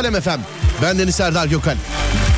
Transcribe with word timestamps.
Alem 0.00 0.14
Efem. 0.14 0.40
Ben 0.82 0.98
Deniz 0.98 1.14
Serdar 1.14 1.46
Gökal. 1.46 1.76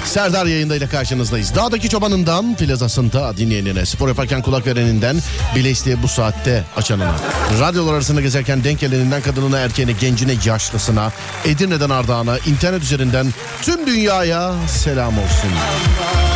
Serdar 0.04 0.46
yayındayla 0.46 0.88
karşınızdayız. 0.88 1.54
Dağdaki 1.54 1.88
çobanından 1.88 2.56
plazasında 2.56 3.36
dinleyenine, 3.36 3.86
spor 3.86 4.08
yaparken 4.08 4.42
kulak 4.42 4.66
vereninden, 4.66 5.16
bilesliğe 5.56 6.02
bu 6.02 6.08
saatte 6.08 6.64
açanına, 6.76 7.14
radyolar 7.60 7.94
arasında 7.94 8.20
gezerken 8.20 8.64
denk 8.64 8.80
geleninden 8.80 9.22
kadınına, 9.22 9.58
erkeğine, 9.58 9.92
gencine, 9.92 10.34
yaşlısına, 10.44 11.12
Edirne'den 11.44 11.90
Ardahan'a, 11.90 12.38
internet 12.38 12.82
üzerinden 12.82 13.26
tüm 13.62 13.86
dünyaya 13.86 14.54
selam 14.68 15.18
olsun. 15.18 15.50
Beni 15.50 16.31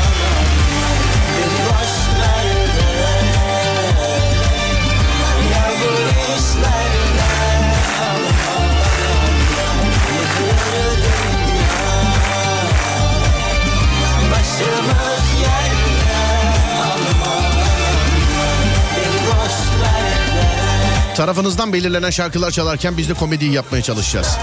Tarafınızdan 21.17 21.73
belirlenen 21.73 22.11
şarkılar 22.11 22.51
çalarken 22.51 22.97
biz 22.97 23.09
de 23.09 23.15
komediyi 23.15 23.53
yapmaya 23.53 23.83
çalışacağız. 23.83 24.37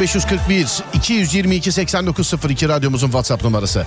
0541 0.00 0.66
222 0.94 1.72
8902 1.72 2.68
radyomuzun 2.68 3.06
WhatsApp 3.06 3.44
numarası. 3.44 3.86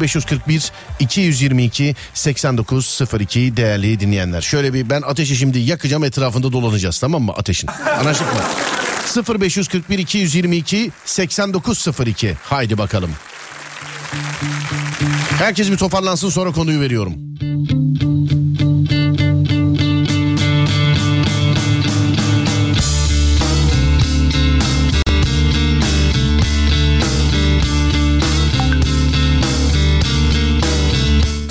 0541 0.00 0.72
222 1.00 1.94
8902 2.14 3.56
değerli 3.56 4.00
dinleyenler. 4.00 4.40
Şöyle 4.40 4.74
bir 4.74 4.90
ben 4.90 5.02
ateşi 5.02 5.36
şimdi 5.36 5.58
yakacağım 5.58 6.04
etrafında 6.04 6.52
dolanacağız 6.52 6.98
tamam 6.98 7.22
mı 7.22 7.32
ateşin? 7.32 7.68
Anlaştık 7.98 8.26
mı? 8.26 9.38
0541 9.40 9.98
222 9.98 10.90
8902 11.04 12.36
haydi 12.42 12.78
bakalım. 12.78 13.10
Herkes 15.38 15.70
bir 15.70 15.76
toparlansın 15.76 16.28
sonra 16.28 16.52
konuyu 16.52 16.80
veriyorum. 16.80 17.14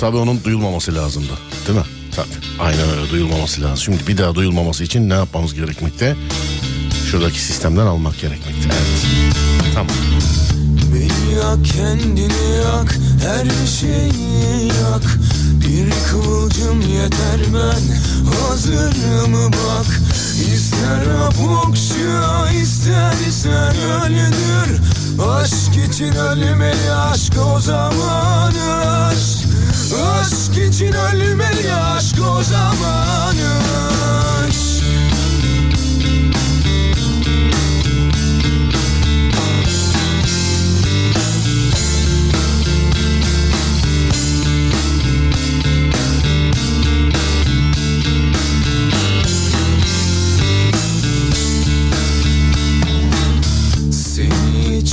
Tabii 0.02 0.16
onun 0.16 0.44
duyulmaması 0.44 0.94
lazımdı. 0.94 1.32
Değil 1.66 1.78
mi? 1.78 1.84
Tabii. 2.16 2.28
Aynen 2.60 2.90
öyle 2.90 3.10
duyulmaması 3.10 3.62
lazım. 3.62 3.78
Şimdi 3.78 4.06
bir 4.06 4.18
daha 4.18 4.34
duyulmaması 4.34 4.84
için 4.84 5.10
ne 5.10 5.14
yapmamız 5.14 5.54
gerekmekte? 5.54 6.16
Şuradaki 7.10 7.40
sistemden 7.42 7.86
almak 7.86 8.20
gerekmekte. 8.20 8.68
Evet. 8.68 9.34
Tamam. 9.74 9.96
Beni 10.94 11.34
yak 11.34 11.64
kendini 11.64 12.56
yak 12.64 12.98
her 13.26 13.66
şeyi 13.66 14.66
yak 14.66 15.18
Bir 15.68 15.90
kıvılcım 16.10 16.80
yeter 16.80 17.40
ben 17.54 17.82
hazırım 18.32 19.52
bak 19.52 19.86
İster 20.54 21.06
okşa 21.66 22.50
istersen 22.50 23.76
öldür 23.76 24.80
Aşk 25.28 25.88
için 25.88 26.12
ölmeli 26.12 26.92
aşk 26.92 27.32
o 27.54 27.60
zaman 27.60 28.52
aşk 28.54 29.42
Aşk 29.72 30.58
için 30.58 30.92
ölmeli 30.92 31.72
aşk 31.72 32.16
o 32.38 32.42
zaman 32.42 33.34
aşk 34.46 34.81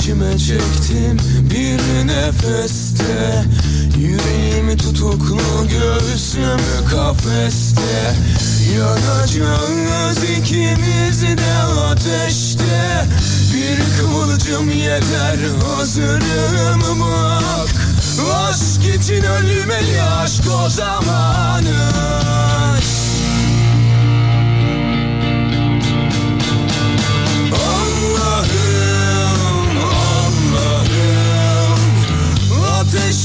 içime 0.00 0.38
çektim 0.38 1.18
bir 1.50 2.06
nefeste. 2.06 3.44
Yüreğimi 3.98 4.76
tutuklu 4.76 5.38
göğsüm 5.68 6.60
kafeste. 6.90 8.14
Yanacağız 8.78 10.24
ikimiz 10.38 11.22
de 11.22 11.54
ateşte. 11.90 13.04
Bir 13.54 13.78
kıvılcım 13.98 14.70
yeter 14.70 15.38
hazırım 15.66 17.00
bak. 17.00 17.68
Aşk 18.34 18.96
için 18.96 19.22
ölmeli 19.22 20.02
aşk 20.02 20.44
o 20.64 20.68
zaman 20.70 21.64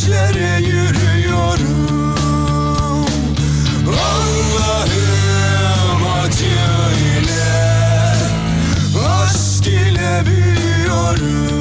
Ateşlere 0.06 0.60
yürüyorum. 0.60 2.16
Allah'ım 3.88 5.22
acı 6.24 6.46
ile 7.20 7.56
Aşk 9.08 9.68
ile 9.68 10.24
büyüyorum 10.26 11.55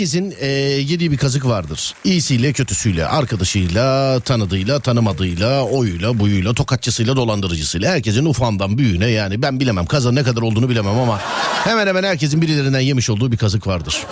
herkesin 0.00 0.34
e, 0.40 0.46
yediği 0.46 1.12
bir 1.12 1.16
kazık 1.16 1.46
vardır. 1.46 1.94
İyisiyle 2.04 2.52
kötüsüyle, 2.52 3.06
arkadaşıyla, 3.06 4.20
tanıdığıyla, 4.20 4.80
tanımadığıyla, 4.80 5.64
oyuyla, 5.64 6.18
buyuyla, 6.18 6.54
tokatçısıyla, 6.54 7.16
dolandırıcısıyla. 7.16 7.92
Herkesin 7.92 8.24
ufağından 8.24 8.78
büyüğüne 8.78 9.06
yani 9.06 9.42
ben 9.42 9.60
bilemem 9.60 9.86
kazan 9.86 10.14
ne 10.14 10.22
kadar 10.22 10.42
olduğunu 10.42 10.68
bilemem 10.68 10.98
ama 10.98 11.20
hemen 11.64 11.86
hemen 11.86 12.02
herkesin 12.02 12.42
birilerinden 12.42 12.80
yemiş 12.80 13.10
olduğu 13.10 13.32
bir 13.32 13.36
kazık 13.36 13.66
vardır. 13.66 14.06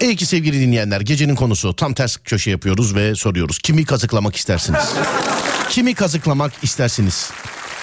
İyi 0.00 0.16
ki 0.16 0.26
sevgili 0.26 0.60
dinleyenler 0.60 1.00
gecenin 1.00 1.34
konusu 1.34 1.76
tam 1.76 1.94
ters 1.94 2.16
köşe 2.16 2.50
yapıyoruz 2.50 2.94
ve 2.94 3.14
soruyoruz. 3.14 3.58
Kimi 3.58 3.84
kazıklamak 3.84 4.36
istersiniz? 4.36 4.84
Kimi 5.70 5.94
kazıklamak 5.94 6.52
istersiniz? 6.62 7.30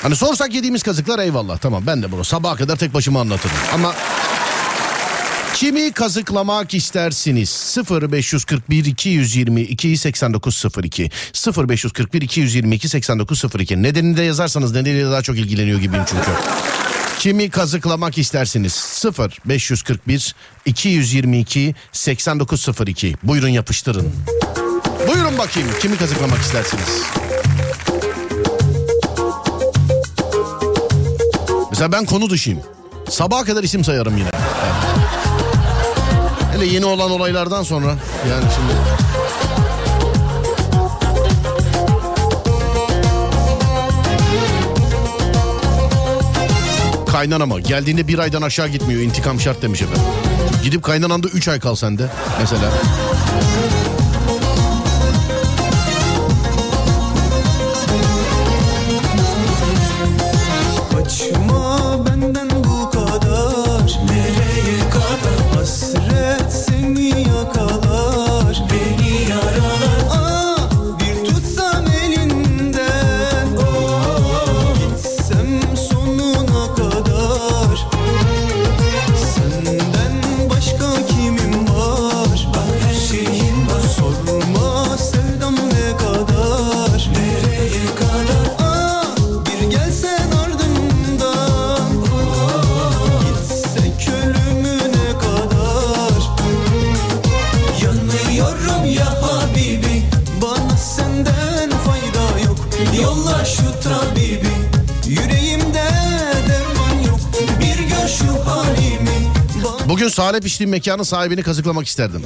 Hani 0.02 0.16
sorsak 0.16 0.54
yediğimiz 0.54 0.84
kazıklar 0.84 1.20
eyvallah 1.20 1.58
tamam 1.58 1.84
ben 1.88 2.04
de 2.04 2.12
bunu 2.12 2.24
sabaha 2.24 2.56
kadar 2.56 2.76
tek 2.76 2.94
başıma 2.94 3.22
anlatırım. 3.22 3.56
Ama 3.74 3.94
Kimi 5.60 5.92
kazıklamak 5.92 6.74
istersiniz? 6.74 7.78
0541 7.90 8.86
222 8.86 9.98
8902 9.98 11.10
0541 11.58 12.22
222 12.22 12.90
8902 12.90 13.84
Nedenini 13.84 14.18
de 14.18 14.22
yazarsanız 14.24 14.72
nedeniyle 14.72 15.12
daha 15.12 15.22
çok 15.22 15.38
ilgileniyor 15.38 15.80
gibiyim 15.80 16.04
çünkü. 16.10 16.32
Kimi 17.20 17.50
kazıklamak 17.50 18.18
istersiniz? 18.18 19.04
0541 19.50 20.36
222 20.66 21.76
8902 21.92 23.16
Buyurun 23.24 23.48
yapıştırın. 23.48 24.12
Buyurun 25.08 25.38
bakayım 25.38 25.70
kimi 25.82 25.98
kazıklamak 25.98 26.40
istersiniz? 26.40 27.02
Mesela 31.72 31.92
ben 31.92 32.06
konu 32.06 32.30
dışıyım. 32.30 32.60
Sabaha 33.10 33.44
kadar 33.44 33.64
isim 33.64 33.84
sayarım 33.84 34.18
yine. 34.18 34.30
Evet. 34.34 34.89
Hele 36.60 36.68
yeni 36.68 36.86
olan 36.86 37.12
olaylardan 37.12 37.64
sonra 37.64 37.88
yani 38.30 38.44
şimdi 38.56 38.74
Kaynanama 47.12 47.60
geldiğinde 47.60 48.08
bir 48.08 48.20
aydan 48.20 48.42
aşağı 48.42 48.68
gitmiyor 48.68 49.02
intikam 49.02 49.40
şart 49.40 49.62
demiş 49.62 49.82
efendim. 49.82 50.04
Gidip 50.64 50.84
kaynananda 50.84 51.28
3 51.28 51.48
ay 51.48 51.60
kal 51.60 51.76
sende 51.76 52.10
mesela. 52.40 52.72
Salep 110.20 110.46
içtiğim 110.46 110.70
mekanın 110.70 111.04
sahibini 111.04 111.44
kazıklamak 111.44 111.88
isterdim. 111.88 112.24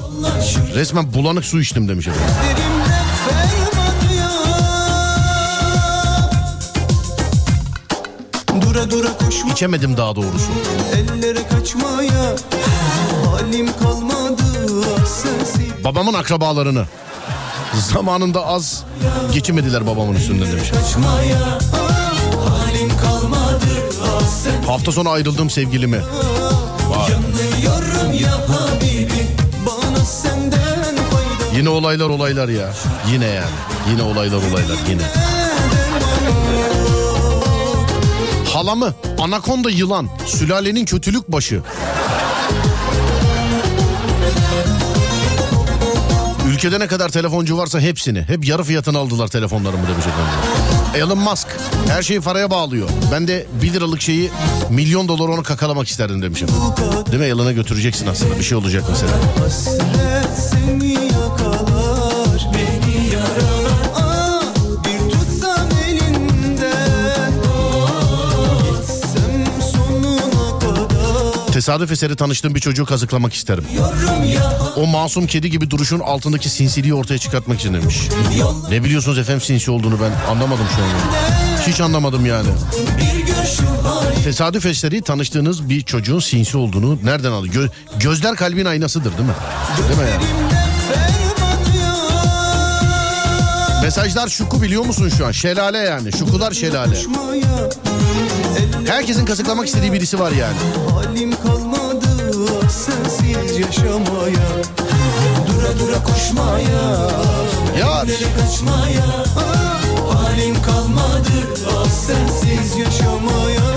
Resmen 0.76 1.14
bulanık 1.14 1.46
su 1.46 1.62
içtim 1.62 1.88
demiş 1.88 2.08
efendim. 2.08 2.36
Dura 8.62 8.92
dura 8.92 9.18
koşma 9.18 9.52
İçemedim 9.52 9.98
daha 9.98 10.16
doğrusu. 10.16 10.52
ellere 10.96 11.48
kaçmaya 11.48 12.36
Halim 13.32 13.78
kalmadı 13.80 14.44
sensiz 15.06 15.84
Babamın 15.84 16.14
akrabalarını 16.14 16.86
zamanında 17.74 18.46
az 18.48 18.84
geçemediler 19.34 19.88
babamın 19.88 20.16
üstünden 20.16 20.52
demiş. 20.52 20.70
kaçmaya 20.70 21.60
Halim 22.50 22.90
kalmadı 22.98 23.66
Hafta 24.68 24.92
sonu 24.92 25.10
ayrıldığım 25.10 25.50
sevgilimi. 25.50 26.02
Yine 31.58 31.70
olaylar 31.70 32.10
olaylar 32.10 32.50
ya. 32.50 32.74
Yine 33.12 33.26
yani. 33.26 33.46
Yine 33.92 34.04
olaylar 34.04 34.38
olaylar 34.38 34.78
yine. 34.90 35.02
Halamı 38.54 38.94
anakonda 39.20 39.70
yılan 39.70 40.10
sülalenin 40.26 40.86
kötülük 40.86 41.28
başı. 41.28 41.62
Ülkede 46.64 46.80
ne 46.80 46.88
kadar 46.88 47.10
telefoncu 47.10 47.58
varsa 47.58 47.80
hepsini. 47.80 48.22
Hep 48.22 48.48
yarı 48.48 48.64
fiyatına 48.64 49.00
aldılar 49.00 49.28
telefonlarımı 49.28 49.88
demiş 49.88 50.06
efendim. 50.06 50.34
Elon 50.96 51.18
Musk 51.18 51.48
her 51.88 52.04
şeyi 52.04 52.22
paraya 52.22 52.52
bağlıyor. 52.52 52.90
Ben 53.12 53.28
de 53.28 53.48
1 53.62 53.74
liralık 53.74 54.02
şeyi 54.02 54.32
milyon 54.70 55.08
dolar 55.08 55.28
onu 55.28 55.44
kakalamak 55.44 55.88
isterdim 55.88 56.22
demiş 56.22 56.42
efendim. 56.44 56.64
Değil 57.12 57.20
mi? 57.20 57.26
Elon'a 57.26 57.52
götüreceksin 57.52 58.08
aslında 58.08 58.38
bir 58.38 58.44
şey 58.44 58.58
olacak 58.58 58.84
mesela. 58.90 59.12
Tesadüf 71.64 71.92
eseri 71.92 72.16
tanıştığım 72.16 72.56
bir 72.56 72.60
çocuğu 72.60 72.86
kazıklamak 72.86 73.34
isterim. 73.34 73.66
O 74.76 74.86
masum 74.88 75.28
kedi 75.28 75.50
gibi 75.50 75.70
duruşun 75.70 76.00
altındaki 76.00 76.50
sinsiliği 76.50 76.94
ortaya 76.94 77.18
çıkartmak 77.18 77.60
için 77.60 77.74
demiş. 77.74 77.98
Ne 78.70 78.84
biliyorsunuz 78.84 79.18
efendim 79.18 79.42
sinsi 79.42 79.72
olduğunu 79.72 79.98
ben 80.02 80.32
anlamadım 80.32 80.66
şu 80.76 80.84
an. 80.84 80.90
Hiç 81.68 81.82
anlamadım 81.82 82.26
yani. 82.26 82.48
Tesadüf 84.24 84.66
eseri 84.66 85.02
tanıştığınız 85.02 85.70
bir 85.70 85.82
çocuğun 85.82 86.20
sinsi 86.20 86.58
olduğunu 86.58 87.00
nereden 87.04 87.32
alıyor? 87.32 87.54
Gö- 87.54 87.70
gözler 88.00 88.36
kalbin 88.36 88.66
aynasıdır 88.66 89.18
değil 89.18 89.30
mi? 89.30 89.36
Değil 89.90 90.00
mi 90.00 90.06
yani? 90.12 90.24
Mesajlar 93.84 94.28
şuku 94.28 94.62
biliyor 94.62 94.86
musun 94.86 95.12
şu 95.18 95.26
an? 95.26 95.32
Şelale 95.32 95.78
yani. 95.78 96.12
Şukular 96.12 96.52
şelale. 96.52 96.96
Herkesin 98.88 99.26
kazıklamak 99.26 99.68
istediği 99.68 99.94
birisi 99.94 100.20
var 100.20 100.32
yani. 100.32 100.58
Halim 100.94 101.32
kalmadı 101.32 102.06
sensiz 102.70 103.58
yaşamaya 103.58 104.48
Dura 105.48 105.80
dura 105.80 106.04
koşmaya 106.04 107.10
Ya 107.80 108.04
Nereye 108.04 108.28
kaçmaya 108.40 109.06
Halim 110.14 110.62
kalmadı 110.62 111.30
sensiz 111.90 112.78
yaşamaya 112.78 113.74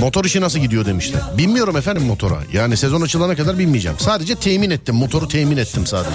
Motor 0.00 0.24
işi 0.24 0.40
nasıl 0.40 0.58
gidiyor 0.58 0.86
demişler. 0.86 1.20
Bilmiyorum 1.38 1.76
efendim 1.76 2.02
motora. 2.02 2.38
Yani 2.52 2.76
sezon 2.76 3.00
açılana 3.00 3.36
kadar 3.36 3.58
bilmeyeceğim. 3.58 3.98
Sadece 3.98 4.34
temin 4.34 4.70
ettim. 4.70 4.94
Motoru 4.94 5.28
temin 5.28 5.56
ettim 5.56 5.86
sadece. 5.86 6.14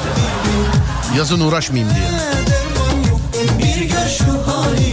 Yazın 1.18 1.40
uğraşmayayım 1.40 1.96
diye. 1.96 2.08
Bir 3.60 3.86
gör 3.86 4.08
şu 4.18 4.52
halimi 4.52 4.93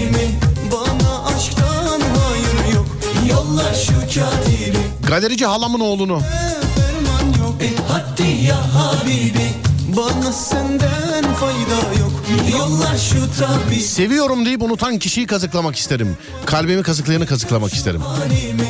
Yolla 12.53 12.99
şu 12.99 13.21
tabibi 13.41 13.81
Seviyorum 13.81 14.47
deyip 14.47 14.63
unutan 14.63 14.99
kişiyi 14.99 15.27
kazıklamak 15.27 15.77
isterim. 15.77 16.17
Kalbimi 16.47 16.83
kazıklayanı 16.83 17.27
kazıklamak 17.27 17.75
isterim. 17.75 18.03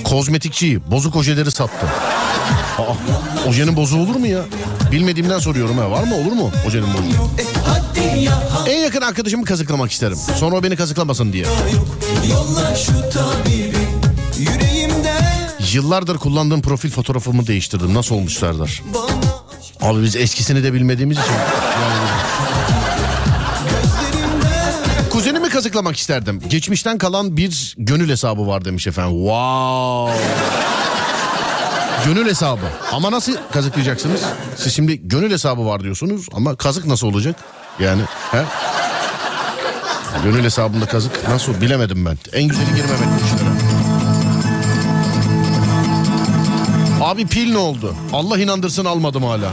Kozmetikçi 0.04 0.90
bozuk 0.90 1.16
ojeleri 1.16 1.50
sattı. 1.50 1.86
Aa, 2.78 3.48
ojenin 3.48 3.76
bozuğu 3.76 3.98
olur 3.98 4.16
mu 4.16 4.26
ya? 4.26 4.40
Bilmediğimden 4.92 5.38
soruyorum 5.38 5.78
ha. 5.78 5.90
Var 5.90 6.02
mı 6.04 6.14
olur 6.16 6.32
mu 6.32 6.50
ojenin 6.66 6.86
bozuğu? 6.94 7.30
E 8.66 8.70
En 8.72 8.82
yakın 8.84 9.00
arkadaşımı 9.00 9.44
kazıklamak 9.44 9.92
isterim. 9.92 10.18
Sonra 10.36 10.56
o 10.56 10.62
beni 10.62 10.76
kazıklamasın 10.76 11.32
diye. 11.32 11.44
Yolla 12.30 12.76
şu 12.76 12.92
tabibi 12.92 13.69
Yıllardır 15.72 16.18
kullandığım 16.18 16.62
profil 16.62 16.90
fotoğrafımı 16.90 17.46
değiştirdim. 17.46 17.94
Nasıl 17.94 18.14
olmuş 18.14 18.34
Serdar? 18.34 18.82
Abi 19.80 20.02
biz 20.02 20.16
eskisini 20.16 20.64
de 20.64 20.72
bilmediğimiz 20.72 21.18
için. 21.18 21.32
Yani... 21.32 22.10
Kuzenimi 25.10 25.48
kazıklamak 25.48 25.96
isterdim. 25.96 26.42
Geçmişten 26.48 26.98
kalan 26.98 27.36
bir 27.36 27.74
gönül 27.78 28.10
hesabı 28.10 28.46
var 28.46 28.64
demiş 28.64 28.86
efendim. 28.86 29.16
Wow. 29.16 30.24
Gönül 32.04 32.28
hesabı. 32.28 32.66
Ama 32.92 33.12
nasıl 33.12 33.32
kazıklayacaksınız? 33.52 34.20
Siz 34.56 34.74
şimdi 34.74 35.08
gönül 35.08 35.30
hesabı 35.30 35.66
var 35.66 35.80
diyorsunuz 35.80 36.26
ama 36.32 36.56
kazık 36.56 36.86
nasıl 36.86 37.06
olacak? 37.06 37.36
Yani 37.80 38.02
he? 38.30 38.42
Gönül 40.24 40.44
hesabında 40.44 40.86
kazık 40.86 41.28
nasıl 41.28 41.60
bilemedim 41.60 42.06
ben. 42.06 42.18
En 42.32 42.48
güzeli 42.48 42.66
girmemek 42.66 43.08
bu. 43.08 43.49
Abi 47.10 47.26
pil 47.26 47.50
ne 47.52 47.58
oldu? 47.58 47.94
Allah 48.12 48.38
inandırsın 48.38 48.84
almadım 48.84 49.24
hala. 49.24 49.52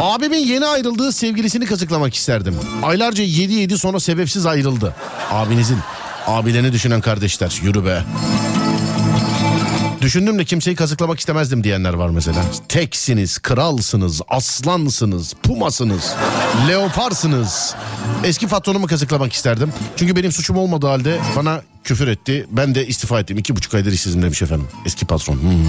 Abimin 0.00 0.38
yeni 0.38 0.66
ayrıldığı 0.66 1.12
sevgilisini 1.12 1.66
kazıklamak 1.66 2.14
isterdim. 2.14 2.56
Aylarca 2.82 3.24
yedi 3.24 3.52
yedi 3.54 3.78
sonra 3.78 4.00
sebepsiz 4.00 4.46
ayrıldı. 4.46 4.94
Abinizin. 5.30 5.78
Abilerini 6.26 6.72
düşünen 6.72 7.00
kardeşler 7.00 7.60
yürü 7.62 7.84
be. 7.84 8.02
Düşündüm 10.04 10.38
de 10.38 10.44
kimseyi 10.44 10.76
kazıklamak 10.76 11.18
istemezdim 11.18 11.64
diyenler 11.64 11.94
var 11.94 12.08
mesela. 12.08 12.44
Teksiniz, 12.68 13.38
kralsınız, 13.38 14.20
aslansınız, 14.28 15.34
pumasınız, 15.42 16.14
leoparsınız. 16.68 17.74
Eski 18.24 18.48
patronumu 18.48 18.86
kazıklamak 18.86 19.32
isterdim. 19.32 19.72
Çünkü 19.96 20.16
benim 20.16 20.32
suçum 20.32 20.56
olmadığı 20.56 20.86
halde 20.86 21.20
bana 21.36 21.62
küfür 21.84 22.08
etti. 22.08 22.46
Ben 22.50 22.74
de 22.74 22.86
istifa 22.86 23.20
ettim. 23.20 23.38
İki 23.38 23.56
buçuk 23.56 23.74
aydır 23.74 23.92
işsizim 23.92 24.22
demiş 24.22 24.42
efendim. 24.42 24.68
Eski 24.86 25.06
patron. 25.06 25.34
Hmm. 25.34 25.64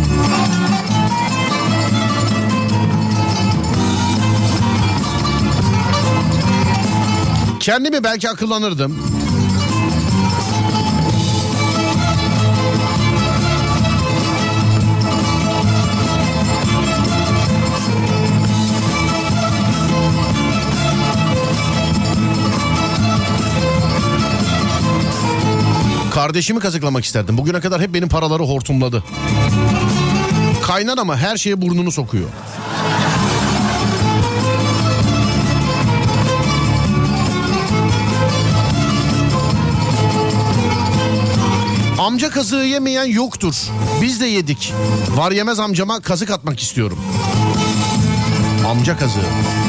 Kendimi 7.60 8.04
belki 8.04 8.30
akıllanırdım. 8.30 9.25
Kardeşimi 26.26 26.60
kazıklamak 26.60 27.06
isterdim. 27.06 27.38
Bugüne 27.38 27.60
kadar 27.60 27.82
hep 27.82 27.94
benim 27.94 28.10
paraları 28.10 28.44
hortumladı. 28.44 29.04
Kaynar 30.64 30.98
ama 30.98 31.18
her 31.18 31.38
şeye 31.38 31.62
burnunu 31.62 31.92
sokuyor. 31.92 32.30
Amca 42.00 42.30
kazığı 42.30 42.56
yemeyen 42.56 43.06
yoktur. 43.06 43.56
Biz 44.02 44.22
de 44.22 44.26
yedik. 44.26 44.74
Var 45.16 45.32
yemez 45.32 45.60
amcama 45.60 46.00
kazık 46.00 46.32
atmak 46.32 46.60
istiyorum. 46.60 47.00
Amca 48.68 48.98
kazığı. 48.98 49.65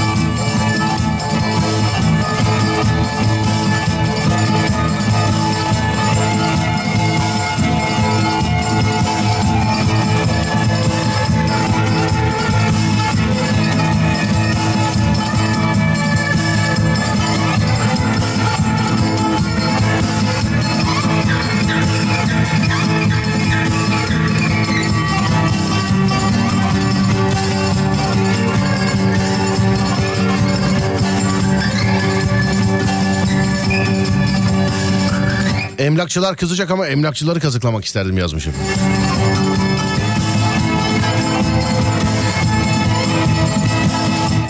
Emlakçılar 35.87 36.37
kızacak 36.37 36.71
ama 36.71 36.87
emlakçıları 36.87 37.41
kazıklamak 37.41 37.85
isterdim 37.85 38.19
yazmışım. 38.19 38.53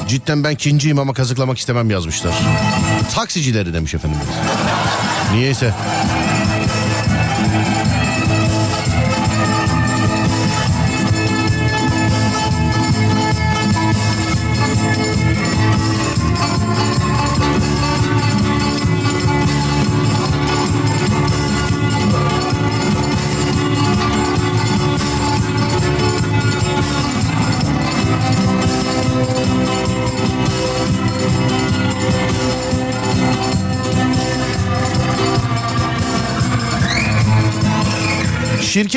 Cidden 0.09 0.45
ben 0.45 0.55
kinciyim 0.55 0.99
ama 0.99 1.13
kazıklamak 1.13 1.59
istemem 1.59 1.91
yazmışlar. 1.91 2.35
Taksicileri 3.15 3.75
demiş 3.75 3.95
efendim. 3.95 4.19
Niyeyse. 5.33 5.75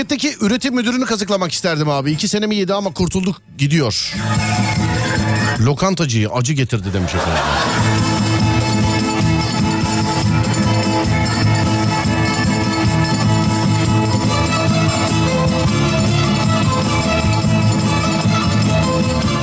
Şirketteki 0.10 0.46
üretim 0.46 0.76
müdürünü 0.76 1.06
kazıklamak 1.06 1.52
isterdim 1.52 1.90
abi. 1.90 2.12
İki 2.12 2.28
senemi 2.28 2.56
yedi 2.56 2.74
ama 2.74 2.94
kurtulduk 2.94 3.42
gidiyor. 3.58 4.14
Lokantacıyı 5.60 6.30
acı 6.30 6.54
getirdi 6.54 6.94
demiş 6.94 7.16
efendim. 7.16 7.44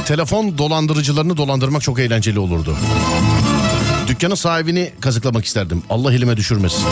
Telefon 0.06 0.58
dolandırıcılarını 0.58 1.36
dolandırmak 1.36 1.82
çok 1.82 1.98
eğlenceli 1.98 2.38
olurdu. 2.38 2.76
Dükkanın 4.08 4.34
sahibini 4.34 4.92
kazıklamak 5.00 5.44
isterdim. 5.44 5.82
Allah 5.90 6.12
elime 6.12 6.36
düşürmesin. 6.36 6.84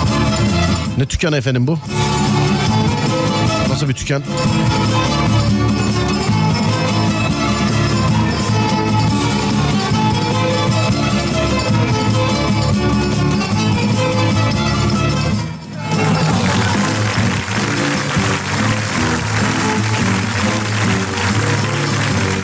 Ne 0.99 1.11
dükkanı 1.11 1.37
efendim 1.37 1.67
bu? 1.67 1.79
Nasıl 3.75 3.89
bir 3.89 3.97
dükkan? 3.97 4.23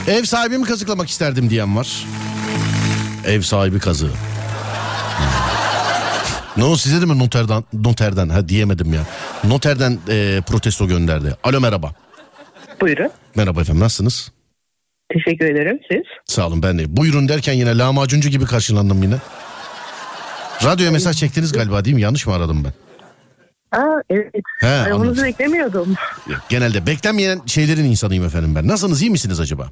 Ev 0.09 0.25
sahibimi 0.25 0.65
kazıklamak 0.65 1.09
isterdim 1.09 1.51
diyen 1.51 1.77
var. 1.77 2.07
Ev 3.27 3.41
sahibi 3.43 3.79
kazığı. 3.79 4.11
Ne 6.57 6.65
o 6.65 6.77
size 6.77 7.01
de 7.01 7.07
mi 7.07 7.19
noterden, 7.19 7.65
noterden 7.73 8.29
ha 8.29 8.49
diyemedim 8.49 8.95
ya. 8.95 9.01
Noterden 9.45 9.99
e, 10.09 10.41
protesto 10.47 10.89
gönderdi. 10.89 11.35
Alo 11.45 11.61
merhaba. 11.61 11.93
Buyurun. 12.81 13.11
Merhaba 13.35 13.61
efendim 13.61 13.83
nasılsınız? 13.83 14.33
Teşekkür 15.13 15.45
ederim. 15.45 15.79
Siz? 15.93 16.03
Sağ 16.25 16.47
olun 16.47 16.63
ben 16.63 16.79
de. 16.79 16.97
Buyurun 16.97 17.29
derken 17.29 17.53
yine 17.53 17.79
lahmacuncu 17.79 18.29
gibi 18.29 18.45
karşılandım 18.45 19.03
yine. 19.03 19.15
Radyoya 20.65 20.91
mesaj 20.93 21.17
çektiniz 21.17 21.53
galiba 21.53 21.85
değil 21.85 21.97
mi? 21.97 22.03
Yanlış 22.03 22.27
mı 22.27 22.35
aradım 22.35 22.65
ben? 22.65 22.73
Aa 23.79 24.03
evet. 24.11 24.33
He, 24.61 24.67
Aramanızı 24.67 25.05
anladım. 25.11 25.25
beklemiyordum. 25.25 25.95
Genelde 26.49 26.87
beklenmeyen 26.87 27.41
şeylerin 27.47 27.85
insanıyım 27.85 28.25
efendim 28.25 28.55
ben. 28.55 28.69
Nasılsınız 28.69 29.03
iyi 29.03 29.11
misiniz 29.11 29.41
acaba? 29.41 29.71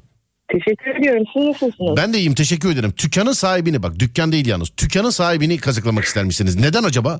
Teşekkür 0.51 0.99
ediyorum. 0.99 1.23
Siz 1.33 1.43
nasılsınız? 1.45 1.97
Ben 1.97 2.13
de 2.13 2.17
iyiyim 2.17 2.33
teşekkür 2.35 2.71
ederim. 2.71 2.93
Dükkanın 3.03 3.31
sahibini 3.31 3.83
bak 3.83 3.99
dükkan 3.99 4.31
değil 4.31 4.45
yalnız. 4.47 4.69
Dükkanın 4.77 5.09
sahibini 5.09 5.57
kazıklamak 5.57 6.03
ister 6.03 6.23
misiniz? 6.23 6.55
Neden 6.55 6.83
acaba? 6.83 7.19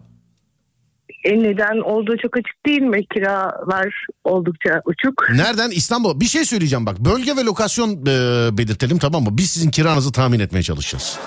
E, 1.24 1.44
neden 1.44 1.78
olduğu 1.80 2.18
çok 2.18 2.38
açık 2.38 2.66
değil 2.66 2.82
mi? 2.82 3.06
Kiralar 3.14 4.06
oldukça 4.24 4.82
uçuk. 4.86 5.30
Nereden? 5.30 5.70
İstanbul. 5.70 6.20
Bir 6.20 6.26
şey 6.26 6.46
söyleyeceğim 6.46 6.86
bak. 6.86 7.00
Bölge 7.00 7.36
ve 7.36 7.44
lokasyon 7.44 7.90
e, 8.06 8.58
belirtelim 8.58 8.98
tamam 9.00 9.24
mı? 9.24 9.30
Biz 9.38 9.50
sizin 9.52 9.72
kiranızı 9.72 10.12
tahmin 10.12 10.40
etmeye 10.40 10.64
çalışacağız. 10.64 11.20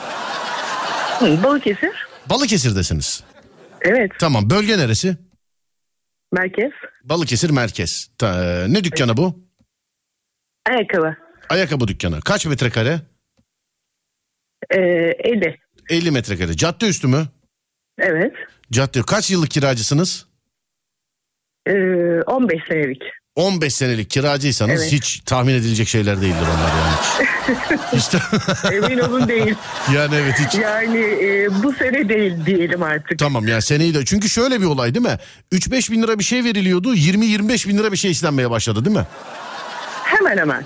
Hı, 1.19 1.43
Balıkesir. 1.45 2.07
Balıkesir'desiniz. 2.31 3.25
Evet. 3.81 4.11
Tamam 4.19 4.51
bölge 4.51 4.79
neresi? 4.79 5.17
Merkez. 6.33 6.71
Balıkesir 7.05 7.51
merkez. 7.51 8.11
Ta- 8.19 8.45
e, 8.45 8.73
ne 8.73 8.85
dükkanı 8.85 9.17
bu? 9.17 9.39
Ayakkabı. 10.69 11.17
Ayakkabı 11.49 11.89
dükkanı. 11.89 12.21
Kaç 12.21 12.47
metrekare? 12.47 13.01
E, 14.71 14.79
50. 14.79 15.57
50 15.91 16.11
metrekare. 16.11 16.57
Cadde 16.57 16.89
üstü 16.89 17.07
mü? 17.09 17.27
Evet. 17.99 18.33
Cadde. 18.73 19.03
Kaç 19.03 19.31
yıllık 19.31 19.51
kiracısınız? 19.51 20.27
E, 21.67 21.73
15 22.27 22.61
senelik. 22.69 23.03
15 23.35 23.75
senelik 23.75 24.11
kiracıysanız 24.11 24.81
Evet. 24.83 24.93
hiç 24.93 25.21
tahmin 25.27 25.55
edilecek 25.55 25.89
şeyler 25.89 26.21
değildir 26.21 26.47
onlar 26.57 26.73
yani. 26.77 26.97
De- 28.73 28.77
Emin 28.77 28.99
olun 28.99 29.29
değil. 29.29 29.55
yani 29.95 30.15
evet 30.15 30.35
hiç. 30.39 30.55
Yani 30.55 30.99
e, 30.99 31.49
bu 31.63 31.73
sene 31.73 32.09
değil 32.09 32.47
diyelim 32.47 32.83
artık. 32.83 33.19
Tamam 33.19 33.49
yani 33.49 33.63
seneyi 33.63 33.95
de 33.95 34.05
çünkü 34.05 34.29
şöyle 34.29 34.61
bir 34.61 34.67
olay 34.67 34.95
değil 34.95 35.07
mi? 35.07 35.19
3-5 35.53 35.93
bin 35.93 36.03
lira 36.03 36.19
bir 36.19 36.25
şey 36.25 36.45
veriliyordu 36.45 36.95
20-25 36.95 37.69
bin 37.69 37.79
lira 37.79 37.93
bir 37.93 37.97
şey 37.97 38.11
istenmeye 38.11 38.51
başladı 38.51 38.85
değil 38.85 38.97
mi? 38.97 39.07
Hemen 40.05 40.39
hemen. 40.39 40.65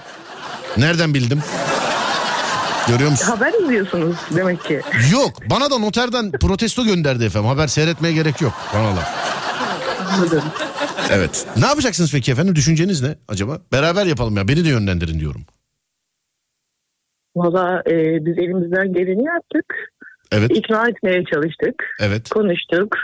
Nereden 0.76 1.14
bildim? 1.14 1.42
Görüyor 2.88 3.10
musun? 3.10 3.26
Haber 3.26 3.52
izliyorsunuz 3.62 4.16
demek 4.36 4.64
ki. 4.64 4.80
Yok 5.12 5.30
bana 5.50 5.70
da 5.70 5.78
noterden 5.78 6.30
protesto 6.32 6.84
gönderdi 6.84 7.24
efendim. 7.24 7.48
Haber 7.48 7.66
seyretmeye 7.66 8.14
gerek 8.14 8.40
yok 8.40 8.52
bana 8.74 8.96
da. 8.96 9.08
Anladım. 10.14 10.42
Evet. 11.10 11.46
Ne 11.56 11.66
yapacaksınız 11.66 12.12
peki 12.12 12.32
efendim? 12.32 12.54
Düşünceniz 12.56 13.02
ne 13.02 13.14
acaba? 13.28 13.60
Beraber 13.72 14.06
yapalım 14.06 14.36
ya 14.36 14.48
beni 14.48 14.64
de 14.64 14.68
yönlendirin 14.68 15.20
diyorum. 15.20 15.46
Valla 17.36 17.82
e, 17.86 17.92
biz 18.26 18.38
elimizden 18.38 18.92
geleni 18.92 19.24
yaptık. 19.24 19.74
Evet 20.32 20.50
İkna 20.54 20.88
etmeye 20.88 21.24
çalıştık. 21.32 21.74
evet. 22.00 22.28
konuştuk. 22.28 22.96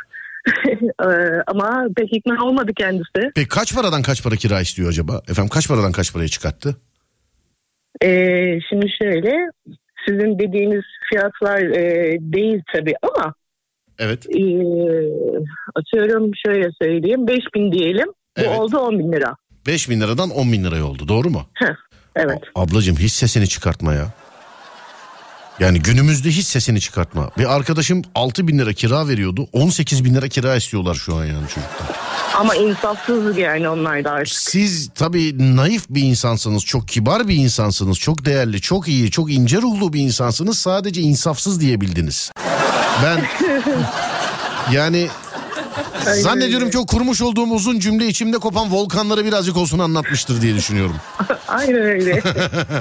Ee, 0.69 1.07
Ama 1.47 1.87
pek 1.97 2.13
ikna 2.17 2.45
olmadı 2.45 2.71
kendisi. 2.77 3.31
Peki 3.35 3.49
kaç 3.49 3.75
paradan 3.75 4.03
kaç 4.03 4.23
para 4.23 4.37
kira 4.37 4.61
istiyor 4.61 4.89
acaba? 4.89 5.23
Efendim 5.29 5.49
kaç 5.49 5.69
paradan 5.69 5.93
kaç 5.93 6.13
paraya 6.13 6.29
çıkarttı? 6.29 6.77
Ee, 8.03 8.59
şimdi 8.69 8.87
şöyle 9.03 9.33
sizin 10.09 10.39
dediğiniz 10.39 10.83
fiyatlar 11.11 11.59
e, 11.61 12.17
değil 12.21 12.63
tabii 12.75 12.95
ama 13.03 13.35
Evet. 13.99 14.27
e, 14.27 14.41
atıyorum 15.75 16.31
şöyle 16.47 16.69
söyleyeyim 16.83 17.27
5000 17.27 17.73
diyelim 17.73 18.07
bu 18.39 18.41
Evet. 18.41 18.59
oldu 18.61 18.79
10 18.79 18.99
bin 18.99 19.13
lira. 19.13 19.37
5 19.67 19.91
bin 19.91 20.01
liradan 20.01 20.31
10 20.31 20.53
bin 20.53 20.65
liraya 20.65 20.85
oldu 20.85 21.09
doğru 21.09 21.31
mu? 21.31 21.43
Heh, 21.55 21.75
evet. 22.17 22.39
Ablacığım 22.55 22.97
hiç 22.97 23.13
sesini 23.13 23.49
çıkartma 23.49 23.95
ya. 23.95 24.07
Yani 25.59 25.83
günümüzde 25.83 26.29
hiç 26.29 26.47
sesini 26.47 26.81
çıkartma. 26.81 27.31
Bir 27.39 27.57
arkadaşım 27.57 28.03
6 28.15 28.49
bin 28.49 28.59
lira 28.59 28.73
kira 28.73 29.09
veriyordu. 29.09 29.47
18 29.53 30.05
bin 30.05 30.15
lira 30.15 30.29
kira 30.29 30.57
istiyorlar 30.57 30.95
şu 30.95 31.15
an 31.17 31.25
yani 31.25 31.49
çocuklar. 31.49 31.89
Ama 32.35 32.55
insafsız 32.55 33.39
yani 33.39 33.69
onlar 33.69 34.05
da 34.05 34.11
artık. 34.11 34.35
Siz 34.39 34.91
tabii 34.95 35.57
naif 35.57 35.85
bir 35.91 36.03
insansınız. 36.03 36.65
Çok 36.65 36.89
kibar 36.89 37.29
bir 37.29 37.37
insansınız. 37.37 37.99
Çok 37.99 38.25
değerli, 38.25 38.61
çok 38.61 38.89
iyi, 38.89 39.11
çok 39.11 39.33
ince 39.33 39.57
ruhlu 39.57 39.93
bir 39.93 40.01
insansınız. 40.01 40.59
Sadece 40.59 41.01
insafsız 41.01 41.61
diyebildiniz. 41.61 42.33
Ben 43.05 43.25
yani 44.73 45.09
zannediyorum 46.15 46.71
ki 46.71 46.79
o 46.79 46.87
kurmuş 46.87 47.23
olduğum 47.23 47.51
uzun 47.51 47.79
cümle 47.79 48.07
içimde 48.07 48.39
kopan 48.39 48.73
volkanları 48.73 49.25
birazcık 49.25 49.57
olsun 49.57 49.79
anlatmıştır 49.79 50.43
diye 50.43 50.55
düşünüyorum. 50.55 50.97
Aynen 51.49 51.83
öyle. 51.83 52.23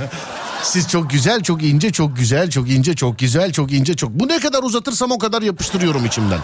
Siz 0.64 0.90
çok 0.90 1.10
güzel, 1.10 1.44
çok 1.44 1.64
ince, 1.64 1.92
çok 1.92 2.18
güzel, 2.18 2.50
çok 2.50 2.70
ince, 2.70 2.96
çok 2.96 3.20
güzel, 3.20 3.52
çok 3.52 3.72
ince, 3.72 3.96
çok... 3.96 4.12
Bu 4.12 4.28
ne 4.28 4.40
kadar 4.40 4.64
uzatırsam 4.64 5.12
o 5.12 5.20
kadar 5.20 5.42
yapıştırıyorum 5.42 6.06
içimden. 6.06 6.40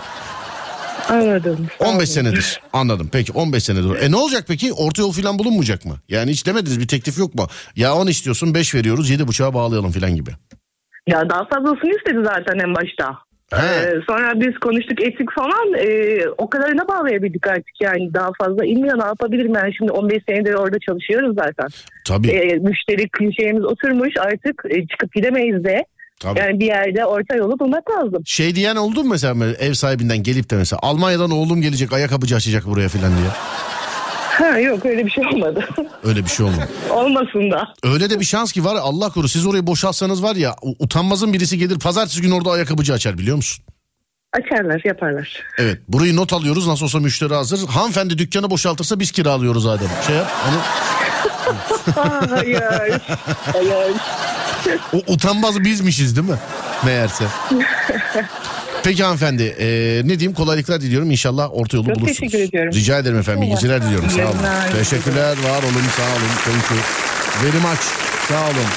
Anladım. 1.10 1.68
Sağ 1.80 1.86
15 1.86 1.98
olun. 1.98 2.06
senedir. 2.06 2.62
Anladım. 2.74 3.10
Peki 3.12 3.32
15 3.32 3.64
senedir. 3.64 4.02
E 4.02 4.12
ne 4.12 4.16
olacak 4.16 4.46
peki? 4.48 4.74
Orta 4.74 5.02
yol 5.02 5.12
falan 5.12 5.40
bulunmayacak 5.40 5.86
mı? 5.86 5.96
Yani 6.10 6.32
hiç 6.32 6.46
demediniz 6.46 6.80
bir 6.80 6.88
teklif 6.88 7.18
yok 7.18 7.36
mu? 7.36 7.48
Ya 7.76 7.96
10 7.96 8.08
istiyorsun 8.08 8.54
5 8.54 8.76
veriyoruz 8.76 9.12
7.5'a 9.12 9.54
bağlayalım 9.54 9.92
falan 9.92 10.16
gibi. 10.16 10.30
Ya 11.08 11.30
daha 11.30 11.46
fazlasını 11.46 11.92
istedi 11.98 12.20
zaten 12.24 12.60
en 12.60 12.76
başta. 12.76 13.28
He. 13.54 13.58
Ee, 13.58 14.02
sonra 14.10 14.40
biz 14.42 14.58
konuştuk 14.58 15.02
ettik 15.02 15.30
falan 15.36 15.74
e, 15.74 16.20
o 16.38 16.50
kadarına 16.50 16.88
bağlayabildik 16.88 17.48
artık 17.48 17.82
yani 17.82 18.14
daha 18.14 18.32
fazla 18.42 18.66
inmiyor 18.66 19.00
ne 19.00 19.06
yapabilirim 19.06 19.54
yani 19.56 19.76
şimdi 19.78 19.92
15 19.92 20.24
senedir 20.30 20.54
orada 20.54 20.80
çalışıyoruz 20.80 21.36
zaten. 21.36 21.68
Tabii. 22.06 22.28
E, 22.28 22.56
müşteri 22.56 23.10
klişemiz 23.10 23.66
oturmuş 23.66 24.14
artık 24.20 24.64
e, 24.70 24.88
çıkıp 24.88 25.14
gidemeyiz 25.14 25.64
de 25.64 25.86
tabii. 26.20 26.40
yani 26.40 26.60
bir 26.60 26.66
yerde 26.66 27.06
orta 27.06 27.36
yolu 27.36 27.60
bulmak 27.60 27.90
lazım. 27.92 28.22
Şey 28.26 28.56
diyen 28.56 28.76
oldu 28.76 29.04
mu 29.04 29.10
mesela 29.10 29.46
ev 29.46 29.74
sahibinden 29.74 30.18
gelip 30.24 30.50
de 30.50 30.56
mesela 30.56 30.80
Almanya'dan 30.84 31.32
oğlum 31.32 31.62
gelecek 31.62 31.94
ayakkabıcı 31.94 32.36
açacak 32.36 32.66
buraya 32.66 32.90
falan 32.90 33.18
diye. 33.18 33.28
Ha 34.38 34.60
yok 34.60 34.86
öyle 34.86 35.06
bir 35.06 35.12
şey 35.12 35.26
olmadı. 35.28 35.68
Öyle 36.04 36.24
bir 36.24 36.30
şey 36.30 36.46
olmadı. 36.46 36.70
Olmasın 36.90 37.52
da. 37.52 37.68
Öyle 37.84 38.10
de 38.10 38.20
bir 38.20 38.26
şans 38.26 38.52
ki 38.52 38.66
var 38.66 38.76
Allah 38.76 39.10
korusun 39.10 39.40
siz 39.40 39.48
orayı 39.48 39.68
boşaltsanız 39.68 40.24
var 40.24 40.36
ya 40.36 40.56
utanmazın 40.80 41.34
birisi 41.34 41.58
gelir 41.58 41.80
pazartesi 41.80 42.22
günü 42.22 42.34
orada 42.34 42.52
ayakkabıcı 42.52 42.94
açar 42.94 43.18
biliyor 43.18 43.36
musun? 43.36 43.66
Açarlar 44.34 44.82
yaparlar. 44.86 45.44
Evet 45.58 45.78
burayı 45.88 46.16
not 46.16 46.34
alıyoruz 46.34 46.68
nasıl 46.68 46.86
olsa 46.86 47.00
müşteri 47.00 47.34
hazır. 47.34 47.68
Hanımefendi 47.68 48.18
dükkanı 48.18 48.50
boşaltırsa 48.50 49.00
biz 49.00 49.12
kiralıyoruz 49.12 49.66
Adem. 49.66 49.90
Şey 50.08 50.16
yap 50.16 50.32
onu 50.50 50.62
hayır. 52.36 52.62
hayır. 53.54 53.94
O 54.94 55.14
utanmaz 55.14 55.64
bizmişiz 55.64 56.16
değil 56.16 56.28
mi? 56.30 56.36
Meğerse. 56.86 57.24
Peki 58.84 59.04
hanımefendi 59.04 59.44
e, 59.44 59.66
ne 60.06 60.20
diyeyim 60.20 60.34
kolaylıklar 60.34 60.82
diliyorum 60.82 61.12
inşallah 61.12 61.50
orta 61.52 61.78
yolu 61.78 61.88
Çok 61.88 61.96
bulursunuz. 61.96 62.18
teşekkür 62.20 62.40
ediyorum. 62.50 62.74
Rica 62.74 62.98
ederim 63.00 63.20
efendim 63.20 63.44
iyi 63.44 63.50
geceler 63.56 63.82
diliyorum 63.86 64.10
sağ 64.10 64.16
olun. 64.16 64.26
Yayınlar. 64.44 64.72
Teşekkürler 64.72 65.32
var 65.32 65.64
olun 65.64 65.84
sağ 65.98 66.04
olun. 66.04 66.32
Thank 66.46 66.72
you. 66.72 66.80
Very 67.44 67.58
much 67.58 67.82
sağ 68.30 68.42
olun. 68.44 68.68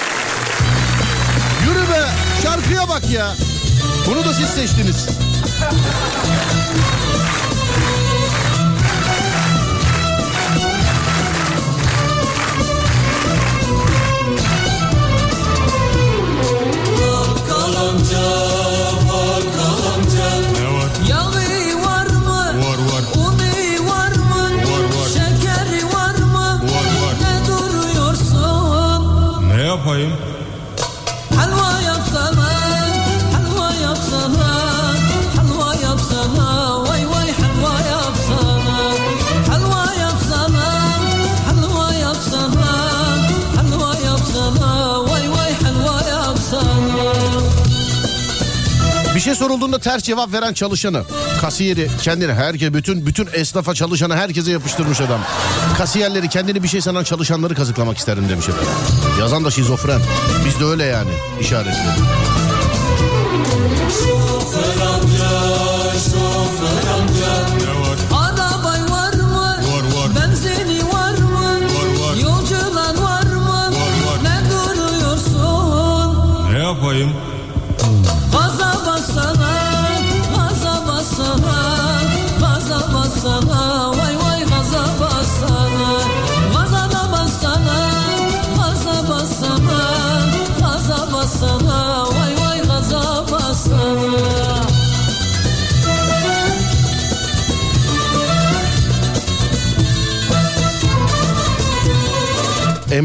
Yürü 1.67 1.81
be 1.93 2.05
şarkıya 2.43 2.89
bak 2.89 3.11
ya. 3.11 3.35
Bunu 4.07 4.25
da 4.25 4.35
siz 4.35 4.47
seçtiniz. 4.49 5.07
Yağı 21.09 21.31
var 21.85 22.07
mı? 22.07 22.63
Var 22.63 22.79
var 22.79 23.03
Unu 23.17 23.89
var 23.91 24.11
mı? 24.11 24.51
Var, 24.71 24.83
var. 24.83 25.09
Şekeri 25.09 25.85
var 25.95 26.15
mı? 26.15 26.61
Var, 26.63 26.87
var. 27.03 27.15
Ne 27.23 27.35
duruyorsun? 27.47 29.49
Ne 29.49 29.63
yapayım? 29.63 30.13
Şey 49.31 49.49
sorulduğunda 49.49 49.79
ters 49.79 50.03
cevap 50.03 50.33
veren 50.33 50.53
çalışanı, 50.53 51.03
kasiyeri, 51.41 51.89
kendini 52.03 52.33
herkes 52.33 52.73
bütün 52.73 53.07
bütün 53.07 53.29
esnafa 53.33 53.75
çalışanı 53.75 54.17
herkese 54.17 54.51
yapıştırmış 54.51 55.01
adam. 55.01 55.21
Kasiyerleri 55.79 56.29
kendini 56.29 56.63
bir 56.63 56.69
şey 56.69 56.81
sanan 56.81 57.05
çalışanları 57.05 57.55
kazıklamak 57.55 57.99
isterim 57.99 58.29
demiş 58.29 58.49
efendim. 58.49 58.73
Yazan 59.21 59.45
da 59.45 59.51
şizofren. 59.51 60.01
Biz 60.47 60.61
de 60.61 60.65
öyle 60.65 60.85
yani 60.85 61.11
işaretli. 61.41 62.40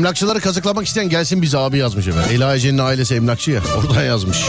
Emlakçıları 0.06 0.40
kazıklamak 0.40 0.88
isteyen 0.88 1.10
gelsin 1.10 1.42
bize 1.42 1.58
abi 1.58 1.78
yazmış 1.78 2.08
efendim. 2.08 2.30
Ela 2.34 2.56
Ece'nin 2.56 2.78
ailesi 2.78 3.16
emlakçı 3.16 3.52
ya 3.52 3.62
oradan 3.78 4.04
yazmış. 4.04 4.46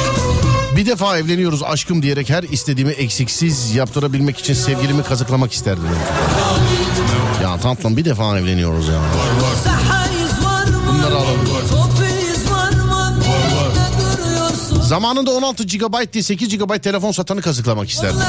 Bir 0.76 0.86
defa 0.86 1.18
evleniyoruz 1.18 1.62
aşkım 1.62 2.02
diyerek 2.02 2.30
her 2.30 2.42
istediğimi 2.42 2.92
eksiksiz 2.92 3.74
yaptırabilmek 3.74 4.38
için 4.38 4.54
sevgilimi 4.54 5.02
kazıklamak 5.02 5.52
isterdim. 5.52 5.84
Ya 7.42 7.60
tatlım 7.60 7.96
bir 7.96 8.04
defa 8.04 8.38
evleniyoruz 8.38 8.88
ya. 8.88 9.00
Bunları 10.88 11.14
alalım. 11.14 11.40
Zamanında 14.82 15.30
16 15.30 15.64
GB 15.64 16.12
diye 16.12 16.22
8 16.22 16.58
GB 16.58 16.82
telefon 16.82 17.12
satanı 17.12 17.42
kazıklamak 17.42 17.90
isterdim. 17.90 18.20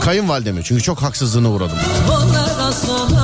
Kayınvalidemi 0.00 0.64
çünkü 0.64 0.82
çok 0.82 1.02
haksızlığına 1.02 1.50
uğradım. 1.50 1.78
onlara 2.10 2.72
sana, 2.72 3.23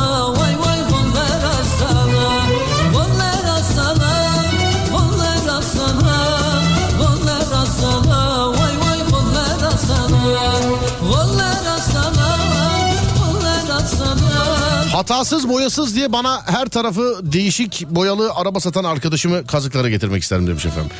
Hatasız 15.00 15.48
boyasız 15.48 15.96
diye 15.96 16.12
bana 16.12 16.46
her 16.46 16.66
tarafı 16.66 17.20
değişik 17.22 17.86
boyalı 17.90 18.30
araba 18.34 18.60
satan 18.60 18.84
arkadaşımı 18.84 19.46
kazıklara 19.46 19.88
getirmek 19.88 20.22
isterim 20.22 20.46
demiş 20.46 20.66
efendim. 20.66 20.90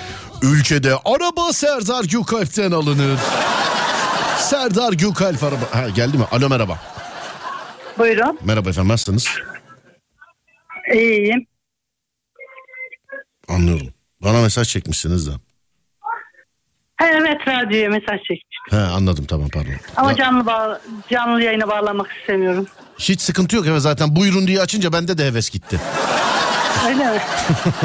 Ülkede 0.43 0.95
araba 1.05 1.53
Serdar 1.53 2.05
Gökalp'ten 2.05 2.71
alınır. 2.71 3.19
Serdar 4.39 4.93
Gökalp 4.93 5.43
araba. 5.43 5.61
Ha, 5.73 5.89
geldi 5.89 6.19
mi? 6.19 6.25
Alo 6.33 6.49
merhaba. 6.49 6.79
Buyurun. 7.99 8.39
Merhaba 8.45 8.71
efendim 8.71 8.93
nasılsınız? 8.93 9.29
İyiyim. 10.95 11.47
Anlıyorum. 13.49 13.89
Bana 14.23 14.43
mesaj 14.43 14.69
çekmişsiniz 14.69 15.27
de. 15.27 15.33
Ha, 16.97 17.07
evet 17.07 17.49
radyoya 17.49 17.91
mesaj 17.91 18.19
çekmiş. 18.19 18.59
He 18.71 18.77
anladım 18.77 19.25
tamam 19.25 19.49
pardon. 19.49 19.73
Ama 19.97 20.17
canlı 20.17 20.47
bağ 20.47 20.81
canlı 21.11 21.43
yayına 21.43 21.69
bağlamak 21.69 22.11
istemiyorum. 22.21 22.67
Hiç 23.01 23.21
sıkıntı 23.21 23.57
yok 23.57 23.67
evet 23.69 23.83
zaten 23.83 24.17
buyurun 24.17 24.47
diye 24.47 24.61
açınca 24.61 24.93
bende 24.93 25.19
de 25.19 25.27
heves 25.27 25.51
gitti. 25.51 25.81
Öyle 26.89 27.11
mi? 27.11 27.21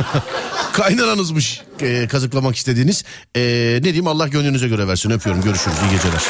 Kaynananızmış 0.74 1.62
e, 1.82 2.08
kazıklamak 2.08 2.56
istediğiniz. 2.56 3.04
E, 3.36 3.42
ne 3.80 3.84
diyeyim 3.84 4.08
Allah 4.08 4.28
gönlünüze 4.28 4.68
göre 4.68 4.88
versin 4.88 5.10
öpüyorum 5.12 5.42
görüşürüz 5.44 5.78
iyi 5.78 5.92
geceler. 5.92 6.22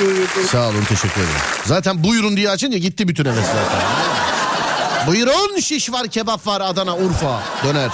İyi, 0.00 0.46
Sağ 0.46 0.68
olun 0.68 0.84
teşekkür 0.88 1.20
ederim. 1.20 1.40
Zaten 1.64 2.04
buyurun 2.04 2.36
diye 2.36 2.50
açınca 2.50 2.78
gitti 2.78 3.08
bütün 3.08 3.24
heves 3.24 3.46
zaten. 3.46 3.82
Buyurun 5.06 5.60
şiş 5.60 5.92
var 5.92 6.08
kebap 6.08 6.46
var 6.46 6.60
Adana 6.60 6.96
Urfa 6.96 7.42
döner. 7.64 7.90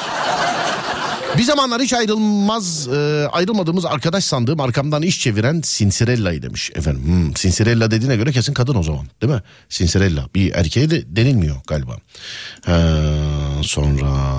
Bir 1.37 1.43
zamanlar 1.43 1.83
hiç 1.83 1.93
ayrılmaz 1.93 2.89
e, 2.89 3.29
ayrılmadığımız 3.33 3.85
arkadaş 3.85 4.25
sandığım 4.25 4.61
arkamdan 4.61 5.03
iş 5.03 5.21
çeviren 5.21 5.61
Sinsirella'yı 5.65 6.43
demiş 6.43 6.71
efendim. 6.75 7.03
Hmm, 7.07 7.37
Sinsirella 7.37 7.91
dediğine 7.91 8.17
göre 8.17 8.33
kesin 8.33 8.55
kadın 8.55 8.75
o 8.75 8.83
zaman 8.83 9.07
değil 9.23 9.33
mi? 9.33 9.43
Sinsirella 9.69 10.27
bir 10.35 10.53
erkeğe 10.55 10.91
de 10.91 11.17
denilmiyor 11.17 11.57
galiba. 11.67 11.97
Ee, 12.69 12.73
sonra 13.63 14.37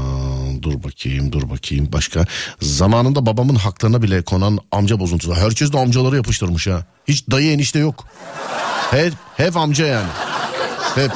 dur 0.61 0.83
bakayım 0.83 1.31
dur 1.31 1.49
bakayım 1.49 1.89
başka. 1.93 2.25
Zamanında 2.61 3.25
babamın 3.25 3.55
haklarına 3.55 4.01
bile 4.01 4.21
konan 4.21 4.59
amca 4.71 4.99
bozuntusu. 4.99 5.35
Herkes 5.35 5.73
de 5.73 5.79
amcaları 5.79 6.15
yapıştırmış 6.15 6.67
ha. 6.67 6.85
Hiç 7.07 7.27
dayı 7.31 7.51
enişte 7.51 7.79
yok. 7.79 8.05
Hep, 8.91 9.13
hep 9.37 9.57
amca 9.57 9.85
yani. 9.85 10.09
Hep. 10.95 11.11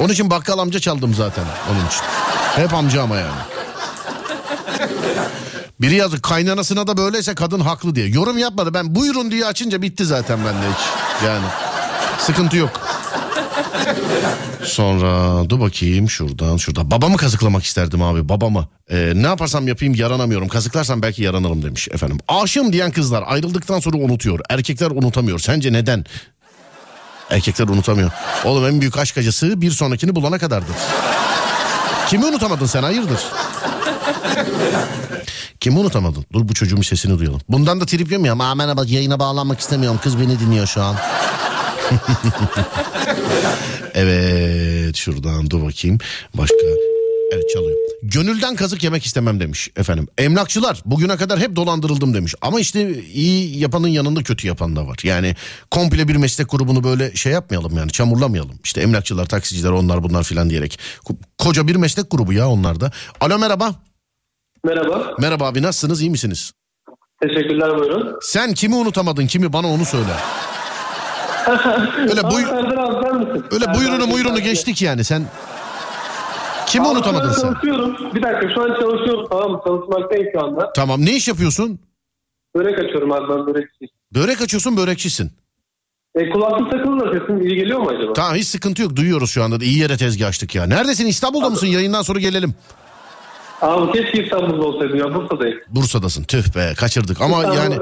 Onun 0.00 0.12
için 0.12 0.30
bakkal 0.30 0.58
amca 0.58 0.80
çaldım 0.80 1.14
zaten 1.14 1.44
onun 1.70 1.86
için. 1.86 2.00
Hep 2.56 2.74
amca 2.74 3.02
ama 3.02 3.16
yani. 3.16 3.57
Biri 5.80 5.94
yazdı 5.94 6.22
kaynanasına 6.22 6.86
da 6.86 6.96
böyleyse 6.96 7.34
kadın 7.34 7.60
haklı 7.60 7.94
diye. 7.94 8.08
Yorum 8.08 8.38
yapmadı 8.38 8.74
ben 8.74 8.94
buyurun 8.94 9.30
diye 9.30 9.46
açınca 9.46 9.82
bitti 9.82 10.04
zaten 10.04 10.38
bende 10.44 10.66
hiç. 10.74 10.86
Yani 11.26 11.46
sıkıntı 12.18 12.56
yok. 12.56 12.70
Sonra 14.64 15.44
dur 15.50 15.60
bakayım 15.60 16.10
şuradan 16.10 16.56
şurada. 16.56 16.90
Babamı 16.90 17.16
kazıklamak 17.16 17.64
isterdim 17.64 18.02
abi 18.02 18.28
babamı. 18.28 18.68
Ee, 18.90 19.12
ne 19.14 19.26
yaparsam 19.26 19.68
yapayım 19.68 19.94
yaranamıyorum. 19.94 20.48
Kazıklarsam 20.48 21.02
belki 21.02 21.22
yaranırım 21.22 21.62
demiş 21.62 21.88
efendim. 21.88 22.18
Aşığım 22.28 22.72
diyen 22.72 22.90
kızlar 22.90 23.24
ayrıldıktan 23.26 23.80
sonra 23.80 23.96
unutuyor. 23.96 24.40
Erkekler 24.50 24.90
unutamıyor. 24.90 25.38
Sence 25.38 25.72
neden? 25.72 26.04
Erkekler 27.30 27.68
unutamıyor. 27.68 28.10
Oğlum 28.44 28.66
en 28.66 28.80
büyük 28.80 28.98
aşk 28.98 29.18
acısı 29.18 29.60
bir 29.60 29.70
sonrakini 29.70 30.14
bulana 30.14 30.38
kadardır. 30.38 30.74
Kimi 32.08 32.24
unutamadın 32.24 32.66
sen 32.66 32.82
hayırdır? 32.82 33.20
Kimi 35.60 35.78
unutamadın? 35.78 36.24
Dur 36.32 36.48
bu 36.48 36.54
çocuğun 36.54 36.82
sesini 36.82 37.18
duyalım. 37.18 37.40
Bundan 37.48 37.80
da 37.80 37.86
trip 37.86 38.12
yemiyorum. 38.12 38.40
Aa 38.40 38.54
merhaba 38.54 38.84
yayına 38.86 39.18
bağlanmak 39.20 39.60
istemiyorum. 39.60 40.00
Kız 40.02 40.20
beni 40.20 40.40
dinliyor 40.40 40.66
şu 40.66 40.82
an. 40.82 40.96
evet 43.94 44.96
şuradan 44.96 45.50
dur 45.50 45.62
bakayım. 45.62 45.98
Başka. 46.34 46.56
Evet 47.32 47.50
çalıyor. 47.54 47.76
Gönülden 48.02 48.56
kazık 48.56 48.84
yemek 48.84 49.06
istemem 49.06 49.40
demiş 49.40 49.68
efendim. 49.76 50.08
Emlakçılar 50.18 50.82
bugüne 50.84 51.16
kadar 51.16 51.40
hep 51.40 51.56
dolandırıldım 51.56 52.14
demiş. 52.14 52.34
Ama 52.42 52.60
işte 52.60 53.02
iyi 53.04 53.58
yapanın 53.58 53.88
yanında 53.88 54.22
kötü 54.22 54.46
yapan 54.46 54.76
da 54.76 54.86
var. 54.86 54.98
Yani 55.02 55.36
komple 55.70 56.08
bir 56.08 56.16
meslek 56.16 56.50
grubunu 56.50 56.84
böyle 56.84 57.14
şey 57.16 57.32
yapmayalım 57.32 57.76
yani 57.76 57.90
çamurlamayalım. 57.92 58.58
İşte 58.64 58.80
emlakçılar, 58.80 59.26
taksiciler 59.26 59.70
onlar 59.70 60.02
bunlar 60.02 60.24
filan 60.24 60.50
diyerek. 60.50 60.78
Ko- 61.04 61.16
Koca 61.38 61.68
bir 61.68 61.76
meslek 61.76 62.10
grubu 62.10 62.32
ya 62.32 62.48
onlar 62.48 62.80
da. 62.80 62.92
Alo 63.20 63.38
merhaba. 63.38 63.74
Merhaba. 64.68 65.14
Merhaba 65.18 65.46
abi 65.46 65.62
nasılsınız 65.62 66.00
iyi 66.00 66.10
misiniz? 66.10 66.52
Teşekkürler 67.22 67.78
buyurun. 67.78 68.18
Sen 68.22 68.54
kimi 68.54 68.74
unutamadın 68.74 69.26
kimi 69.26 69.52
bana 69.52 69.66
onu 69.68 69.84
söyle. 69.84 70.12
öyle 71.98 72.22
buy 72.30 72.44
Abi 72.44 72.80
abi 72.80 73.42
öyle 73.50 73.74
buyurunu 73.74 74.04
abi, 74.04 74.12
buyurunu 74.12 74.40
geçtik 74.40 74.82
yani 74.82 75.04
sen. 75.04 75.22
Kimi 76.66 76.86
Abi 76.86 76.92
unutamadın 76.92 77.32
sen? 77.32 77.42
Çalışıyorum. 77.52 77.96
Bir 78.14 78.22
dakika 78.22 78.54
şu 78.54 78.62
an 78.62 78.80
çalışıyorum 78.80 79.26
tamam 79.30 79.50
mı? 79.50 79.60
Çalışmaktayım 79.66 80.26
şu 80.32 80.44
anda. 80.44 80.72
Tamam 80.72 81.04
ne 81.04 81.12
iş 81.16 81.28
yapıyorsun? 81.28 81.78
Börek 82.56 82.78
açıyorum 82.78 83.12
abi 83.12 83.28
ben 83.28 83.46
börekçi. 83.46 83.86
Börek 84.14 84.40
açıyorsun 84.40 84.76
börekçisin. 84.76 85.32
E, 86.14 86.30
kulaklık 86.30 86.70
takılı 86.70 87.00
da 87.00 87.18
sesim 87.18 87.40
iyi 87.46 87.56
geliyor 87.56 87.78
mu 87.80 87.88
acaba? 87.88 88.12
Tamam 88.12 88.34
hiç 88.34 88.46
sıkıntı 88.46 88.82
yok 88.82 88.96
duyuyoruz 88.96 89.30
şu 89.30 89.42
anda 89.44 89.60
da 89.60 89.64
iyi 89.64 89.78
yere 89.78 89.96
tezgah 89.96 90.28
açtık 90.28 90.54
ya. 90.54 90.66
Neredesin 90.66 91.06
İstanbul'da 91.06 91.50
mısın 91.50 91.66
yayından 91.66 92.02
sonra 92.02 92.18
gelelim. 92.20 92.54
Abi 93.62 93.92
keşke 93.92 94.24
İstanbul'da 94.24 94.66
olsaydım 94.66 94.96
ya 94.98 95.14
Bursa'dayım. 95.14 95.58
Bursa'dasın 95.68 96.24
tüh 96.24 96.56
be 96.56 96.74
kaçırdık 96.76 97.20
ama 97.20 97.42
yani 97.54 97.74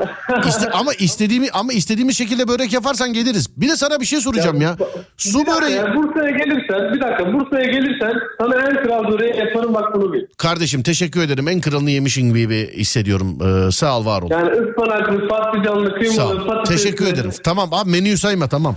iste- 0.47 0.71
ama 0.71 0.93
istediğimi 0.95 1.49
ama 1.53 1.73
istediğimiz 1.73 2.17
şekilde 2.19 2.49
börek 2.49 2.73
yaparsan 2.73 3.13
geliriz. 3.13 3.49
Bir 3.57 3.69
de 3.69 3.77
sana 3.77 4.01
bir 4.01 4.07
şey 4.07 4.21
soracağım 4.21 4.61
ya. 4.61 4.77
Su 5.17 5.39
Bir 5.41 5.47
dakika 5.47 5.63
böreği 5.63 5.77
ya, 5.77 5.95
Bursa'ya 5.97 6.31
gelirsen 6.31 6.95
bir 6.95 7.01
dakika 7.01 7.33
Bursa'ya 7.33 7.65
gelirsen 7.65 8.13
sana 8.41 8.55
en 8.57 8.85
kral 8.85 9.13
böreği 9.13 9.37
yaparım 9.37 9.75
bak 9.75 9.95
bunu 9.95 10.13
bil. 10.13 10.21
kardeşim 10.39 10.83
teşekkür 10.83 11.21
ederim 11.23 11.49
en 11.49 11.61
kralını 11.61 11.91
yemişin 11.91 12.35
gibi 12.35 12.73
hissediyorum. 12.77 13.39
Ee, 13.69 13.73
sağ 13.73 13.99
ol 13.99 14.07
var 14.07 14.23
ol. 14.23 14.31
Yani 14.31 14.51
ıspanaklı, 14.51 15.29
patlıcanlı, 15.29 15.91
Sağ 15.91 15.95
kıymalı, 15.99 16.43
ol. 16.43 16.47
patatesli. 16.47 16.83
Teşekkür 16.83 17.07
ederim. 17.07 17.31
Tamam 17.45 17.69
abi 17.73 17.91
menüyü 17.91 18.19
sayma 18.19 18.49
tamam. 18.49 18.77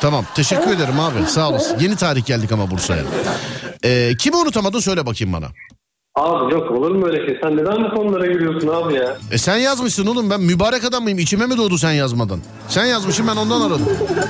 Tamam 0.00 0.24
teşekkür 0.34 0.70
ederim 0.70 1.00
abi 1.00 1.26
sağ 1.26 1.48
olasın. 1.50 1.78
Yeni 1.80 1.96
tarih 1.96 2.26
geldik 2.26 2.52
ama 2.52 2.70
Bursa'ya. 2.70 3.02
Ee, 3.84 4.12
kimi 4.18 4.36
unutamadın 4.36 4.80
söyle 4.80 5.06
bakayım 5.06 5.32
bana. 5.32 5.46
Abi 6.14 6.52
yok 6.54 6.70
olur 6.70 6.90
mu 6.90 7.06
öyle 7.06 7.26
şey? 7.26 7.38
Sen 7.42 7.56
neden 7.56 7.84
bu 7.84 7.94
konulara 7.96 8.26
giriyorsun 8.26 8.68
abi 8.68 8.94
ya? 8.94 9.16
E 9.32 9.38
sen 9.38 9.56
yazmışsın 9.56 10.06
oğlum 10.06 10.30
ben 10.30 10.40
mübarek 10.40 10.84
adam 10.84 11.02
mıyım? 11.02 11.18
İçime 11.18 11.46
mi 11.46 11.56
doğdu 11.56 11.78
sen 11.78 11.92
yazmadan? 11.92 12.40
Sen 12.68 12.84
yazmışsın 12.86 13.26
ben 13.28 13.36
ondan 13.36 13.60
aradım. 13.60 13.88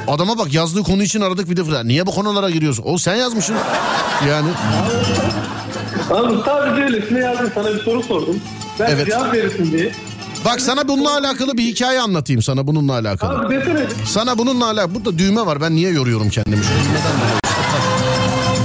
Adama 0.08 0.38
bak 0.38 0.54
yazdığı 0.54 0.82
konu 0.82 1.02
için 1.02 1.20
aradık 1.20 1.50
bir 1.50 1.56
de 1.56 1.64
falan. 1.64 1.88
Niye 1.88 2.06
bu 2.06 2.10
konulara 2.10 2.50
giriyorsun? 2.50 2.84
O 2.86 2.98
sen 2.98 3.14
yazmışsın. 3.16 3.56
Yani 4.28 4.48
Abi 6.10 6.34
sadece 6.46 6.82
öylesine 6.82 7.18
yazdım 7.18 7.50
sana 7.54 7.74
bir 7.74 7.80
soru 7.82 8.02
sordum. 8.02 8.40
Ben 8.80 8.90
Evet. 8.90 9.06
cevap 9.06 9.34
verirsin 9.34 9.72
diye. 9.72 9.92
bak 10.44 10.60
sana 10.60 10.88
bununla 10.88 11.16
alakalı 11.18 11.56
bir 11.58 11.62
hikaye 11.62 12.00
anlatayım 12.00 12.42
sana 12.42 12.66
bununla 12.66 12.92
alakalı. 12.92 13.38
Abi 13.38 13.54
desene. 13.56 13.86
Sana 14.06 14.38
bununla 14.38 14.66
alakalı. 14.70 14.94
Burada 14.94 15.18
düğme 15.18 15.46
var 15.46 15.60
ben 15.60 15.76
niye 15.76 15.90
yoruyorum 15.90 16.28
kendimi? 16.28 16.62
Şu. 16.62 16.70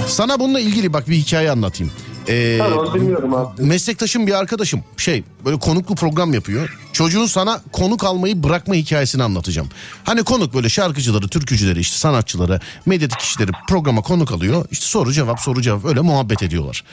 Sana 0.07 0.39
bununla 0.39 0.59
ilgili 0.59 0.93
bak 0.93 1.09
bir 1.09 1.15
hikaye 1.15 1.51
anlatayım. 1.51 1.93
Ee, 2.29 2.57
Tamam 2.59 2.93
dinliyorum 2.93 3.33
abi. 3.33 3.61
meslektaşım 3.61 4.27
bir 4.27 4.33
arkadaşım 4.39 4.83
şey 4.97 5.23
böyle 5.45 5.59
konuklu 5.59 5.95
program 5.95 6.33
yapıyor. 6.33 6.77
Çocuğun 6.93 7.25
sana 7.25 7.61
konuk 7.71 8.03
almayı 8.03 8.43
bırakma 8.43 8.75
hikayesini 8.75 9.23
anlatacağım. 9.23 9.69
Hani 10.03 10.23
konuk 10.23 10.53
böyle 10.53 10.69
şarkıcıları, 10.69 11.27
türkücüleri, 11.27 11.79
işte 11.79 11.97
sanatçıları, 11.97 12.59
medyatik 12.85 13.19
kişileri 13.19 13.51
programa 13.69 14.01
konuk 14.01 14.31
alıyor. 14.31 14.65
İşte 14.71 14.85
soru 14.85 15.11
cevap 15.13 15.39
soru 15.39 15.61
cevap 15.61 15.85
öyle 15.85 16.01
muhabbet 16.01 16.43
ediyorlar. 16.43 16.83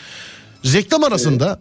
Reklam 0.64 1.04
arasında 1.04 1.60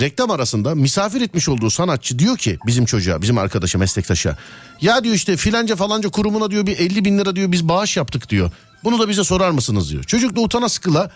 reklam 0.00 0.30
arasında 0.30 0.74
misafir 0.74 1.20
etmiş 1.20 1.48
olduğu 1.48 1.70
sanatçı 1.70 2.18
diyor 2.18 2.36
ki 2.36 2.58
bizim 2.66 2.84
çocuğa, 2.84 3.22
bizim 3.22 3.38
arkadaşa, 3.38 3.78
meslektaşa. 3.78 4.36
Ya 4.80 5.04
diyor 5.04 5.14
işte 5.14 5.36
filanca 5.36 5.76
falanca 5.76 6.08
kurumuna 6.08 6.50
diyor 6.50 6.66
bir 6.66 6.78
50 6.78 7.04
bin 7.04 7.18
lira 7.18 7.36
diyor 7.36 7.52
biz 7.52 7.68
bağış 7.68 7.96
yaptık 7.96 8.28
diyor. 8.28 8.50
Bunu 8.84 8.98
da 8.98 9.08
bize 9.08 9.24
sorar 9.24 9.50
mısınız 9.50 9.90
diyor. 9.90 10.04
Çocuk 10.04 10.36
da 10.36 10.40
utana 10.40 10.68
sıkıla 10.68 11.10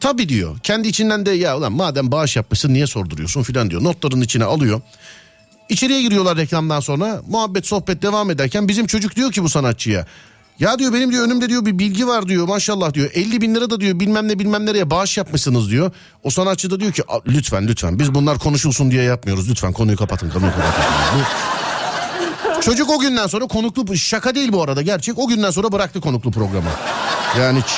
tabii 0.00 0.28
diyor. 0.28 0.58
Kendi 0.62 0.88
içinden 0.88 1.26
de 1.26 1.30
ya 1.30 1.58
ulan 1.58 1.72
madem 1.72 2.12
bağış 2.12 2.36
yapmışsın 2.36 2.74
niye 2.74 2.86
sorduruyorsun 2.86 3.42
filan 3.42 3.70
diyor. 3.70 3.84
Notların 3.84 4.20
içine 4.20 4.44
alıyor. 4.44 4.80
İçeriye 5.68 6.02
giriyorlar 6.02 6.36
reklamdan 6.36 6.80
sonra. 6.80 7.22
Muhabbet 7.28 7.66
sohbet 7.66 8.02
devam 8.02 8.30
ederken 8.30 8.68
bizim 8.68 8.86
çocuk 8.86 9.16
diyor 9.16 9.32
ki 9.32 9.42
bu 9.42 9.48
sanatçıya. 9.48 10.06
Ya 10.58 10.78
diyor 10.78 10.92
benim 10.92 11.12
diyor 11.12 11.24
önümde 11.26 11.48
diyor 11.48 11.66
bir 11.66 11.78
bilgi 11.78 12.06
var 12.06 12.28
diyor 12.28 12.48
maşallah 12.48 12.94
diyor 12.94 13.10
50 13.14 13.40
bin 13.40 13.54
lira 13.54 13.70
da 13.70 13.80
diyor 13.80 14.00
bilmem 14.00 14.28
ne 14.28 14.38
bilmem 14.38 14.66
nereye 14.66 14.90
bağış 14.90 15.16
yapmışsınız 15.18 15.70
diyor. 15.70 15.90
O 16.22 16.30
sanatçı 16.30 16.70
da 16.70 16.80
diyor 16.80 16.92
ki 16.92 17.02
"A, 17.08 17.18
lütfen 17.26 17.66
lütfen 17.68 17.98
biz 17.98 18.14
bunlar 18.14 18.38
konuşulsun 18.38 18.90
diye 18.90 19.02
yapmıyoruz 19.02 19.50
lütfen 19.50 19.72
konuyu 19.72 19.96
kapatın 19.96 20.30
konuyu 20.30 20.50
kapatın. 20.52 20.84
Çocuk 22.60 22.90
o 22.90 22.98
günden 22.98 23.26
sonra 23.26 23.46
konuklu 23.46 23.96
şaka 23.96 24.34
değil 24.34 24.52
bu 24.52 24.62
arada 24.62 24.82
gerçek 24.82 25.18
o 25.18 25.26
günden 25.28 25.50
sonra 25.50 25.72
bıraktı 25.72 26.00
konuklu 26.00 26.30
programı. 26.30 26.70
Yani 27.38 27.58
hiç. 27.60 27.70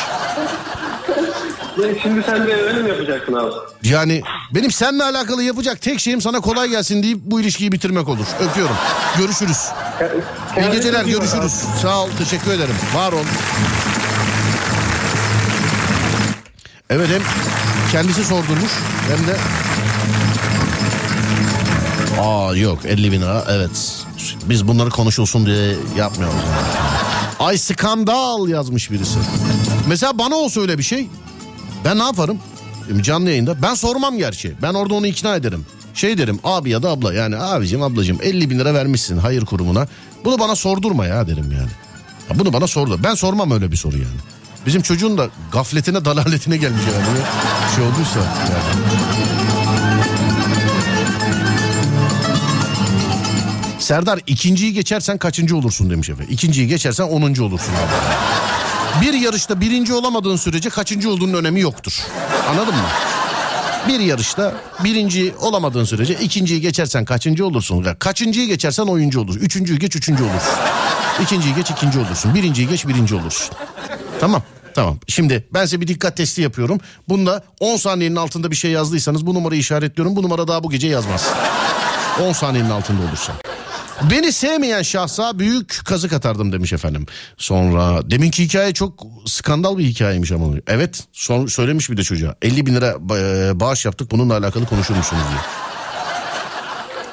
E, 1.85 1.99
Şimdi 2.03 2.23
sen 2.23 2.47
de 2.47 2.55
öyle 2.55 2.83
mi 2.83 2.89
yapacaksın 2.89 3.33
abi? 3.33 3.51
Yani 3.83 4.23
benim 4.55 4.71
seninle 4.71 5.05
alakalı 5.05 5.43
yapacak 5.43 5.81
tek 5.81 6.01
şeyim 6.01 6.21
sana 6.21 6.41
kolay 6.41 6.69
gelsin 6.69 7.03
deyip 7.03 7.19
bu 7.23 7.41
ilişkiyi 7.41 7.73
bitirmek 7.73 8.09
olur. 8.09 8.27
Öpüyorum. 8.41 8.77
Görüşürüz. 9.19 9.59
İyi 10.61 10.71
geceler 10.73 10.95
bak 11.01 11.05
abi. 11.05 11.11
görüşürüz. 11.11 11.53
Sağ 11.83 12.03
ol 12.05 12.09
teşekkür 12.19 12.51
ederim. 12.51 12.75
Var 12.95 13.13
ol. 13.13 13.25
Evet 16.91 17.09
hem 17.09 17.23
kendisi 17.93 18.25
sordurmuş 18.25 18.73
hem 19.09 19.27
de... 19.27 19.37
Aa 22.21 22.57
yok 22.57 22.79
50 22.87 23.13
bin 23.13 23.21
lira 23.23 23.45
evet. 23.51 24.05
Biz 24.45 24.69
bunları 24.69 24.91
konuşulsun 24.91 25.47
diye 25.47 25.75
yapmıyoruz. 25.97 26.37
Ay 27.41 27.59
skandal 27.59 28.49
yazmış 28.49 28.91
birisi. 28.91 29.19
Mesela 29.89 30.19
bana 30.19 30.35
olsa 30.35 30.61
öyle 30.61 30.79
bir 30.79 30.83
şey 30.83 31.09
ben 31.89 31.99
ne 31.99 32.03
yaparım? 32.03 32.39
Şimdi 32.87 33.03
Canlı 33.03 33.31
yayında. 33.31 33.63
Ben 33.63 33.75
sormam 33.75 34.19
gerçi. 34.19 34.55
Ben 34.63 34.75
orada 34.75 34.95
onu 34.95 35.07
ikna 35.07 35.37
ederim. 35.37 35.67
Şey 35.95 36.19
derim 36.19 36.41
abi 36.45 36.71
ya 36.71 36.83
da 36.83 36.91
abla 36.91 37.15
yani 37.15 37.37
abicim 37.37 37.83
ablacım 37.83 38.19
50 38.23 38.51
bin 38.51 38.59
lira 38.59 38.75
vermişsin 38.75 39.19
hayır 39.19 39.45
kurumuna. 39.45 39.87
Bunu 40.25 40.39
bana 40.39 40.57
sordurma 40.57 41.07
ya 41.07 41.27
derim 41.27 41.53
yani. 41.53 41.71
Ya 42.31 42.39
bunu 42.39 42.53
bana 42.53 42.67
sordu. 42.67 43.01
Ben 43.05 43.15
sormam 43.15 43.51
öyle 43.51 43.71
bir 43.73 43.77
soru 43.77 43.97
yani. 43.97 44.17
Bizim 44.67 44.83
çocuğun 44.83 45.19
da 45.19 45.29
gafletine 45.53 46.05
dalaletine 46.05 46.57
gelmiş 46.57 46.83
herhalde. 46.83 47.21
Bir 47.71 47.75
şey 47.77 47.85
olduysa 47.85 48.19
yani. 48.19 48.99
Serdar 53.79 54.21
ikinciyi 54.27 54.73
geçersen 54.73 55.19
kaçıncı 55.19 55.57
olursun 55.57 55.91
demiş 55.91 56.09
efendim. 56.09 56.33
İkinciyi 56.33 56.69
geçersen 56.69 57.05
onuncu 57.05 57.45
olursun 57.45 57.73
abi. 57.73 57.93
Bir 59.03 59.13
yarışta 59.13 59.61
birinci 59.61 59.95
olamadığın 59.95 60.37
sürece 60.37 60.71
kaçıncı 60.71 61.11
olduğunun 61.11 61.35
önemi 61.35 61.61
yoktur. 61.61 62.03
Anladın 62.51 62.75
mı? 62.75 62.89
Bir 63.89 64.01
yarışta 64.01 64.55
birinci 64.85 65.35
olamadığın 65.41 65.85
sürece 65.85 66.15
ikinciyi 66.15 66.61
geçersen 66.61 67.05
kaçıncı 67.05 67.47
olursun? 67.47 67.87
Kaçıncıyı 67.99 68.47
geçersen 68.47 68.83
oyuncu 68.83 69.21
olursun. 69.21 69.41
Üçüncüyü 69.41 69.79
geç 69.79 69.97
üçüncü 69.97 70.23
olursun. 70.23 70.55
İkinciyi 71.23 71.55
geç 71.55 71.71
ikinci 71.71 71.99
olursun. 71.99 72.35
Birinciyi 72.35 72.69
geç 72.69 72.87
birinci 72.87 73.15
olursun. 73.15 73.57
Tamam. 74.21 74.43
Tamam. 74.75 74.99
Şimdi 75.09 75.47
ben 75.55 75.65
size 75.65 75.81
bir 75.81 75.89
dikkat 75.89 76.17
testi 76.17 76.43
yapıyorum. 76.43 76.81
Bunda 77.09 77.43
10 77.61 77.77
saniyenin 77.77 78.17
altında 78.17 78.51
bir 78.51 78.57
şey 78.57 78.71
yazdıysanız 78.71 79.27
bu 79.27 79.35
numarayı 79.35 79.61
işaretliyorum. 79.61 80.17
Bu 80.17 80.23
numara 80.23 80.49
daha 80.49 80.65
bu 80.65 80.71
gece 80.71 80.89
yazmaz. 80.89 81.29
10 82.23 82.33
saniyenin 82.33 82.71
altında 82.71 83.03
olursa. 83.09 83.33
Beni 84.03 84.33
sevmeyen 84.33 84.83
şahsa 84.83 85.39
büyük 85.39 85.81
kazık 85.85 86.13
atardım 86.13 86.53
demiş 86.53 86.73
efendim. 86.73 87.07
Sonra 87.37 88.11
deminki 88.11 88.45
hikaye 88.45 88.75
çok 88.75 89.07
skandal 89.27 89.79
bir 89.79 89.85
hikayeymiş 89.85 90.33
ama. 90.33 90.55
Evet 90.67 91.05
son, 91.13 91.47
söylemiş 91.47 91.91
bir 91.91 91.97
de 91.97 92.03
çocuğa. 92.03 92.35
50 92.43 92.67
bin 92.67 92.75
lira 92.75 92.97
e, 93.17 93.61
bağış 93.61 93.85
yaptık 93.85 94.11
bununla 94.11 94.37
alakalı 94.37 94.67
konuşur 94.67 94.95
musunuz 94.95 95.23
diye. 95.31 95.41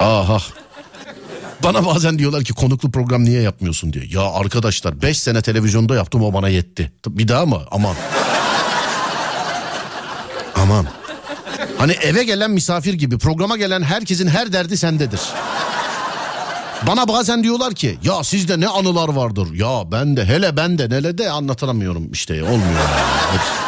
Aha. 0.09 0.37
Bana 1.63 1.85
bazen 1.85 2.19
diyorlar 2.19 2.43
ki 2.43 2.53
konuklu 2.53 2.91
program 2.91 3.25
niye 3.25 3.41
yapmıyorsun 3.41 3.93
diye. 3.93 4.05
Ya 4.09 4.21
arkadaşlar 4.21 5.01
5 5.01 5.19
sene 5.19 5.41
televizyonda 5.41 5.95
yaptım 5.95 6.23
o 6.23 6.33
bana 6.33 6.49
yetti. 6.49 6.91
Bir 7.07 7.27
daha 7.27 7.45
mı? 7.45 7.61
Aman. 7.71 7.95
Aman. 10.55 10.85
Hani 11.77 11.91
eve 11.91 12.23
gelen 12.23 12.51
misafir 12.51 12.93
gibi 12.93 13.17
programa 13.17 13.57
gelen 13.57 13.81
herkesin 13.81 14.27
her 14.27 14.53
derdi 14.53 14.77
sendedir. 14.77 15.19
Bana 16.87 17.07
bazen 17.07 17.43
diyorlar 17.43 17.73
ki 17.73 17.97
ya 18.03 18.23
sizde 18.23 18.59
ne 18.59 18.67
anılar 18.67 19.09
vardır. 19.09 19.47
Ya 19.53 19.91
ben 19.91 20.17
de 20.17 20.25
hele 20.25 20.57
ben 20.57 20.77
de 20.77 20.89
nele 20.89 21.17
de 21.17 21.31
anlatamıyorum 21.31 22.11
işte 22.11 22.43
olmuyor. 22.43 22.59
yani. 22.79 23.64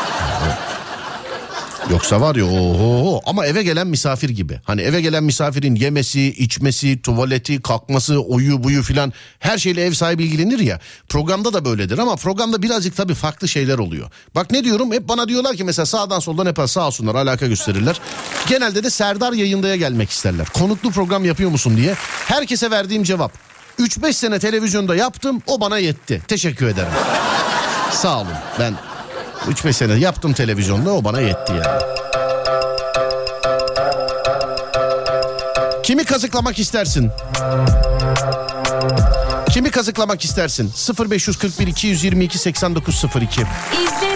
Yoksa 1.91 2.21
var 2.21 2.36
ya 2.36 2.45
oho 2.45 3.21
ama 3.26 3.45
eve 3.45 3.63
gelen 3.63 3.88
misafir 3.88 4.30
gibi. 4.30 4.62
Hani 4.63 4.82
eve 4.82 5.02
gelen 5.02 5.23
misafirin 5.23 5.76
yemesi, 5.76 6.21
içmesi, 6.28 7.02
tuvaleti, 7.02 7.62
kalkması, 7.62 8.19
oyu 8.19 8.63
buyu 8.63 8.84
filan 8.84 9.13
her 9.39 9.58
şeyle 9.58 9.86
ev 9.86 9.91
sahibi 9.93 10.23
ilgilenir 10.23 10.60
ya. 10.60 10.80
Programda 11.10 11.54
da 11.54 11.65
böyledir 11.65 11.97
ama 11.97 12.15
programda 12.15 12.62
birazcık 12.62 12.95
tabii 12.95 13.13
farklı 13.13 13.47
şeyler 13.47 13.78
oluyor. 13.78 14.12
Bak 14.36 14.52
ne 14.52 14.63
diyorum 14.63 14.91
hep 14.91 15.08
bana 15.08 15.28
diyorlar 15.28 15.56
ki 15.56 15.63
mesela 15.63 15.86
sağdan 15.86 16.19
soldan 16.19 16.45
hep 16.45 16.69
sağ 16.69 16.88
olsunlar 16.88 17.15
alaka 17.15 17.47
gösterirler. 17.47 18.02
Genelde 18.47 18.84
de 18.84 18.89
Serdar 18.89 19.34
yayındaya 19.34 19.76
gelmek 19.76 20.10
isterler. 20.10 20.47
Konuklu 20.54 20.91
program 20.91 21.26
yapıyor 21.26 21.50
musun 21.50 21.78
diye. 21.78 21.95
Herkese 22.26 22.71
verdiğim 22.71 23.04
cevap. 23.04 23.32
3-5 23.80 24.13
sene 24.13 24.39
televizyonda 24.39 24.95
yaptım 24.95 25.41
o 25.47 25.62
bana 25.62 25.78
yetti. 25.78 26.21
Teşekkür 26.28 26.67
ederim. 26.67 26.91
Sağ 27.91 28.21
olun 28.21 28.34
ben 28.60 28.73
3-5 29.45 29.73
sene 29.73 29.93
yaptım 29.93 30.34
televizyonda 30.34 30.91
o 30.93 31.04
bana 31.04 31.21
yetti 31.21 31.54
yani. 31.54 31.82
Kimi 35.84 36.06
kazıklamak 36.06 36.60
istersin? 36.60 37.12
Kimi 39.50 39.71
kazıklamak 39.71 40.23
istersin? 40.23 40.71
0541 41.10 41.67
222 41.67 42.38
8902. 42.38 43.41
İzledim 43.73 44.07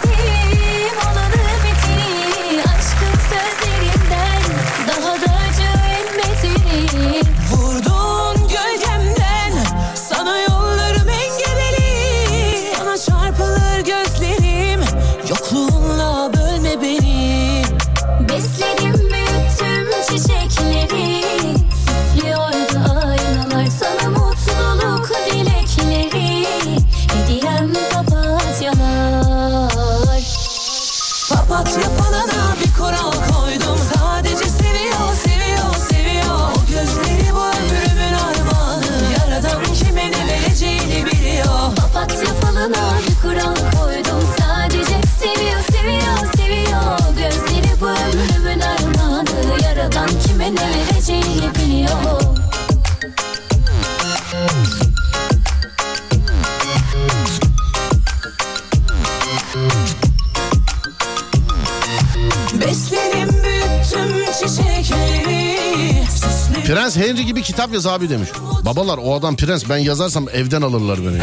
Prens 66.71 66.97
Henry 66.97 67.25
gibi 67.25 67.41
kitap 67.41 67.73
yaz 67.73 67.87
abi 67.87 68.09
demiş. 68.09 68.29
Babalar 68.65 68.99
o 69.03 69.15
adam 69.15 69.35
prens 69.35 69.69
ben 69.69 69.77
yazarsam 69.77 70.29
evden 70.29 70.61
alırlar 70.61 70.99
beni. 70.99 71.21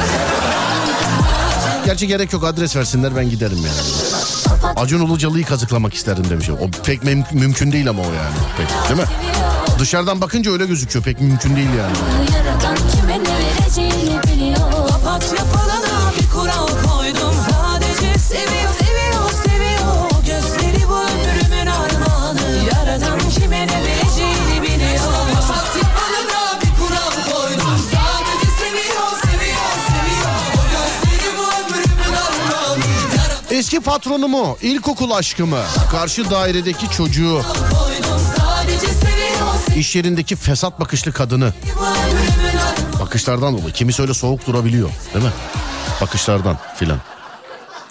Gerçi 1.87 2.07
gerek 2.07 2.33
yok 2.33 2.45
adres 2.45 2.77
versinler 2.77 3.17
ben 3.17 3.31
giderim 3.31 3.57
yani. 3.57 4.77
Acun 4.77 5.07
Ilıcalı'yı 5.07 5.45
kazıklamak 5.45 5.95
isterdim 5.95 6.31
demiş. 6.31 6.51
O 6.51 6.71
pek 6.85 7.03
mem- 7.03 7.35
mümkün 7.35 7.73
değil 7.73 7.89
ama 7.91 8.03
o 8.03 8.05
yani. 8.05 8.37
Pek, 8.59 8.69
değil 8.89 9.01
mi? 9.01 9.15
Dışarıdan 9.79 10.21
bakınca 10.21 10.53
öyle 10.53 10.67
gözüküyor 10.67 11.05
pek 11.05 11.21
mümkün 11.21 11.57
değil 11.57 11.69
yani. 11.79 11.97
Eski 33.79 33.91
patronumu, 33.91 34.57
ilkokul 34.63 35.11
aşkımı, 35.11 35.63
karşı 35.91 36.31
dairedeki 36.31 36.91
çocuğu, 36.91 37.43
iş 39.77 39.97
yerindeki 39.97 40.37
fesat 40.37 40.81
bakışlı 40.81 41.13
kadını. 41.13 41.53
Bakışlardan 43.01 43.59
dolayı. 43.59 43.73
Kimisi 43.73 44.03
öyle 44.03 44.15
soğuk 44.15 44.47
durabiliyor 44.47 44.91
değil 45.15 45.25
mi? 45.25 45.31
Bakışlardan 46.01 46.59
filan. 46.77 46.99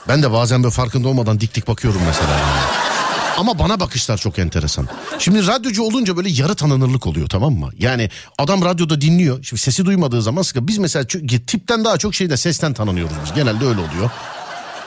Ben 0.07 0.23
de 0.23 0.31
bazen 0.31 0.63
böyle 0.63 0.73
farkında 0.73 1.07
olmadan 1.07 1.39
dik 1.39 1.55
dik 1.55 1.67
bakıyorum 1.67 2.01
mesela. 2.07 2.39
Ama 3.37 3.59
bana 3.59 3.79
bakışlar 3.79 4.17
çok 4.17 4.39
enteresan. 4.39 4.87
Şimdi 5.19 5.47
radyocu 5.47 5.83
olunca 5.83 6.17
böyle 6.17 6.29
yarı 6.29 6.55
tanınırlık 6.55 7.07
oluyor 7.07 7.29
tamam 7.29 7.53
mı? 7.53 7.69
Yani 7.79 8.09
adam 8.37 8.61
radyoda 8.65 9.01
dinliyor. 9.01 9.43
Şimdi 9.43 9.61
sesi 9.61 9.85
duymadığı 9.85 10.21
zaman 10.21 10.41
sıkı. 10.41 10.67
Biz 10.67 10.77
mesela 10.77 11.05
tipten 11.47 11.85
daha 11.85 11.97
çok 11.97 12.15
şeyde 12.15 12.37
sesten 12.37 12.73
tanınıyoruz 12.73 13.15
biz. 13.25 13.33
Genelde 13.33 13.65
öyle 13.65 13.79
oluyor. 13.79 14.09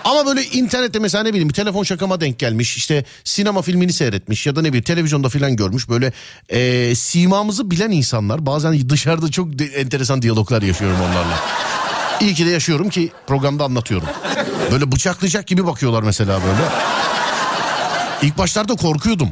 Ama 0.04 0.26
böyle 0.26 0.44
internette 0.44 0.98
mesela 0.98 1.24
ne 1.24 1.30
bileyim 1.30 1.48
bir 1.48 1.54
telefon 1.54 1.82
şakama 1.82 2.20
denk 2.20 2.38
gelmiş 2.38 2.76
işte 2.76 3.04
sinema 3.24 3.62
filmini 3.62 3.92
seyretmiş 3.92 4.46
ya 4.46 4.56
da 4.56 4.62
ne 4.62 4.68
bileyim 4.68 4.84
televizyonda 4.84 5.28
filan 5.28 5.56
görmüş 5.56 5.88
böyle 5.88 6.12
eee, 6.52 6.94
simamızı 6.94 7.70
bilen 7.70 7.90
insanlar 7.90 8.46
bazen 8.46 8.88
dışarıda 8.90 9.30
çok 9.30 9.58
de- 9.58 9.64
enteresan 9.64 10.22
diyaloglar 10.22 10.62
yaşıyorum 10.62 10.98
onlarla. 11.00 11.38
İyi 12.20 12.34
ki 12.34 12.46
de 12.46 12.50
yaşıyorum 12.50 12.88
ki 12.88 13.12
programda 13.26 13.64
anlatıyorum. 13.64 14.08
Böyle 14.72 14.92
bıçaklayacak 14.92 15.46
gibi 15.46 15.66
bakıyorlar 15.66 16.02
mesela 16.02 16.40
böyle. 16.42 16.68
İlk 18.22 18.38
başlarda 18.38 18.74
korkuyordum. 18.76 19.28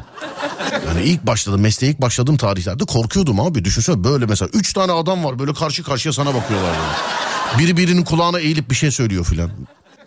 Yani 0.86 1.02
ilk 1.04 1.26
başladım 1.26 1.60
mesleğe 1.60 1.92
ilk 1.92 2.00
başladığım 2.00 2.36
tarihlerde 2.36 2.84
korkuyordum 2.84 3.40
abi. 3.40 3.64
Düşünsene 3.64 4.04
böyle 4.04 4.26
mesela 4.26 4.48
üç 4.52 4.72
tane 4.72 4.92
adam 4.92 5.24
var 5.24 5.38
böyle 5.38 5.54
karşı 5.54 5.82
karşıya 5.82 6.12
sana 6.12 6.34
bakıyorlar 6.34 6.70
böyle. 6.76 7.58
Biri 7.64 7.76
birinin 7.76 8.04
kulağına 8.04 8.38
eğilip 8.40 8.70
bir 8.70 8.74
şey 8.74 8.90
söylüyor 8.90 9.24
filan. 9.24 9.50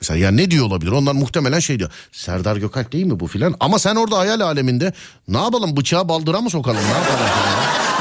Mesela 0.01 0.17
ya 0.19 0.31
ne 0.31 0.51
diyor 0.51 0.65
olabilir? 0.65 0.91
Onlar 0.91 1.13
muhtemelen 1.13 1.59
şey 1.59 1.79
diyor. 1.79 1.91
Serdar 2.11 2.55
Gökalp 2.57 2.91
değil 2.91 3.05
mi 3.05 3.19
bu 3.19 3.27
filan? 3.27 3.55
Ama 3.59 3.79
sen 3.79 3.95
orada 3.95 4.17
hayal 4.17 4.39
aleminde 4.39 4.93
ne 5.27 5.37
yapalım 5.37 5.77
bıçağı 5.77 6.09
baldıra 6.09 6.41
mı 6.41 6.49
sokalım 6.49 6.81
ne 6.83 6.87
yapalım. 6.87 7.27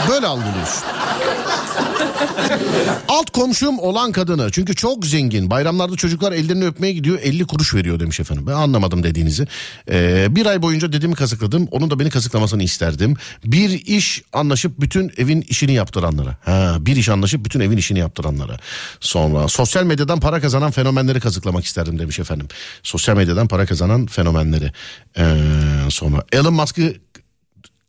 Böyle 0.09 0.27
algılıyorsun. 0.27 0.85
Alt 3.09 3.31
komşum 3.31 3.79
olan 3.79 4.13
kadını 4.13 4.51
çünkü 4.53 4.75
çok 4.75 5.07
zengin 5.07 5.51
bayramlarda 5.51 5.97
çocuklar 5.97 6.33
ellerini 6.33 6.65
öpmeye 6.67 6.93
gidiyor 6.93 7.19
50 7.23 7.47
kuruş 7.47 7.75
veriyor 7.75 8.01
demiş 8.01 8.21
efendim. 8.21 8.47
Ben 8.47 8.53
anlamadım 8.53 9.03
dediğinizi. 9.03 9.47
Ee, 9.91 10.27
bir 10.31 10.47
ay 10.47 10.63
boyunca 10.63 10.93
dedemi 10.93 11.15
kazıkladım 11.15 11.69
onun 11.71 11.91
da 11.91 11.99
beni 11.99 12.11
kazıklamasını 12.11 12.63
isterdim. 12.63 13.17
Bir 13.45 13.71
iş 13.71 14.23
anlaşıp 14.33 14.81
bütün 14.81 15.13
evin 15.17 15.41
işini 15.41 15.73
yaptıranlara. 15.73 16.37
Ha, 16.45 16.77
bir 16.81 16.97
iş 16.97 17.09
anlaşıp 17.09 17.45
bütün 17.45 17.61
evin 17.61 17.77
işini 17.77 17.99
yaptıranlara. 17.99 18.57
Sonra 19.01 19.49
sosyal 19.49 19.85
medyadan 19.85 20.21
para 20.21 20.41
kazanan 20.41 20.71
fenomenleri 20.71 21.21
kazıklamak 21.21 21.65
isterdim 21.65 21.99
demiş 21.99 22.19
efendim. 22.19 22.49
Sosyal 22.83 23.17
medyadan 23.17 23.49
para 23.49 23.67
kazanan 23.67 24.07
fenomenleri. 24.07 24.73
Ee, 25.19 25.35
sonra 25.89 26.25
Elon 26.33 26.55
Musk'ı 26.55 26.95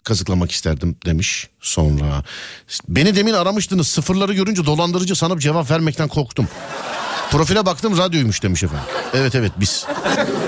kazıklamak 0.04 0.52
isterdim 0.52 0.95
demiş. 1.06 1.49
Sonra 1.62 2.24
beni 2.88 3.16
demin 3.16 3.34
aramıştınız 3.34 3.88
sıfırları 3.88 4.34
görünce 4.34 4.66
dolandırıcı 4.66 5.16
sanıp 5.16 5.41
cevap 5.41 5.72
vermekten 5.72 6.08
korktum. 6.08 6.47
Profile 7.32 7.66
baktım 7.66 7.97
radyoymuş 7.97 8.43
demiş 8.43 8.64
efendim. 8.64 8.86
Evet 9.14 9.36
evet 9.36 9.52
biz. 9.58 9.86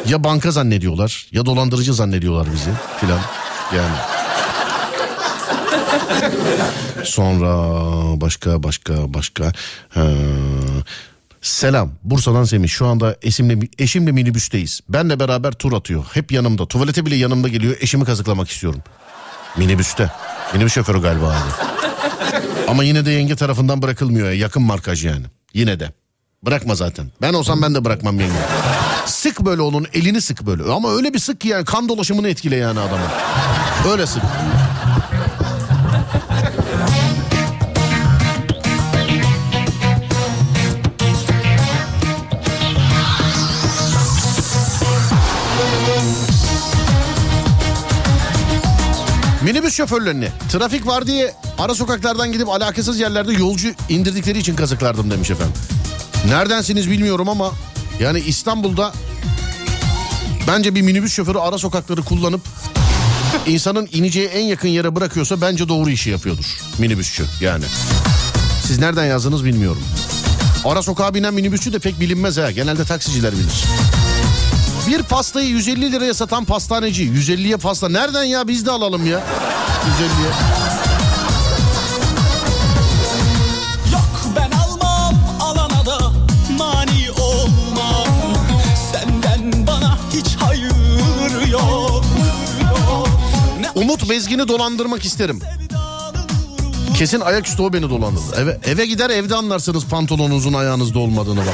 Ya 0.08 0.24
banka 0.24 0.52
zannediyorlar 0.52 1.28
ya 1.32 1.46
dolandırıcı 1.46 1.94
zannediyorlar 1.94 2.48
bizi 2.54 2.72
filan. 3.00 3.20
Yani. 3.76 3.96
Sonra 7.04 7.52
başka 8.22 8.64
başka 8.64 9.14
başka. 9.14 9.52
Ha. 9.90 10.08
Selam 11.42 11.92
Bursa'dan 12.04 12.44
Semih 12.44 12.70
şu 12.70 12.88
anda 12.88 13.18
eşimle, 13.22 13.68
eşimle 13.80 14.12
minibüsteyiz. 14.12 14.82
Benle 14.90 15.20
beraber 15.20 15.52
tur 15.52 15.74
atıyor. 15.74 16.06
Hep 16.14 16.32
yanımda 16.32 16.66
tuvalete 16.66 17.06
bile 17.06 17.16
yanımda 17.16 17.48
geliyor 17.48 17.76
eşimi 17.80 18.06
kazıklamak 18.06 18.50
istiyorum. 18.50 18.82
Minibüste. 19.58 20.12
Minibüs 20.54 20.74
şoförü 20.74 21.02
galiba 21.02 21.28
abi. 21.28 21.74
Ama 22.68 22.84
yine 22.84 23.06
de 23.06 23.12
yenge 23.12 23.36
tarafından 23.36 23.82
bırakılmıyor 23.82 24.28
ya. 24.28 24.34
Yakın 24.34 24.64
markaj 24.64 25.06
yani. 25.06 25.26
Yine 25.54 25.80
de. 25.80 25.92
Bırakma 26.46 26.76
zaten. 26.76 27.12
Ben 27.22 27.34
olsam 27.34 27.62
ben 27.62 27.76
de 27.76 27.86
bırakmam 27.86 28.20
yenge. 28.20 28.34
Sık 29.06 29.40
böyle 29.40 29.62
onun 29.62 29.88
elini 29.94 30.22
sık 30.22 30.46
böyle. 30.46 30.64
Ama 30.72 30.92
öyle 30.96 31.14
bir 31.14 31.20
sık 31.20 31.42
ki 31.42 31.48
yani 31.48 31.66
kan 31.66 31.90
dolaşımını 31.90 32.30
etkile 32.30 32.56
yani 32.56 32.80
adamı. 32.80 33.06
Öyle 33.92 34.08
sık. 34.08 34.24
Minibüs 49.44 49.76
şoförlerini 49.76 50.28
trafik 50.52 50.88
var 50.88 51.08
diye 51.08 51.34
ara 51.58 51.76
sokaklardan 51.76 52.32
gidip 52.32 52.50
alakasız 52.50 53.00
yerlerde 53.00 53.34
yolcu 53.34 53.68
indirdikleri 53.90 54.40
için 54.40 54.56
kazıklardım 54.56 55.12
demiş 55.12 55.32
efendim. 55.32 55.54
Neredensiniz 56.28 56.90
bilmiyorum 56.90 57.30
ama 57.30 57.52
yani 58.00 58.20
İstanbul'da 58.20 58.94
bence 60.48 60.76
bir 60.76 60.82
minibüs 60.82 61.14
şoförü 61.14 61.38
ara 61.38 61.58
sokakları 61.58 62.02
kullanıp 62.02 62.42
insanın 63.48 63.90
ineceği 63.92 64.28
en 64.28 64.44
yakın 64.46 64.68
yere 64.68 64.96
bırakıyorsa 64.96 65.42
bence 65.42 65.70
doğru 65.70 65.90
işi 65.90 66.10
yapıyordur 66.10 66.46
minibüsçü 66.78 67.26
yani. 67.42 67.66
Siz 68.68 68.80
nereden 68.80 69.06
yazdınız 69.06 69.46
bilmiyorum. 69.46 69.84
Ara 70.66 70.82
sokağa 70.82 71.14
binen 71.14 71.34
minibüsçü 71.34 71.74
de 71.74 71.80
pek 71.80 72.00
bilinmez 72.00 72.38
ha. 72.38 72.52
Genelde 72.52 72.86
taksiciler 72.86 73.34
bilir. 73.34 73.64
Bir 74.88 75.04
pastayı 75.04 75.48
150 75.48 75.92
liraya 75.92 76.14
satan 76.14 76.46
pastaneci. 76.46 77.04
150'ye 77.04 77.58
pasta. 77.58 77.90
Nereden 77.90 78.24
ya 78.24 78.48
biz 78.48 78.66
de 78.66 78.72
alalım 78.72 79.06
ya. 79.06 79.20
150'ye. 79.20 80.30
Yok 83.94 84.36
ben 84.36 84.58
almam 84.58 85.16
alana 85.42 85.86
da 85.86 86.12
mani 86.58 87.12
olmam 87.22 88.08
Senden 88.92 89.68
bana 89.68 89.98
hiç 90.14 90.36
hayır 90.40 91.48
yok 91.52 92.04
Ne 93.60 93.82
Umut 93.82 94.10
Bezgin'i 94.10 94.48
dolandırmak 94.48 95.06
isterim. 95.06 95.40
Kesin 96.98 97.20
ayaküstü 97.20 97.62
o 97.62 97.74
beni 97.74 97.90
dolandırdı. 97.90 98.36
Eve, 98.38 98.60
eve 98.66 98.86
gider 98.86 99.10
evde 99.10 99.36
anlarsınız 99.36 99.86
pantolonunuzun 99.86 100.54
ayağınızda 100.54 101.00
olmadığını 101.00 101.40
bak. 101.40 101.54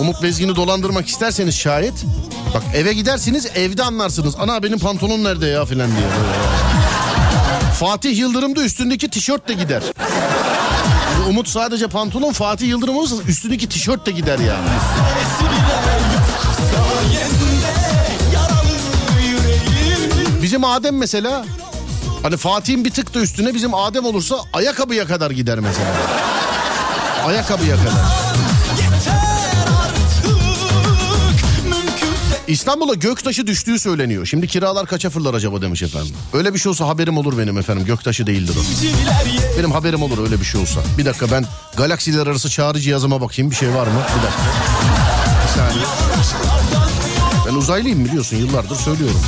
Umut 0.00 0.22
Bezgin'i 0.22 0.56
dolandırmak 0.56 1.08
isterseniz 1.08 1.54
şayet 1.54 1.94
bak 2.54 2.62
eve 2.74 2.92
gidersiniz 2.92 3.46
evde 3.54 3.82
anlarsınız. 3.82 4.34
Ana 4.38 4.62
benim 4.62 4.78
pantolon 4.78 5.24
nerede 5.24 5.46
ya 5.46 5.64
filan 5.64 5.90
diye. 5.90 6.06
Fatih 7.80 8.18
Yıldırım 8.18 8.56
da 8.56 8.62
üstündeki 8.62 9.10
tişört 9.10 9.48
de 9.48 9.54
gider. 9.54 9.82
Umut 11.28 11.48
sadece 11.48 11.86
pantolon 11.86 12.32
Fatih 12.32 12.68
Yıldırım 12.68 12.96
olursa 12.96 13.16
üstündeki 13.28 13.68
tişört 13.68 14.06
de 14.06 14.10
gider 14.10 14.38
yani. 14.38 14.68
Bizim 20.42 20.64
Adem 20.64 20.96
mesela 20.96 21.44
hani 22.22 22.36
Fatih'in 22.36 22.84
bir 22.84 22.90
tık 22.90 23.14
da 23.14 23.18
üstüne 23.18 23.54
bizim 23.54 23.74
Adem 23.74 24.04
olursa 24.04 24.36
ayakkabıya 24.52 25.06
kadar 25.06 25.30
gider 25.30 25.58
mesela. 25.58 25.92
Ayakkabıya 27.26 27.76
kadar. 27.76 28.26
İstanbul'a 32.48 32.94
göktaşı 32.94 33.46
düştüğü 33.46 33.78
söyleniyor. 33.78 34.26
Şimdi 34.26 34.46
kiralar 34.46 34.86
kaça 34.86 35.10
fırlar 35.10 35.34
acaba 35.34 35.62
demiş 35.62 35.82
efendim. 35.82 36.14
Öyle 36.32 36.54
bir 36.54 36.58
şey 36.58 36.70
olsa 36.70 36.88
haberim 36.88 37.18
olur 37.18 37.38
benim 37.38 37.58
efendim. 37.58 37.84
Göktaşı 37.86 38.26
değildir 38.26 38.54
o. 38.60 38.62
Benim 39.58 39.72
haberim 39.72 40.02
olur 40.02 40.18
öyle 40.18 40.40
bir 40.40 40.44
şey 40.44 40.60
olsa. 40.60 40.80
Bir 40.98 41.04
dakika 41.04 41.30
ben 41.30 41.44
galaksiler 41.76 42.26
arası 42.26 42.50
çağrı 42.50 42.80
cihazıma 42.80 43.20
bakayım 43.20 43.50
bir 43.50 43.56
şey 43.56 43.74
var 43.74 43.86
mı? 43.86 44.00
Bir 44.18 44.22
dakika. 44.22 44.42
Bir 45.44 45.58
saniye. 45.58 45.84
Ben 47.48 47.54
uzaylıyım 47.54 48.04
biliyorsun 48.04 48.36
yıllardır 48.36 48.76
söylüyorum. 48.76 49.20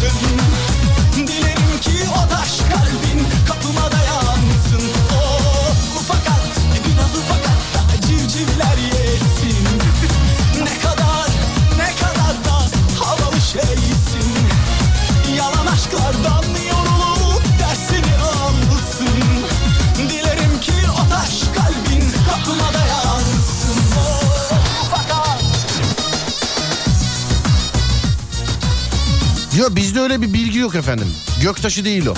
Ama 29.69 29.77
bizde 29.77 30.01
öyle 30.01 30.23
bir 30.23 30.33
bilgi 30.33 30.59
yok 30.59 30.75
efendim. 30.75 31.07
Göktaşı 31.43 31.85
değil 31.85 32.07
o. 32.07 32.15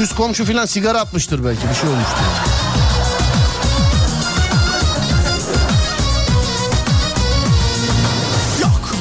Üst 0.00 0.14
komşu 0.14 0.44
filan 0.44 0.66
sigara 0.66 1.00
atmıştır 1.00 1.44
belki 1.44 1.68
bir 1.70 1.74
şey 1.74 1.88
olmuştur. 1.90 2.16
Yok, 8.62 8.92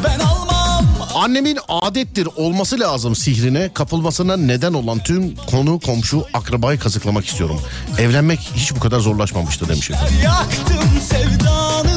Annemin 1.15 1.57
adettir 1.69 2.27
olması 2.35 2.79
lazım 2.79 3.15
sihrine 3.15 3.73
kapılmasına 3.73 4.37
neden 4.37 4.73
olan 4.73 4.99
tüm 4.99 5.35
konu 5.35 5.79
komşu 5.79 6.25
akrabayı 6.33 6.79
kazıklamak 6.79 7.25
istiyorum. 7.25 7.61
Evlenmek 7.97 8.39
hiç 8.55 8.75
bu 8.75 8.79
kadar 8.79 8.99
zorlaşmamıştı 8.99 9.69
demiş 9.69 9.91
efendim. 9.91 10.15
Yaktım 10.23 11.01
sevdanı 11.09 11.96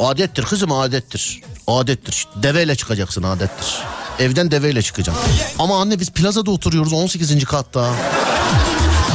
Adettir 0.00 0.42
kızım 0.42 0.72
adettir. 0.72 1.40
Adettir. 1.66 2.28
Deveyle 2.42 2.76
çıkacaksın 2.76 3.22
adettir. 3.22 3.74
Evden 4.18 4.50
deveyle 4.50 4.82
çıkacaksın. 4.82 5.24
Ama 5.58 5.80
anne 5.80 6.00
biz 6.00 6.10
plazada 6.10 6.50
oturuyoruz 6.50 6.92
18. 6.92 7.44
katta. 7.44 7.94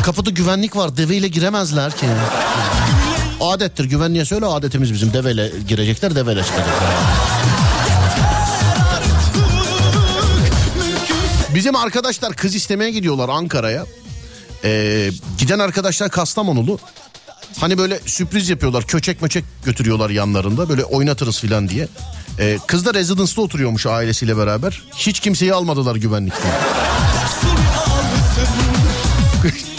Kapıda 0.03 0.29
güvenlik 0.29 0.75
var 0.75 0.97
deveyle 0.97 1.27
giremezler 1.27 1.97
ki. 1.97 2.05
Adettir 3.41 3.85
güvenliğe 3.85 4.25
söyle 4.25 4.45
adetimiz 4.45 4.93
bizim 4.93 5.13
deveyle 5.13 5.51
girecekler 5.67 6.15
deveyle 6.15 6.43
çıkacaklar. 6.43 6.93
Bizim 11.55 11.75
arkadaşlar 11.75 12.33
kız 12.33 12.55
istemeye 12.55 12.91
gidiyorlar 12.91 13.29
Ankara'ya. 13.29 13.85
Ee, 14.63 15.09
giden 15.37 15.59
arkadaşlar 15.59 16.09
Kastamonulu. 16.09 16.79
Hani 17.59 17.77
böyle 17.77 17.99
sürpriz 18.05 18.49
yapıyorlar. 18.49 18.83
Köçek 18.83 19.21
möçek 19.21 19.43
götürüyorlar 19.65 20.09
yanlarında. 20.09 20.69
Böyle 20.69 20.83
oynatırız 20.83 21.39
filan 21.39 21.69
diye. 21.69 21.87
Ee, 22.39 22.59
kız 22.67 22.85
da 22.85 22.93
residence'da 22.93 23.41
oturuyormuş 23.41 23.85
ailesiyle 23.85 24.37
beraber. 24.37 24.81
Hiç 24.95 25.19
kimseyi 25.19 25.53
almadılar 25.53 25.95
güvenlikten. 25.95 26.51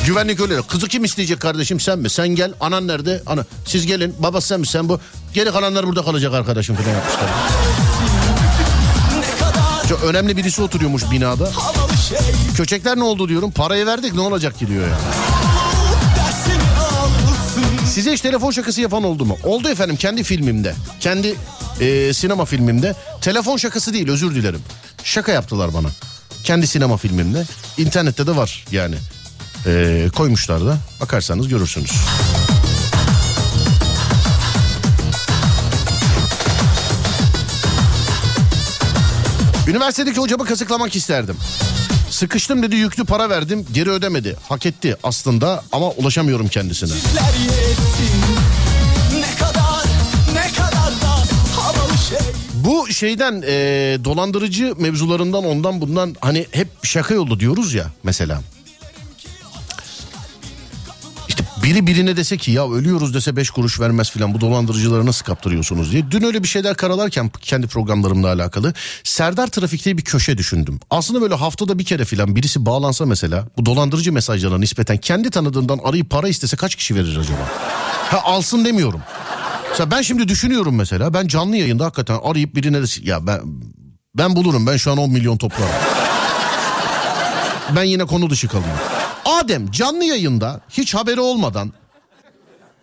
Güvenlik 0.06 0.40
öyle. 0.40 0.62
Kızı 0.62 0.88
kim 0.88 1.04
isteyecek 1.04 1.40
kardeşim 1.40 1.80
sen 1.80 1.98
mi? 1.98 2.10
Sen 2.10 2.28
gel. 2.28 2.52
Anan 2.60 2.86
nerede? 2.88 3.22
Ana. 3.26 3.44
Siz 3.66 3.86
gelin. 3.86 4.14
Babası 4.18 4.48
sen 4.48 4.60
mi? 4.60 4.66
Sen 4.66 4.88
bu. 4.88 5.00
Geri 5.34 5.50
kalanlar 5.52 5.86
burada 5.86 6.04
kalacak 6.04 6.34
arkadaşım 6.34 6.76
falan 6.76 6.88
yapmışlar. 6.94 7.28
Çok 9.88 10.04
önemli 10.04 10.36
birisi 10.36 10.62
oturuyormuş 10.62 11.10
binada. 11.10 11.50
Köçekler 12.56 12.96
ne 12.96 13.02
oldu 13.02 13.28
diyorum. 13.28 13.50
Parayı 13.50 13.86
verdik 13.86 14.14
ne 14.14 14.20
olacak 14.20 14.58
ki 14.58 14.66
diyor 14.68 14.88
ya. 14.88 14.94
Size 17.92 18.12
hiç 18.12 18.20
telefon 18.20 18.50
şakası 18.50 18.80
yapan 18.80 19.04
oldu 19.04 19.24
mu? 19.24 19.38
Oldu 19.44 19.68
efendim 19.68 19.96
kendi 19.96 20.22
filmimde. 20.22 20.74
Kendi 21.00 21.34
e, 21.80 22.12
sinema 22.14 22.44
filmimde. 22.44 22.94
Telefon 23.20 23.56
şakası 23.56 23.92
değil 23.92 24.08
özür 24.08 24.34
dilerim. 24.34 24.60
Şaka 25.04 25.32
yaptılar 25.32 25.74
bana. 25.74 25.88
Kendi 26.44 26.66
sinema 26.66 26.96
filmimde. 26.96 27.44
İnternette 27.78 28.26
de 28.26 28.36
var 28.36 28.64
yani. 28.70 28.94
E, 29.66 30.08
koymuşlar 30.16 30.66
da. 30.66 30.78
Bakarsanız 31.00 31.48
görürsünüz. 31.48 31.90
Üniversitedeki 39.68 40.20
hocamı 40.20 40.44
kazıklamak 40.44 40.96
isterdim. 40.96 41.36
Sıkıştım 42.22 42.62
dedi 42.62 42.76
yüklü 42.76 43.04
para 43.04 43.30
verdim 43.30 43.66
geri 43.72 43.90
ödemedi. 43.90 44.36
Hak 44.48 44.66
etti 44.66 44.96
aslında 45.02 45.64
ama 45.72 45.90
ulaşamıyorum 45.90 46.48
kendisine. 46.48 46.92
Ne 49.14 49.34
kadar 49.38 49.84
ne 50.34 50.52
kadar 50.52 50.92
şey 52.08 52.18
Bu 52.54 52.92
şeyden 52.92 53.42
e, 53.46 53.50
dolandırıcı 54.04 54.74
mevzularından 54.78 55.44
ondan 55.44 55.80
bundan 55.80 56.16
hani 56.20 56.46
hep 56.50 56.68
şaka 56.82 57.14
yolu 57.14 57.40
diyoruz 57.40 57.74
ya 57.74 57.86
mesela. 58.02 58.40
Biri 61.62 61.86
birine 61.86 62.16
dese 62.16 62.36
ki 62.36 62.50
ya 62.50 62.70
ölüyoruz 62.70 63.14
dese 63.14 63.36
5 63.36 63.50
kuruş 63.50 63.80
vermez 63.80 64.10
filan 64.10 64.34
bu 64.34 64.40
dolandırıcıları 64.40 65.06
nasıl 65.06 65.24
kaptırıyorsunuz 65.24 65.92
diye. 65.92 66.10
Dün 66.10 66.22
öyle 66.22 66.42
bir 66.42 66.48
şeyler 66.48 66.74
karalarken 66.74 67.30
kendi 67.40 67.66
programlarımla 67.66 68.28
alakalı 68.28 68.74
Serdar 69.04 69.46
Trafik'te 69.46 69.98
bir 69.98 70.02
köşe 70.02 70.38
düşündüm. 70.38 70.80
Aslında 70.90 71.22
böyle 71.22 71.34
haftada 71.34 71.78
bir 71.78 71.84
kere 71.84 72.04
filan 72.04 72.36
birisi 72.36 72.66
bağlansa 72.66 73.06
mesela 73.06 73.48
bu 73.56 73.66
dolandırıcı 73.66 74.12
mesajlarına 74.12 74.58
nispeten 74.58 74.96
kendi 74.96 75.30
tanıdığından 75.30 75.80
arayıp 75.84 76.10
para 76.10 76.28
istese 76.28 76.56
kaç 76.56 76.74
kişi 76.74 76.94
verir 76.94 77.16
acaba? 77.16 77.48
Ha 78.10 78.20
alsın 78.24 78.64
demiyorum. 78.64 79.00
Mesela 79.70 79.90
ben 79.90 80.02
şimdi 80.02 80.28
düşünüyorum 80.28 80.74
mesela 80.74 81.14
ben 81.14 81.26
canlı 81.26 81.56
yayında 81.56 81.84
hakikaten 81.84 82.18
arayıp 82.24 82.56
birine 82.56 82.82
de 82.82 82.86
ya 83.02 83.26
ben 83.26 83.40
ben 84.14 84.36
bulurum 84.36 84.66
ben 84.66 84.76
şu 84.76 84.92
an 84.92 84.98
10 84.98 85.10
milyon 85.10 85.36
toplarım. 85.36 85.72
ben 87.76 87.82
yine 87.82 88.04
konu 88.04 88.30
dışı 88.30 88.48
kalayım. 88.48 89.01
Adem 89.24 89.70
canlı 89.70 90.04
yayında 90.04 90.60
hiç 90.70 90.94
haberi 90.94 91.20
olmadan 91.20 91.72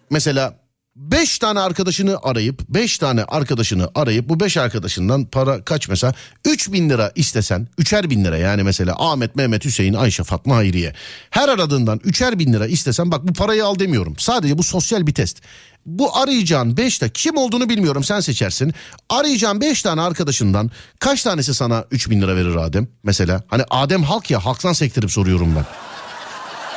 mesela 0.10 0.60
5 0.96 1.40
tane 1.40 1.60
arkadaşını 1.60 2.18
arayıp 2.24 2.62
5 2.70 2.98
tane 2.98 3.24
arkadaşını 3.24 3.90
arayıp 3.96 4.30
bu 4.30 4.40
5 4.40 4.58
arkadaşından 4.58 5.26
para 5.26 5.64
kaç 5.64 5.90
mesela 5.90 6.14
3 6.46 6.74
bin 6.74 6.90
lira 6.90 7.12
istesen 7.16 7.68
3'er 7.80 8.10
bin 8.10 8.26
lira 8.26 8.38
yani 8.38 8.64
mesela 8.64 8.96
Ahmet, 8.98 9.36
Mehmet, 9.36 9.66
Hüseyin, 9.66 9.94
Ayşe, 9.94 10.24
Fatma, 10.24 10.56
Hayriye 10.56 10.94
her 11.30 11.50
aradığından 11.50 11.98
3'er 11.98 12.40
bin 12.40 12.54
lira 12.54 12.68
istesen 12.68 13.12
bak 13.12 13.28
bu 13.28 13.34
parayı 13.34 13.66
al 13.66 13.80
demiyorum 13.80 14.16
sadece 14.18 14.58
bu 14.58 14.64
sosyal 14.64 15.08
bir 15.08 15.14
test. 15.14 15.42
Bu 15.86 16.18
arayacağın 16.18 16.76
5'te 16.76 17.10
kim 17.10 17.38
olduğunu 17.38 17.70
bilmiyorum 17.70 18.04
sen 18.04 18.20
seçersin. 18.20 18.74
Arayacağın 19.10 19.62
5 19.62 19.84
tane 19.84 20.02
arkadaşından 20.02 20.72
kaç 21.00 21.24
tanesi 21.24 21.54
sana 21.54 21.86
3 21.92 22.10
bin 22.10 22.22
lira 22.22 22.36
verir 22.36 22.56
Adem 22.56 22.88
mesela? 23.04 23.44
Hani 23.48 23.64
Adem 23.70 24.04
halk 24.04 24.32
ya 24.32 24.46
halktan 24.46 24.74
sektirip 24.74 25.12
soruyorum 25.12 25.56
ben. 25.56 25.89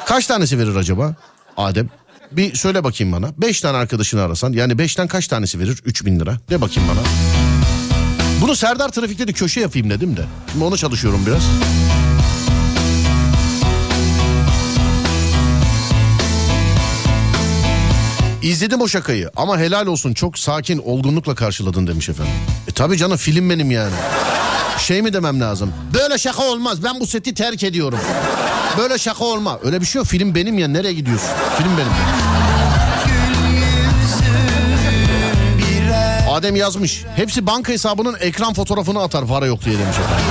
Kaç 0.06 0.26
tanesi 0.26 0.58
verir 0.58 0.74
acaba 0.76 1.14
Adem? 1.56 1.88
Bir 2.32 2.54
söyle 2.54 2.84
bakayım 2.84 3.12
bana. 3.12 3.30
Beş 3.38 3.60
tane 3.60 3.76
arkadaşını 3.76 4.22
arasan 4.22 4.52
yani 4.52 4.78
beşten 4.78 5.08
kaç 5.08 5.26
tanesi 5.28 5.58
verir? 5.58 5.82
Üç 5.84 6.04
bin 6.04 6.20
lira. 6.20 6.36
De 6.50 6.60
bakayım 6.60 6.90
bana. 6.90 7.00
Bunu 8.40 8.56
Serdar 8.56 8.88
Trafik'te 8.88 9.28
de 9.28 9.32
köşe 9.32 9.60
yapayım 9.60 9.90
dedim 9.90 10.16
de. 10.16 10.24
Şimdi 10.52 10.64
ona 10.64 10.76
çalışıyorum 10.76 11.20
biraz. 11.26 11.42
İzledim 18.42 18.80
o 18.80 18.88
şakayı 18.88 19.30
ama 19.36 19.58
helal 19.58 19.86
olsun 19.86 20.14
çok 20.14 20.38
sakin 20.38 20.78
olgunlukla 20.78 21.34
karşıladın 21.34 21.86
demiş 21.86 22.08
efendim. 22.08 22.32
E 22.68 22.72
tabi 22.72 22.96
canım 22.96 23.16
film 23.16 23.50
benim 23.50 23.70
yani. 23.70 23.94
Şey 24.78 25.02
mi 25.02 25.12
demem 25.12 25.40
lazım? 25.40 25.72
Böyle 25.94 26.18
şaka 26.18 26.42
olmaz 26.44 26.84
ben 26.84 27.00
bu 27.00 27.06
seti 27.06 27.34
terk 27.34 27.64
ediyorum. 27.64 27.98
Böyle 28.78 28.98
şaka 28.98 29.24
olma. 29.24 29.58
Öyle 29.64 29.80
bir 29.80 29.86
şey 29.86 30.00
yok 30.00 30.06
film 30.06 30.34
benim 30.34 30.58
ya 30.58 30.68
nereye 30.68 30.92
gidiyorsun? 30.94 31.28
Film 31.58 31.70
benim. 31.78 31.92
Adem 36.30 36.56
yazmış. 36.56 37.04
Hepsi 37.16 37.46
banka 37.46 37.72
hesabının 37.72 38.16
ekran 38.20 38.54
fotoğrafını 38.54 39.02
atar 39.02 39.26
para 39.26 39.46
yok 39.46 39.64
diye 39.64 39.78
demiş 39.78 39.96
efendim. 39.98 40.24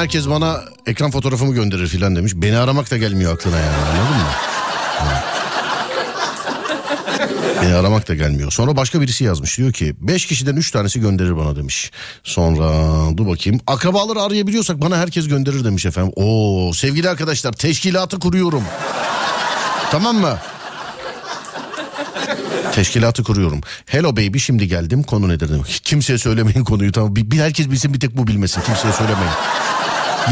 Herkes 0.00 0.28
bana 0.28 0.60
ekran 0.86 1.10
fotoğrafımı 1.10 1.54
gönderir 1.54 1.86
filan 1.86 2.16
demiş. 2.16 2.32
Beni 2.36 2.58
aramak 2.58 2.90
da 2.90 2.96
gelmiyor 2.96 3.34
aklına 3.34 3.56
yani 3.56 3.76
anladın 3.76 4.16
mı? 4.16 4.30
Beni 7.62 7.74
aramak 7.74 8.08
da 8.08 8.14
gelmiyor. 8.14 8.50
Sonra 8.52 8.76
başka 8.76 9.00
birisi 9.00 9.24
yazmış. 9.24 9.58
Diyor 9.58 9.72
ki 9.72 9.94
5 10.00 10.26
kişiden 10.26 10.56
3 10.56 10.70
tanesi 10.70 11.00
gönderir 11.00 11.36
bana 11.36 11.56
demiş. 11.56 11.90
Sonra 12.24 12.68
dur 13.16 13.26
bakayım. 13.26 13.60
Akrabaları 13.66 14.22
arayabiliyorsak 14.22 14.80
bana 14.80 14.96
herkes 14.96 15.28
gönderir 15.28 15.64
demiş 15.64 15.86
efendim. 15.86 16.12
Oo 16.16 16.72
sevgili 16.72 17.08
arkadaşlar 17.08 17.52
teşkilatı 17.52 18.18
kuruyorum. 18.18 18.64
tamam 19.90 20.16
mı? 20.16 20.38
Teşkilatı 22.72 23.22
kuruyorum. 23.22 23.60
Hello 23.86 24.12
baby 24.12 24.38
şimdi 24.38 24.68
geldim 24.68 25.02
konu 25.02 25.28
nedir 25.28 25.48
demek. 25.48 25.80
Kimseye 25.84 26.18
söylemeyin 26.18 26.64
konuyu 26.64 26.92
tamam. 26.92 27.16
Bir, 27.16 27.30
bir 27.30 27.38
herkes 27.38 27.70
bilsin 27.70 27.94
bir 27.94 28.00
tek 28.00 28.16
bu 28.16 28.26
bilmesin. 28.26 28.60
Kimseye 28.60 28.92
söylemeyin. 28.92 29.32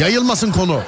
Yayılmasın 0.00 0.52
konu. 0.52 0.80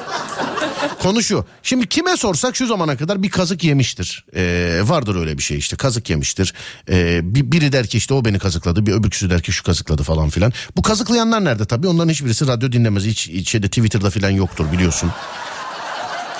Konu 1.03 1.22
şu. 1.22 1.44
Şimdi 1.62 1.86
kime 1.86 2.16
sorsak 2.16 2.57
şu 2.57 2.66
zamana 2.66 2.96
kadar 2.96 3.22
bir 3.22 3.30
kazık 3.30 3.64
yemiştir. 3.64 4.24
Ee, 4.36 4.80
vardır 4.84 5.16
öyle 5.16 5.38
bir 5.38 5.42
şey 5.42 5.59
işte 5.59 5.76
kazık 5.76 6.11
yemiştir. 6.11 6.55
Ee, 6.88 7.20
bir, 7.22 7.53
biri 7.53 7.72
der 7.72 7.86
ki 7.86 7.98
işte 7.98 8.14
o 8.14 8.24
beni 8.24 8.38
kazıkladı. 8.38 8.86
Bir 8.86 8.92
öbürküsü 8.92 9.30
der 9.30 9.42
ki 9.42 9.53
şu 9.53 9.64
kazıkladı 9.64 10.03
falan 10.03 10.28
filan. 10.28 10.53
Bu 10.76 10.82
kazıklayanlar 10.82 11.44
nerede 11.44 11.64
tabii? 11.64 11.88
Onların 11.88 12.09
hiçbirisi 12.09 12.46
radyo 12.46 12.72
dinlemez. 12.72 13.05
Hiç, 13.05 13.28
hiç 13.28 13.51
şeyde 13.51 13.68
Twitter'da 13.68 14.11
filan 14.11 14.30
yoktur 14.30 14.72
biliyorsun. 14.72 15.11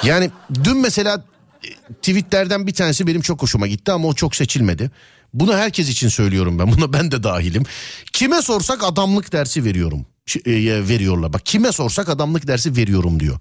Yani 0.03 0.31
dün 0.65 0.77
mesela 0.77 1.25
tweetlerden 2.03 2.67
bir 2.67 2.75
tanesi 2.75 3.07
benim 3.07 3.21
çok 3.21 3.43
hoşuma 3.43 3.67
gitti 3.67 3.93
ama 3.93 4.09
o 4.09 4.15
çok 4.15 4.37
seçilmedi. 4.37 4.91
Bunu 5.35 5.57
herkes 5.57 5.89
için 5.89 6.09
söylüyorum 6.09 6.59
ben. 6.59 6.73
Buna 6.73 6.93
ben 6.93 7.11
de 7.11 7.23
dahilim. 7.23 7.63
Kime 8.13 8.43
sorsak 8.43 8.85
adamlık 8.85 9.33
dersi 9.33 9.65
veriyorum. 9.65 10.07
E, 10.47 10.89
veriyorlar. 10.89 11.33
Bak 11.33 11.47
kime 11.47 11.73
sorsak 11.73 12.09
adamlık 12.09 12.47
dersi 12.47 12.77
veriyorum 12.77 13.21
diyor. 13.21 13.39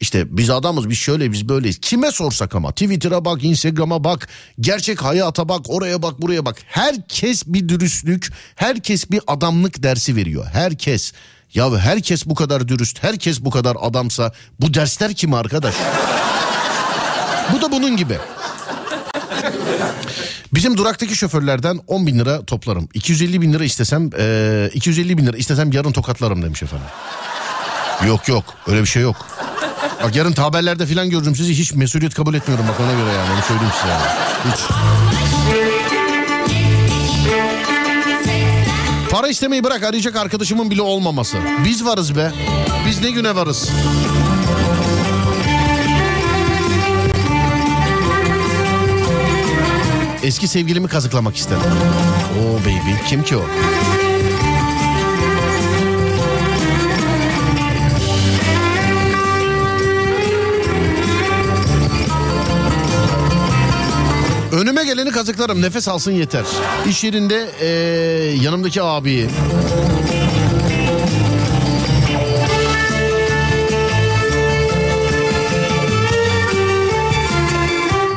İşte 0.00 0.36
biz 0.36 0.50
adamız 0.50 0.90
biz 0.90 0.98
şöyle 0.98 1.32
biz 1.32 1.48
böyleyiz. 1.48 1.78
Kime 1.78 2.10
sorsak 2.10 2.54
ama 2.54 2.70
Twitter'a 2.72 3.24
bak 3.24 3.44
Instagram'a 3.44 4.04
bak 4.04 4.28
gerçek 4.60 5.02
hayata 5.02 5.48
bak 5.48 5.60
oraya 5.68 6.02
bak 6.02 6.22
buraya 6.22 6.44
bak. 6.44 6.56
Herkes 6.66 7.46
bir 7.46 7.68
dürüstlük 7.68 8.32
herkes 8.54 9.10
bir 9.10 9.20
adamlık 9.26 9.82
dersi 9.82 10.16
veriyor. 10.16 10.46
Herkes. 10.52 11.12
Ya 11.54 11.78
herkes 11.78 12.26
bu 12.26 12.34
kadar 12.34 12.68
dürüst 12.68 13.02
herkes 13.02 13.40
bu 13.40 13.50
kadar 13.50 13.76
adamsa 13.80 14.32
bu 14.60 14.74
dersler 14.74 15.14
kim 15.14 15.34
arkadaş? 15.34 15.74
Bu 17.52 17.62
da 17.62 17.72
bunun 17.72 17.96
gibi. 17.96 18.18
Bizim 20.54 20.76
duraktaki 20.76 21.16
şoförlerden 21.16 21.80
10 21.86 22.06
bin 22.06 22.18
lira 22.18 22.44
toplarım. 22.44 22.88
250 22.94 23.40
bin 23.40 23.52
lira 23.52 23.64
istesem, 23.64 24.10
eee, 24.18 24.70
250 24.74 25.18
bin 25.18 25.26
lira 25.26 25.36
istesem 25.36 25.72
yarın 25.72 25.92
tokatlarım 25.92 26.42
demiş 26.42 26.62
efendim. 26.62 26.86
Yok 28.06 28.28
yok 28.28 28.44
öyle 28.66 28.80
bir 28.80 28.86
şey 28.86 29.02
yok. 29.02 29.26
Bak 30.04 30.16
yarın 30.16 30.32
haberlerde 30.32 30.86
falan 30.86 31.10
görürüm 31.10 31.36
sizi 31.36 31.58
hiç 31.58 31.72
mesuliyet 31.72 32.14
kabul 32.14 32.34
etmiyorum 32.34 32.66
bak 32.68 32.80
ona 32.80 32.92
göre 32.92 33.12
yani 33.12 33.32
onu 33.34 33.42
söyleyeyim 33.42 33.72
size 33.80 33.92
yani. 33.92 34.02
Hiç. 34.52 34.60
Para 39.10 39.28
istemeyi 39.28 39.64
bırak 39.64 39.82
arayacak 39.82 40.16
arkadaşımın 40.16 40.70
bile 40.70 40.82
olmaması. 40.82 41.36
Biz 41.64 41.84
varız 41.84 42.16
be. 42.16 42.32
Biz 42.88 43.00
ne 43.00 43.10
güne 43.10 43.34
varız. 43.36 43.68
Eski 50.22 50.48
sevgilimi 50.48 50.88
kazıklamak 50.88 51.36
istedim. 51.36 51.62
Oo 52.40 52.58
baby 52.60 53.08
kim 53.08 53.22
ki 53.22 53.36
o? 53.36 53.42
Önüme 64.52 64.84
geleni 64.84 65.10
kazıklarım 65.10 65.62
nefes 65.62 65.88
alsın 65.88 66.12
yeter. 66.12 66.44
İş 66.88 67.04
yerinde 67.04 67.50
eee, 67.62 68.44
yanımdaki 68.44 68.82
abiyi. 68.82 69.28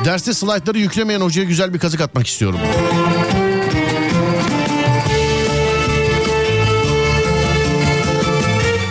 Derste 0.06 0.34
slaytları 0.34 0.78
yüklemeyen 0.78 1.20
hocaya 1.20 1.44
güzel 1.44 1.74
bir 1.74 1.78
kazık 1.78 2.00
atmak 2.00 2.26
istiyorum. 2.26 2.60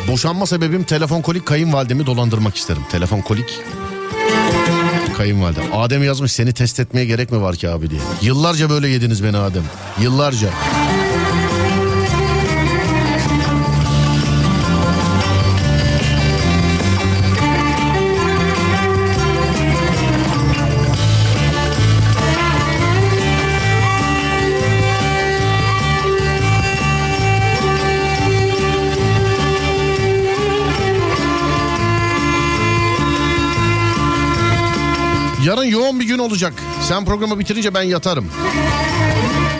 Boşanma 0.07 0.45
sebebim 0.45 0.83
telefon 0.83 1.21
kolik 1.21 1.45
kayınvalidemi 1.45 2.05
dolandırmak 2.05 2.55
isterim. 2.55 2.81
Telefon 2.91 3.21
kolik 3.21 3.59
kayınvalide. 5.17 5.59
Adem 5.73 6.03
yazmış 6.03 6.31
seni 6.31 6.53
test 6.53 6.79
etmeye 6.79 7.05
gerek 7.05 7.31
mi 7.31 7.41
var 7.41 7.55
ki 7.55 7.69
abi 7.69 7.89
diye. 7.89 8.01
Yıllarca 8.21 8.69
böyle 8.69 8.87
yediniz 8.87 9.23
beni 9.23 9.37
Adem. 9.37 9.63
Yıllarca. 10.01 10.49
Yarın 35.45 35.63
yoğun 35.63 35.99
bir 35.99 36.05
gün 36.05 36.17
olacak. 36.17 36.53
Sen 36.81 37.05
programı 37.05 37.39
bitirince 37.39 37.73
ben 37.73 37.83
yatarım. 37.83 38.27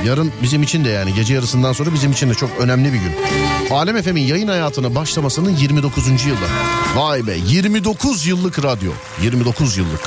Yarın 0.06 0.32
bizim 0.44 0.64
için 0.64 0.86
de 0.86 0.90
yani 0.90 1.14
gece 1.14 1.34
yarısından 1.34 1.74
sonra 1.74 1.94
bizim 1.94 2.12
için 2.12 2.30
de 2.30 2.34
çok 2.34 2.50
önemli 2.60 2.94
bir 2.94 2.98
gün. 2.98 3.12
Alem 3.72 4.02
FM'in 4.02 4.22
yayın 4.22 4.48
hayatına 4.48 4.96
başlamasının 4.96 5.50
29. 5.50 6.08
yılı. 6.08 6.38
Vay 6.96 7.28
be 7.28 7.38
29 7.48 8.26
yıllık 8.26 8.64
radyo. 8.64 8.92
29 9.24 9.78
yıllık. 9.78 10.00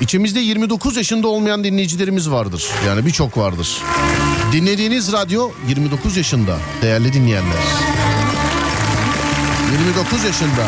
İçimizde 0.00 0.40
29 0.40 0.96
yaşında 0.96 1.28
olmayan 1.28 1.64
dinleyicilerimiz 1.64 2.30
vardır. 2.30 2.66
Yani 2.86 3.06
birçok 3.06 3.38
vardır. 3.38 3.78
Dinlediğiniz 4.52 5.12
radyo 5.12 5.50
29 5.68 6.16
yaşında 6.16 6.58
değerli 6.82 7.12
dinleyenler. 7.12 7.64
29 9.72 10.24
yaşında. 10.24 10.66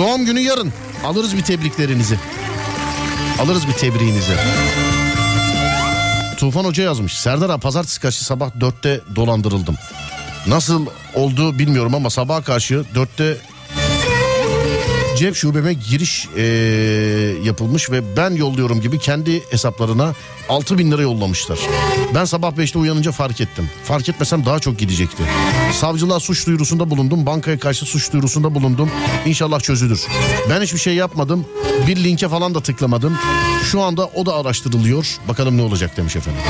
Doğum 0.00 0.24
günü 0.24 0.40
yarın. 0.40 0.72
Alırız 1.04 1.36
bir 1.36 1.42
tebriklerinizi. 1.42 2.18
Alırız 3.38 3.68
bir 3.68 3.72
tebriğinizi. 3.72 4.32
Tufan 6.36 6.64
Hoca 6.64 6.82
yazmış. 6.82 7.18
Serdar 7.18 7.50
abi 7.50 7.60
pazartesi 7.60 8.00
karşı 8.00 8.24
sabah 8.24 8.50
4'te 8.50 9.00
dolandırıldım. 9.16 9.76
Nasıl 10.46 10.86
oldu 11.14 11.58
bilmiyorum 11.58 11.94
ama 11.94 12.10
sabah 12.10 12.44
karşı 12.44 12.84
4'te 12.94 13.36
cep 15.18 15.36
şubeme 15.36 15.72
giriş 15.72 16.28
eee, 16.36 16.42
yapılmış 17.44 17.90
ve 17.90 18.16
ben 18.16 18.30
yolluyorum 18.30 18.80
gibi 18.80 18.98
kendi 18.98 19.50
hesaplarına 19.50 20.14
6 20.48 20.78
bin 20.78 20.90
lira 20.92 21.02
yollamışlar. 21.02 21.58
Ben 22.14 22.24
sabah 22.24 22.52
5'te 22.52 22.78
uyanınca 22.78 23.12
fark 23.12 23.40
ettim. 23.40 23.70
Fark 23.84 24.08
etmesem 24.08 24.46
daha 24.46 24.58
çok 24.58 24.78
gidecekti. 24.78 25.22
Savcılığa 25.72 26.20
suç 26.20 26.46
duyurusunda 26.46 26.90
bulundum. 26.90 27.26
Bankaya 27.26 27.58
karşı 27.58 27.86
suç 27.86 28.12
duyurusunda 28.12 28.54
bulundum. 28.54 28.90
İnşallah 29.26 29.60
çözülür. 29.60 30.06
Ben 30.50 30.62
hiçbir 30.62 30.78
şey 30.78 30.94
yapmadım. 30.94 31.46
Bir 31.86 32.04
linke 32.04 32.28
falan 32.28 32.54
da 32.54 32.60
tıklamadım. 32.60 33.18
Şu 33.70 33.80
anda 33.80 34.06
o 34.06 34.26
da 34.26 34.34
araştırılıyor. 34.34 35.18
Bakalım 35.28 35.56
ne 35.56 35.62
olacak 35.62 35.96
demiş 35.96 36.16
efendim. 36.16 36.40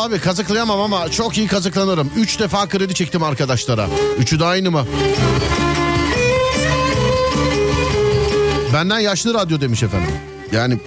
Abi 0.00 0.18
kazıklayamam 0.18 0.80
ama 0.80 1.10
çok 1.10 1.38
iyi 1.38 1.46
kazıklanırım. 1.46 2.10
Üç 2.16 2.38
defa 2.40 2.68
kredi 2.68 2.94
çektim 2.94 3.22
arkadaşlara. 3.22 3.88
Üçü 4.18 4.40
de 4.40 4.44
aynı 4.44 4.70
mı? 4.70 4.86
Benden 8.74 8.98
yaşlı 8.98 9.34
radyo 9.34 9.60
demiş 9.60 9.82
efendim. 9.82 10.10
Yani 10.52 10.78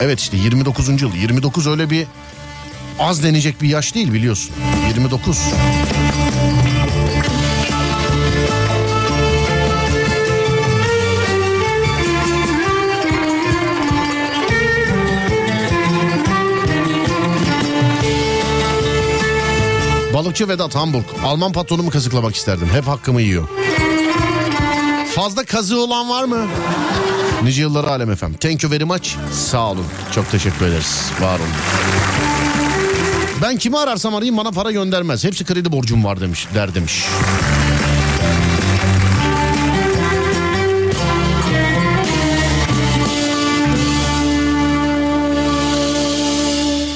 evet 0.00 0.20
işte 0.20 0.36
29. 0.36 1.02
yıl. 1.02 1.14
29 1.14 1.66
öyle 1.66 1.90
bir 1.90 2.06
az 2.98 3.22
denecek 3.22 3.62
bir 3.62 3.68
yaş 3.68 3.94
değil 3.94 4.12
biliyorsun. 4.12 4.54
29. 4.88 5.38
Balıkçı 20.20 20.48
Vedat 20.48 20.74
Hamburg. 20.74 21.04
Alman 21.24 21.52
patronumu 21.52 21.90
kazıklamak 21.90 22.36
isterdim. 22.36 22.68
Hep 22.72 22.86
hakkımı 22.86 23.20
yiyor. 23.20 23.48
Fazla 25.14 25.44
kazığı 25.44 25.80
olan 25.80 26.08
var 26.08 26.24
mı? 26.24 26.46
Nice 27.42 27.60
yıllar 27.62 27.84
alem 27.84 28.10
efendim. 28.10 28.38
Thank 28.40 28.62
you 28.62 28.72
very 28.72 28.84
much. 28.84 29.08
Sağ 29.32 29.70
olun. 29.70 29.84
Çok 30.14 30.30
teşekkür 30.30 30.66
ederiz. 30.66 31.10
Var 31.20 31.38
olun. 31.38 31.48
Ben 33.42 33.56
kimi 33.56 33.78
ararsam 33.78 34.14
arayayım 34.14 34.36
bana 34.36 34.50
para 34.50 34.70
göndermez. 34.70 35.24
Hepsi 35.24 35.44
kredi 35.44 35.72
borcum 35.72 36.04
var 36.04 36.20
demiş, 36.20 36.48
der 36.54 36.74
demiş. 36.74 37.04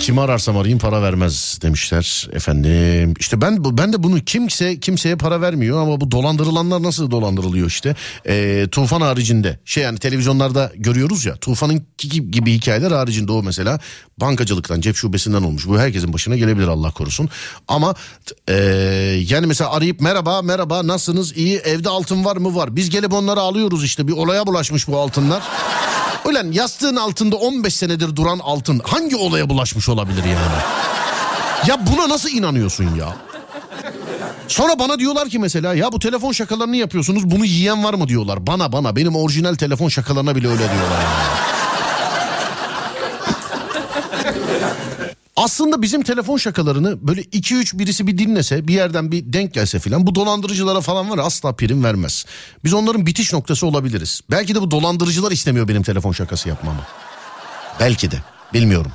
Kimi 0.05 0.21
ararsam 0.21 0.57
arayayım 0.57 0.79
para 0.79 1.03
vermez 1.03 1.59
demişler 1.63 2.29
efendim. 2.33 3.15
İşte 3.21 3.41
ben 3.41 3.79
ben 3.79 3.93
de 3.93 4.03
bunu 4.03 4.21
kimse 4.21 4.81
kimseye 4.81 5.17
para 5.17 5.41
vermiyor 5.41 5.83
ama 5.83 6.01
bu 6.01 6.11
dolandırılanlar 6.11 6.83
nasıl 6.83 7.11
dolandırılıyor 7.11 7.67
işte. 7.67 7.97
Ee, 8.27 8.67
tufan 8.71 9.01
haricinde 9.01 9.59
şey 9.65 9.83
yani 9.83 9.99
televizyonlarda 9.99 10.73
görüyoruz 10.77 11.27
ya 11.27 11.37
Tufan'ın 11.37 11.87
gibi, 12.33 12.53
hikayeler 12.53 12.91
haricinde 12.91 13.33
o 13.33 13.43
mesela 13.43 13.81
bankacılıktan 14.21 14.81
cep 14.81 14.97
şubesinden 14.97 15.43
olmuş. 15.43 15.67
Bu 15.69 15.79
herkesin 15.79 16.13
başına 16.13 16.37
gelebilir 16.37 16.69
Allah 16.69 16.91
korusun. 16.91 17.29
Ama 17.69 17.95
ee, 18.49 18.55
yani 19.29 19.47
mesela 19.47 19.73
arayıp 19.73 20.01
merhaba 20.01 20.43
merhaba 20.43 20.87
nasılsınız 20.87 21.37
iyi 21.37 21.57
evde 21.57 21.89
altın 21.89 22.25
var 22.25 22.37
mı 22.37 22.55
var. 22.55 22.77
Biz 22.77 22.91
gelip 22.91 23.13
onları 23.13 23.41
alıyoruz 23.41 23.85
işte 23.85 24.09
bir 24.09 24.13
olaya 24.13 24.47
bulaşmış 24.47 24.89
bu 24.89 24.99
altınlar. 24.99 25.43
Ulan 26.25 26.53
yastığın 26.53 26.97
altında 26.97 27.37
15 27.37 27.75
senedir 27.75 28.17
duran 28.17 28.39
altın 28.39 28.81
hangi 28.85 29.17
olaya 29.17 29.49
bulaşmış 29.49 29.89
olabilir 29.89 30.25
yani? 30.25 30.63
Ya 31.67 31.87
buna 31.87 32.09
nasıl 32.09 32.29
inanıyorsun 32.29 32.95
ya? 32.95 33.17
Sonra 34.49 34.79
bana 34.79 34.99
diyorlar 34.99 35.29
ki 35.29 35.39
mesela 35.39 35.75
ya 35.75 35.93
bu 35.93 35.99
telefon 35.99 36.33
şakalarını 36.33 36.77
yapıyorsunuz 36.77 37.31
bunu 37.31 37.45
yiyen 37.45 37.85
var 37.85 37.95
mı 37.95 38.09
diyorlar. 38.09 38.47
Bana 38.47 38.73
bana 38.73 38.97
benim 38.97 39.17
orijinal 39.17 39.55
telefon 39.55 39.89
şakalarına 39.89 40.37
bile 40.37 40.49
öyle 40.49 40.59
diyorlar 40.59 41.03
yani. 41.03 41.44
Aslında 45.45 45.83
bizim 45.83 46.03
telefon 46.03 46.37
şakalarını 46.37 47.09
böyle 47.09 47.23
2-3 47.23 47.79
birisi 47.79 48.07
bir 48.07 48.19
dinlese 48.19 48.69
bir 48.69 48.75
yerden 48.75 49.13
bir 49.13 49.33
denk 49.33 49.55
gelse 49.55 49.79
filan 49.79 50.07
bu 50.07 50.15
dolandırıcılara 50.15 50.81
falan 50.81 51.11
var 51.11 51.19
asla 51.19 51.53
prim 51.53 51.85
vermez. 51.85 52.25
Biz 52.65 52.75
onların 52.75 53.07
bitiş 53.07 53.33
noktası 53.33 53.67
olabiliriz. 53.67 54.21
Belki 54.31 54.55
de 54.55 54.61
bu 54.61 54.71
dolandırıcılar 54.71 55.33
istemiyor 55.33 55.69
benim 55.69 55.83
telefon 55.83 56.13
şakası 56.13 56.49
yapmamı. 56.49 56.81
Belki 57.81 58.11
de 58.11 58.17
bilmiyorum. 58.53 58.93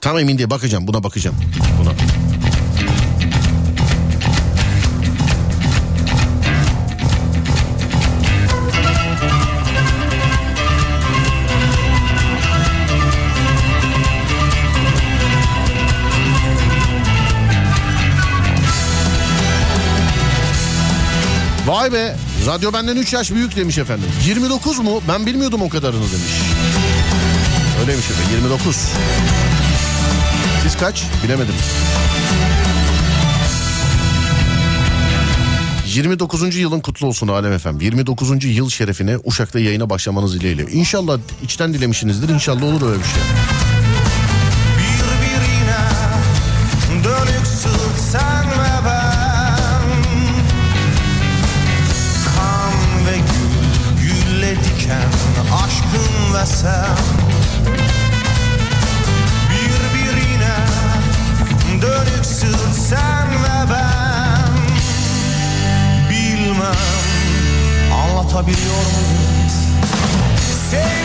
Tam 0.00 0.18
emin 0.18 0.38
değil 0.38 0.50
bakacağım 0.50 0.86
buna 0.86 1.04
bakacağım. 1.04 1.36
Buna. 1.78 2.23
Vay 21.84 21.92
be 21.92 22.16
radyo 22.46 22.72
benden 22.72 22.96
3 22.96 23.12
yaş 23.12 23.30
büyük 23.30 23.56
demiş 23.56 23.78
efendim. 23.78 24.08
29 24.26 24.78
mu? 24.78 25.02
Ben 25.08 25.26
bilmiyordum 25.26 25.62
o 25.62 25.68
kadarını 25.68 26.00
demiş. 26.00 26.32
Öyleymiş 27.80 28.10
efendim 28.10 28.32
29. 28.34 28.76
Siz 30.62 30.76
kaç? 30.76 31.04
Bilemedim. 31.24 31.54
29. 35.86 36.56
yılın 36.56 36.80
kutlu 36.80 37.06
olsun 37.06 37.28
Alem 37.28 37.52
efendim. 37.52 37.80
29. 37.80 38.44
yıl 38.44 38.70
şerefine 38.70 39.16
Uşak'ta 39.24 39.60
yayına 39.60 39.90
başlamanız 39.90 40.34
dileğiyle. 40.34 40.62
İnşallah 40.72 41.18
içten 41.42 41.74
dilemişsinizdir. 41.74 42.28
İnşallah 42.28 42.62
olur 42.62 42.82
öyle 42.90 42.98
bir 42.98 43.04
şey. 43.04 43.22
Birbirine 59.50 60.56
dönük 61.82 62.24
sen 62.88 63.28
ve 63.30 63.70
ben 63.70 64.52
Bilmem 66.10 66.74
anlatabiliyor 67.92 68.84
muyum? 68.92 69.50
Seviyorum 70.70 71.03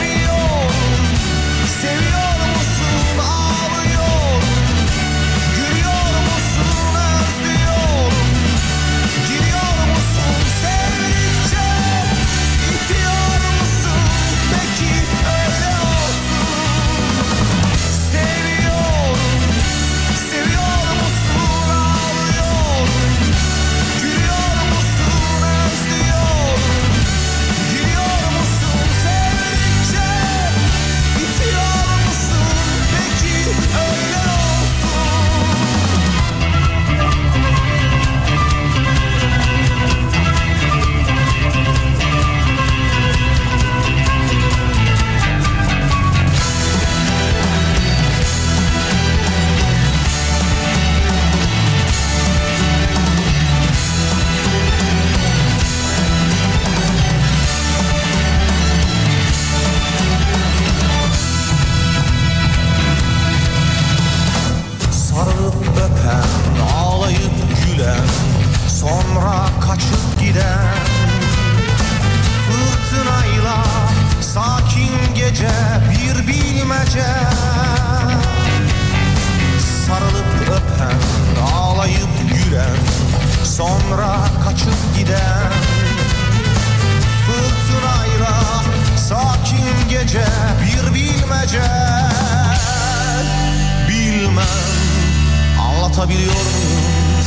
anlatabiliyor 95.99 96.33
muyum? 96.33 97.23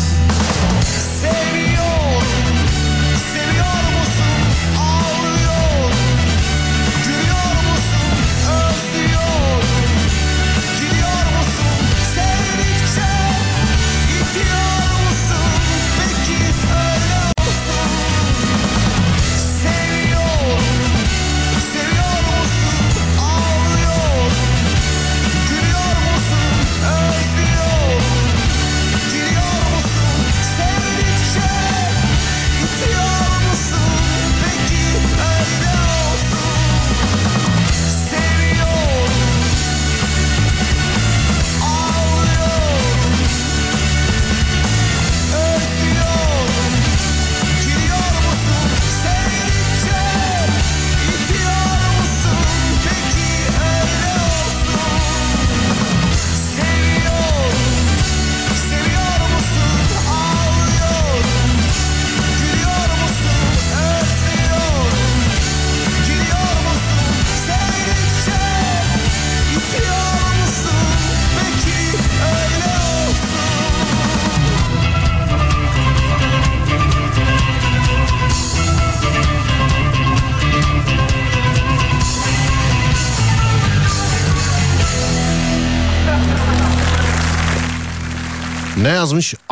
Seviyorum, 1.20 1.81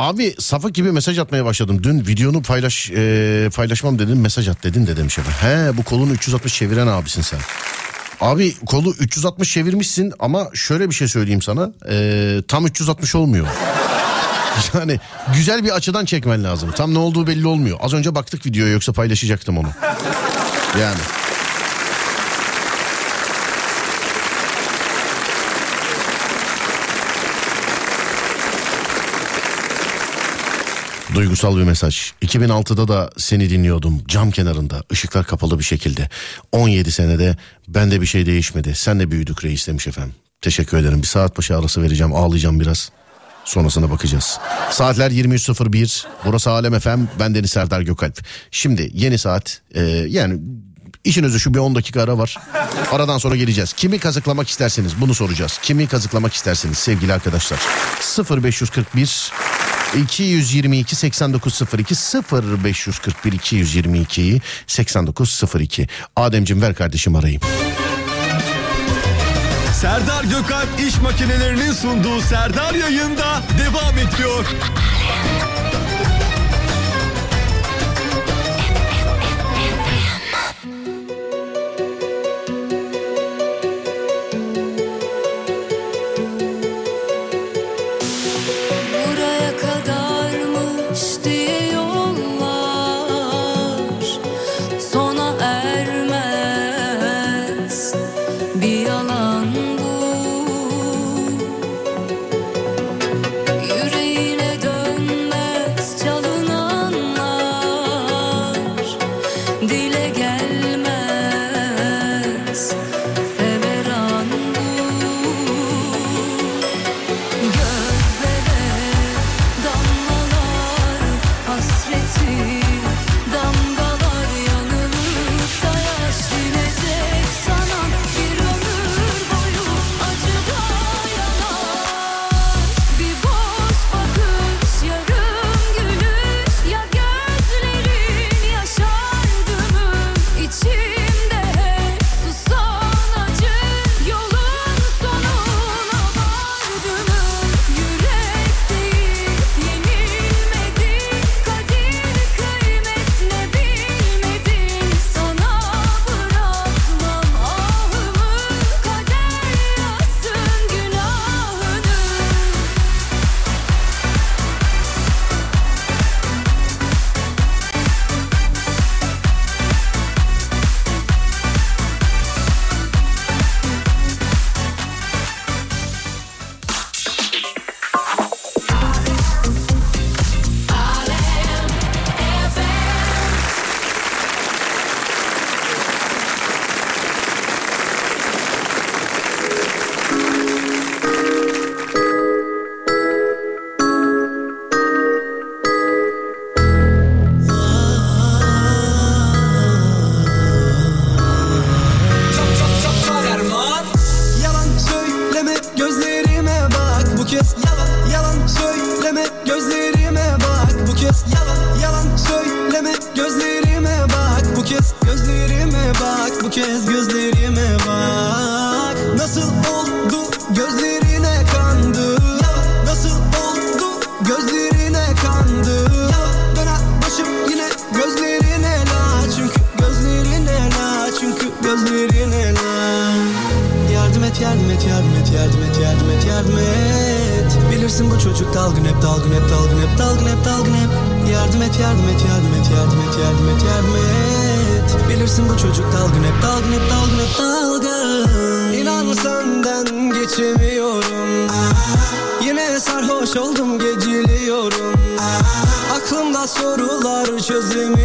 Abi 0.01 0.34
safık 0.38 0.74
gibi 0.74 0.92
mesaj 0.92 1.18
atmaya 1.18 1.44
başladım. 1.44 1.80
Dün 1.82 2.07
videonu 2.07 2.42
paylaş 2.42 2.90
e, 2.90 3.51
paylaşmam 3.57 3.98
dedin 3.98 4.18
mesaj 4.18 4.48
at 4.48 4.62
dedin 4.62 4.86
de 4.86 4.96
demiş 4.96 5.18
efendim. 5.18 5.40
He 5.40 5.76
bu 5.76 5.82
kolunu 5.82 6.12
360 6.12 6.55
çeviren 6.55 6.86
abisin 6.86 7.22
sen. 7.22 7.38
Abi 8.20 8.55
kolu 8.66 8.94
360 8.98 9.53
çevirmişsin 9.53 10.12
ama 10.18 10.48
şöyle 10.55 10.90
bir 10.90 10.94
şey 10.94 11.09
söyleyeyim 11.09 11.42
sana. 11.42 11.70
e, 11.88 12.42
tam 12.48 12.66
360 12.66 13.14
olmuyor. 13.14 13.46
Yani 14.74 15.01
güzel 15.34 15.64
bir 15.64 15.70
açıdan 15.70 16.05
çekmen 16.05 16.44
lazım. 16.44 16.70
Tam 16.76 16.94
ne 16.94 16.98
olduğu 16.98 17.26
belli 17.26 17.46
olmuyor. 17.46 17.78
Az 17.80 17.92
önce 17.92 18.14
baktık 18.14 18.46
videoya 18.46 18.72
yoksa 18.72 18.92
paylaşacaktım 18.92 19.59
onu. 19.59 19.68
Yani. 20.80 20.98
Duygusal 31.14 31.56
bir 31.56 31.62
mesaj. 31.62 32.12
2006'da 32.22 32.88
da 32.88 33.11
seni 33.16 33.50
dinliyordum 33.50 34.02
cam 34.08 34.30
kenarında 34.30 34.82
ışıklar 34.92 35.26
kapalı 35.26 35.58
bir 35.58 35.64
şekilde. 35.64 36.08
17 36.52 36.92
senede 36.92 37.36
bende 37.68 38.00
bir 38.00 38.06
şey 38.06 38.26
değişmedi. 38.26 38.74
Sen 38.74 39.00
de 39.00 39.11
büyüdük 39.11 39.44
reis 39.44 39.68
demiş 39.68 39.86
efendim. 39.86 40.14
Teşekkür 40.40 40.76
ederim. 40.78 41.02
Bir 41.02 41.06
saat 41.06 41.38
başı 41.38 41.58
arası 41.58 41.82
vereceğim. 41.82 42.14
Ağlayacağım 42.14 42.61
biraz. 42.61 42.90
Sonrasına 43.44 43.90
bakacağız. 43.90 44.38
Saatler 44.70 45.11
23.01. 45.11 46.04
Burası 46.24 46.50
Alem 46.50 46.78
FM. 46.78 47.00
Ben 47.20 47.34
Deniz 47.34 47.50
Serdar 47.50 47.80
Gökalp. 47.80 48.24
Şimdi 48.50 48.90
yeni 48.94 49.18
saat. 49.18 49.61
e, 49.74 49.82
yani 50.08 50.40
işin 51.04 51.24
özü 51.24 51.40
şu 51.40 51.54
bir 51.54 51.58
10 51.58 51.74
dakika 51.74 52.02
ara 52.02 52.18
var. 52.18 52.36
Aradan 52.92 53.18
sonra 53.18 53.36
geleceğiz. 53.36 53.72
Kimi 53.72 53.98
kazıklamak 53.98 54.48
isterseniz 54.48 55.00
bunu 55.00 55.14
soracağız. 55.14 55.58
Kimi 55.62 55.86
kazıklamak 55.86 56.34
isterseniz 56.34 56.78
sevgili 56.78 57.12
arkadaşlar. 57.12 57.61
0541 58.42 59.32
222 59.95 60.97
8902 60.97 61.95
0541 62.32 63.32
222 63.32 64.41
8902 64.66 65.88
Ademcim 66.16 66.62
ver 66.62 66.74
kardeşim 66.74 67.16
arayayım. 67.16 67.43
Serdar 69.80 70.24
Gökalp 70.24 70.68
iş 70.88 71.01
makinelerinin 71.01 71.72
sunduğu 71.72 72.20
Serdar 72.20 72.74
yayında 72.74 73.43
devam 73.59 73.99
ediyor. 73.99 74.45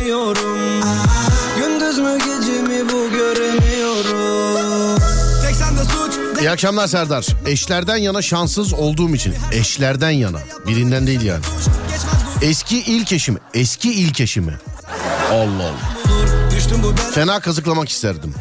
Çözemiyorum 0.05 0.81
Gündüz 1.57 1.99
mü 1.99 2.17
gece 2.17 2.61
mi 2.61 2.89
bu 2.89 3.09
göremiyorum 3.11 4.99
Tek 5.45 5.55
sende 5.55 5.81
suç 5.81 6.39
İyi 6.41 6.51
akşamlar 6.51 6.87
Serdar. 6.87 7.25
Eşlerden 7.45 7.97
yana 7.97 8.21
şanssız 8.21 8.73
olduğum 8.73 9.15
için. 9.15 9.35
Eşlerden 9.51 10.09
yana. 10.09 10.39
Birinden 10.67 11.07
değil 11.07 11.21
yani. 11.21 11.43
Eski 12.41 12.77
ilk 12.77 13.13
eşim. 13.13 13.37
Eski 13.53 13.93
ilk 13.93 14.21
eşimi. 14.21 14.59
Allah 15.31 15.63
Allah. 15.63 15.73
Fena 17.13 17.39
kazıklamak 17.39 17.89
isterdim. 17.89 18.33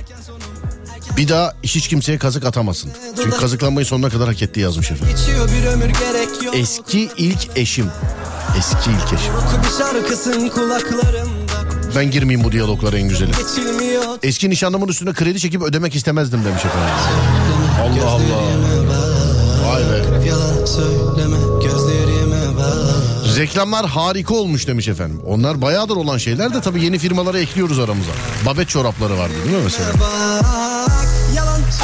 Bir 1.17 1.29
daha 1.29 1.53
hiç 1.63 1.89
kimseye 1.89 2.19
kazık 2.19 2.45
atamasın. 2.45 2.91
Çünkü 3.17 3.37
kazıklanmayı 3.37 3.87
sonuna 3.87 4.11
kadar 4.11 4.29
hak 4.29 4.43
etti 4.43 4.61
yazmış 4.61 4.91
efendim. 4.91 5.17
Eski 6.55 7.11
ilk 7.17 7.57
eşim. 7.57 7.87
Eski 8.59 8.91
ilk 8.91 9.13
eşim. 9.13 9.33
Ben 11.97 12.11
girmeyeyim 12.11 12.45
bu 12.49 12.53
diyaloglara 12.53 12.99
en 12.99 13.09
güzeli. 13.09 13.31
Eski 14.23 14.51
nişanlımın 14.51 14.89
üstüne 14.89 15.13
kredi 15.13 15.41
çekip 15.41 15.63
ödemek 15.63 15.95
istemezdim 15.95 16.45
demiş 16.45 16.65
efendim. 16.65 16.95
Allah 17.83 18.11
Allah. 18.11 18.21
Vay 19.69 19.83
be. 19.83 20.05
Reklamlar 23.37 23.87
harika 23.87 24.35
olmuş 24.35 24.67
demiş 24.67 24.89
efendim. 24.89 25.21
Onlar 25.27 25.63
bayağıdır 25.63 25.97
olan 25.97 26.19
şeyler 26.19 26.55
de 26.55 26.61
tabii 26.61 26.85
yeni 26.85 26.99
firmalara 26.99 27.39
ekliyoruz 27.39 27.79
aramıza. 27.79 28.11
Babet 28.47 28.69
çorapları 28.69 29.19
vardı 29.19 29.35
değil 29.45 29.57
mi 29.57 29.63
mesela? 29.65 29.89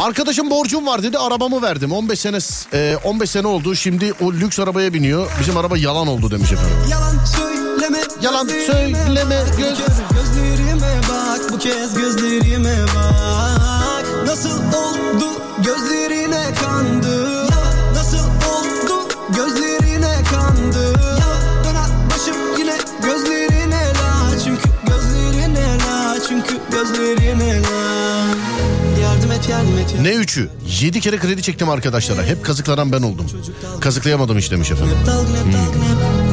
Arkadaşım 0.03 0.51
borcum 0.51 0.87
var 0.87 1.03
dedi 1.03 1.19
arabamı 1.19 1.63
verdim. 1.63 1.93
15 1.93 2.19
sene 2.21 2.39
e, 2.73 2.97
15 3.05 3.31
sene 3.31 3.47
oldu. 3.47 3.75
Şimdi 3.75 4.13
o 4.21 4.33
lüks 4.33 4.59
arabaya 4.61 4.95
biniyor. 4.95 5.31
Bizim 5.41 5.57
araba 5.57 5.79
yalan 5.79 6.07
oldu 6.07 6.31
demiş 6.31 6.53
efendim. 6.53 6.77
Yalan 6.91 7.25
söyleme 7.81 8.01
Yalan 8.23 8.47
söyleme 8.47 9.43
göz. 9.59 9.79
Gözlerime 10.15 11.01
bak 11.09 11.53
bu 11.53 11.59
kez 11.59 11.95
gözlerime 11.95 12.77
bak 12.97 14.27
Nasıl 14.27 14.59
oldu 14.59 15.29
gözlerine 15.65 16.55
kandı 16.63 17.47
Nasıl 17.95 18.19
oldu 18.19 19.09
gözlerine 19.37 20.17
kandı 20.31 20.95
Döner 21.65 21.91
başım 22.11 22.59
yine 22.59 22.77
gözlerine 23.03 23.83
la 23.89 24.39
Çünkü 24.45 24.69
gözlerine 24.87 25.79
la 25.79 26.17
Çünkü 26.29 26.59
gözlerine 26.73 27.63
la 27.63 28.01
Yardım 29.03 29.33
et 29.33 29.49
yardım 29.49 29.79
et 29.79 29.91
yardım 29.91 30.05
Ne 30.05 30.15
üçü? 30.15 30.51
7 30.81 31.01
kere 31.01 31.19
kredi 31.19 31.43
çektim 31.43 31.69
arkadaşlara. 31.69 32.23
Hep 32.23 32.45
kazıklanan 32.45 32.93
ben 32.93 33.03
oldum. 33.03 33.27
Kazıklayamadım 33.81 34.39
hiç 34.39 34.51
demiş 34.51 34.71
efendim. 34.71 34.97
Hep 34.99 35.07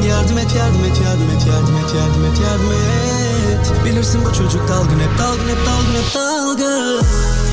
Yardım 0.08 0.38
et 0.38 0.54
yardım 0.56 0.84
et 0.84 1.00
yardım 1.04 1.30
et 1.30 1.46
yardım 1.46 1.76
et 1.76 1.94
yardım 1.94 2.24
et 2.24 2.40
yardım 2.40 2.72
et. 2.72 3.84
Bilirsin 3.84 4.24
bu 4.24 4.32
çocuk 4.32 4.68
dalgın 4.68 5.00
hep 5.00 5.18
dalgın 5.18 5.48
hep 5.48 5.66
dalgın 5.66 5.94
hep 6.02 6.14
dalgın 6.14 7.47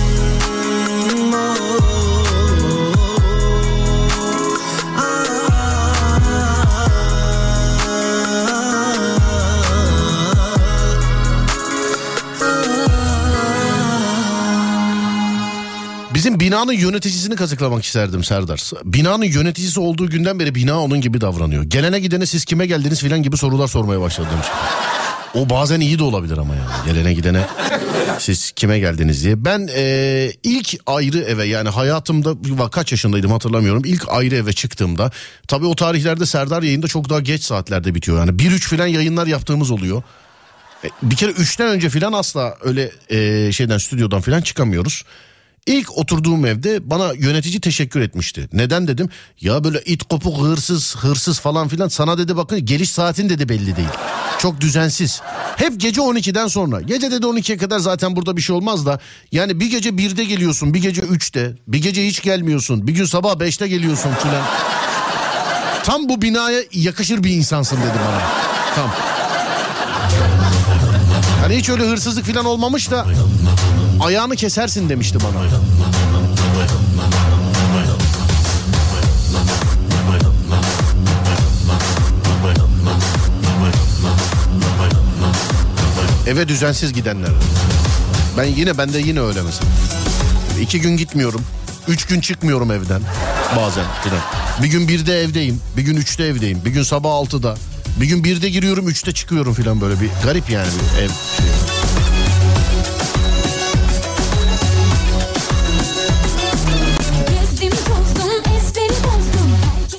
Bizim 16.26 16.40
binanın 16.40 16.74
yöneticisini 16.74 17.36
kazıklamak 17.36 17.86
isterdim 17.86 18.24
Serdar. 18.24 18.72
Binanın 18.86 19.26
yöneticisi 19.26 19.80
olduğu 19.80 20.10
günden 20.10 20.40
beri 20.40 20.56
bina 20.56 20.84
onun 20.84 21.02
gibi 21.02 21.22
davranıyor. 21.22 21.64
Gelene 21.64 22.00
gidene 22.00 22.26
siz 22.26 22.46
kime 22.46 22.66
geldiniz 22.66 23.00
filan 23.02 23.24
gibi 23.24 23.38
sorular 23.38 23.68
sormaya 23.68 24.02
başladı 24.02 24.28
demiş. 24.34 24.48
O 25.34 25.50
bazen 25.50 25.80
iyi 25.80 26.00
de 26.00 26.04
olabilir 26.04 26.38
ama 26.38 26.56
yani. 26.56 26.70
Gelene 26.86 27.14
gidene 27.14 27.46
siz 28.20 28.52
kime 28.52 28.80
geldiniz 28.80 29.24
diye. 29.24 29.46
Ben 29.46 29.68
eee, 29.68 30.34
ilk 30.44 30.76
ayrı 30.86 31.20
eve 31.20 31.46
yani 31.46 31.70
hayatımda 31.70 32.70
kaç 32.70 32.92
yaşındaydım 32.92 33.32
hatırlamıyorum. 33.32 33.82
İlk 33.86 34.10
ayrı 34.10 34.36
eve 34.36 34.54
çıktığımda 34.54 35.12
tabii 35.48 35.66
o 35.66 35.76
tarihlerde 35.76 36.26
Serdar 36.26 36.64
yayında 36.64 36.88
çok 36.88 37.10
daha 37.10 37.20
geç 37.20 37.44
saatlerde 37.44 37.96
bitiyor. 37.96 38.18
Yani 38.20 38.32
1-3 38.32 38.60
filan 38.60 38.88
yayınlar 38.88 39.28
yaptığımız 39.28 39.72
oluyor. 39.72 40.04
E, 40.84 40.88
Bir 41.04 41.16
kere 41.16 41.32
3'ten 41.32 41.68
önce 41.68 41.90
filan 41.90 42.14
asla 42.14 42.58
öyle 42.64 42.92
eee, 43.10 43.52
şeyden 43.52 43.78
stüdyodan 43.78 44.22
filan 44.22 44.42
çıkamıyoruz. 44.42 45.04
İlk 45.66 45.98
oturduğum 45.98 46.46
evde 46.46 46.90
bana 46.90 47.14
yönetici 47.14 47.62
teşekkür 47.62 48.02
etmişti. 48.02 48.50
Neden 48.54 48.88
dedim? 48.88 49.10
Ya 49.42 49.64
böyle 49.64 49.82
it 49.82 50.04
kopuk 50.04 50.42
hırsız 50.42 50.96
hırsız 50.96 51.40
falan 51.40 51.68
filan 51.68 51.88
sana 51.88 52.18
dedi 52.18 52.38
bakın 52.38 52.66
geliş 52.66 52.90
saatin 52.90 53.30
dedi 53.30 53.50
belli 53.50 53.76
değil. 53.76 53.88
Çok 54.40 54.62
düzensiz. 54.62 55.22
Hep 55.56 55.80
gece 55.80 56.02
12'den 56.02 56.48
sonra. 56.48 56.82
Gece 56.82 57.12
dedi 57.12 57.26
12'ye 57.26 57.58
kadar 57.58 57.80
zaten 57.80 58.16
burada 58.16 58.38
bir 58.38 58.42
şey 58.42 58.56
olmaz 58.56 58.86
da. 58.86 59.00
Yani 59.32 59.60
bir 59.60 59.72
gece 59.72 59.90
1'de 59.90 60.24
geliyorsun 60.24 60.74
bir 60.74 60.82
gece 60.82 61.02
3'te 61.02 61.56
bir 61.68 61.82
gece 61.82 62.08
hiç 62.08 62.22
gelmiyorsun. 62.22 62.88
Bir 62.88 62.94
gün 62.94 63.06
sabah 63.06 63.34
5'te 63.34 63.68
geliyorsun 63.68 64.12
filan. 64.24 64.44
Tam 65.84 66.10
bu 66.10 66.22
binaya 66.22 66.62
yakışır 66.72 67.24
bir 67.24 67.30
insansın 67.30 67.78
dedi 67.78 68.00
bana. 68.08 68.22
Tam. 68.76 68.90
Hani 71.42 71.58
hiç 71.58 71.70
öyle 71.70 71.84
hırsızlık 71.84 72.26
falan 72.26 72.46
olmamış 72.46 72.92
da 72.92 73.06
ayağını 74.00 74.36
kesersin 74.36 74.90
demişti 74.90 75.18
bana. 75.20 75.46
Eve 86.28 86.48
düzensiz 86.48 86.94
gidenler. 86.94 87.30
Ben 88.38 88.44
yine 88.44 88.78
bende 88.78 89.00
yine 89.00 89.22
öyle 89.22 89.42
mesela. 89.42 89.72
İki 90.62 90.82
gün 90.82 90.98
gitmiyorum. 90.98 91.42
Üç 91.88 92.06
gün 92.06 92.22
çıkmıyorum 92.22 92.72
evden 92.72 93.02
bazen 93.58 93.86
filan. 94.04 94.20
Bir 94.64 94.68
gün 94.68 94.88
birde 94.88 95.22
evdeyim. 95.22 95.62
Bir 95.78 95.82
gün 95.82 95.96
üçte 95.96 96.24
evdeyim. 96.24 96.66
Bir 96.66 96.70
gün 96.70 96.84
sabah 96.84 97.12
altıda. 97.12 97.56
Bir 98.02 98.06
gün 98.06 98.24
birde 98.24 98.50
giriyorum 98.50 98.90
üçte 98.90 99.12
çıkıyorum 99.12 99.54
filan 99.54 99.82
böyle 99.82 100.02
bir 100.02 100.10
garip 100.24 100.50
yani 100.50 100.68
bir 100.68 101.02
ev 101.02 101.08
şey. 101.08 101.75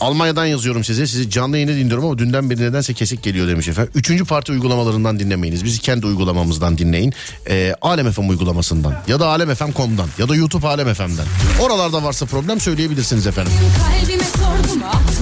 Almanya'dan 0.07 0.47
yazıyorum 0.47 0.85
size. 0.85 1.07
Sizi 1.07 1.31
canlı 1.31 1.57
yayını 1.57 1.77
dinliyorum 1.77 2.05
ama 2.05 2.19
dünden 2.19 2.51
beri 2.51 2.61
nedense 2.61 2.95
kesik 2.95 3.23
geliyor 3.23 3.49
demiş 3.49 3.69
efendim. 3.69 3.93
Üçüncü 3.95 4.25
parti 4.25 4.53
uygulamalarından 4.53 5.19
dinlemeyiniz. 5.19 5.65
Bizi 5.65 5.81
kendi 5.81 6.07
uygulamamızdan 6.07 6.79
dinleyin. 6.79 7.15
Ee, 7.51 7.75
Alem 7.83 8.13
FM 8.13 8.29
uygulamasından 8.29 8.95
ya 9.09 9.21
da 9.21 9.27
alemfm.com'dan 9.29 10.09
ya 10.19 10.29
da 10.29 10.37
YouTube 10.37 10.69
Alem 10.69 10.95
FM'den. 10.95 11.27
Oralarda 11.63 12.05
varsa 12.05 12.27
problem 12.27 12.61
söyleyebilirsiniz 12.61 13.27
efendim. 13.27 13.53
kalbime 13.79 14.25
sordum 14.25 14.83
atmadı 14.85 15.16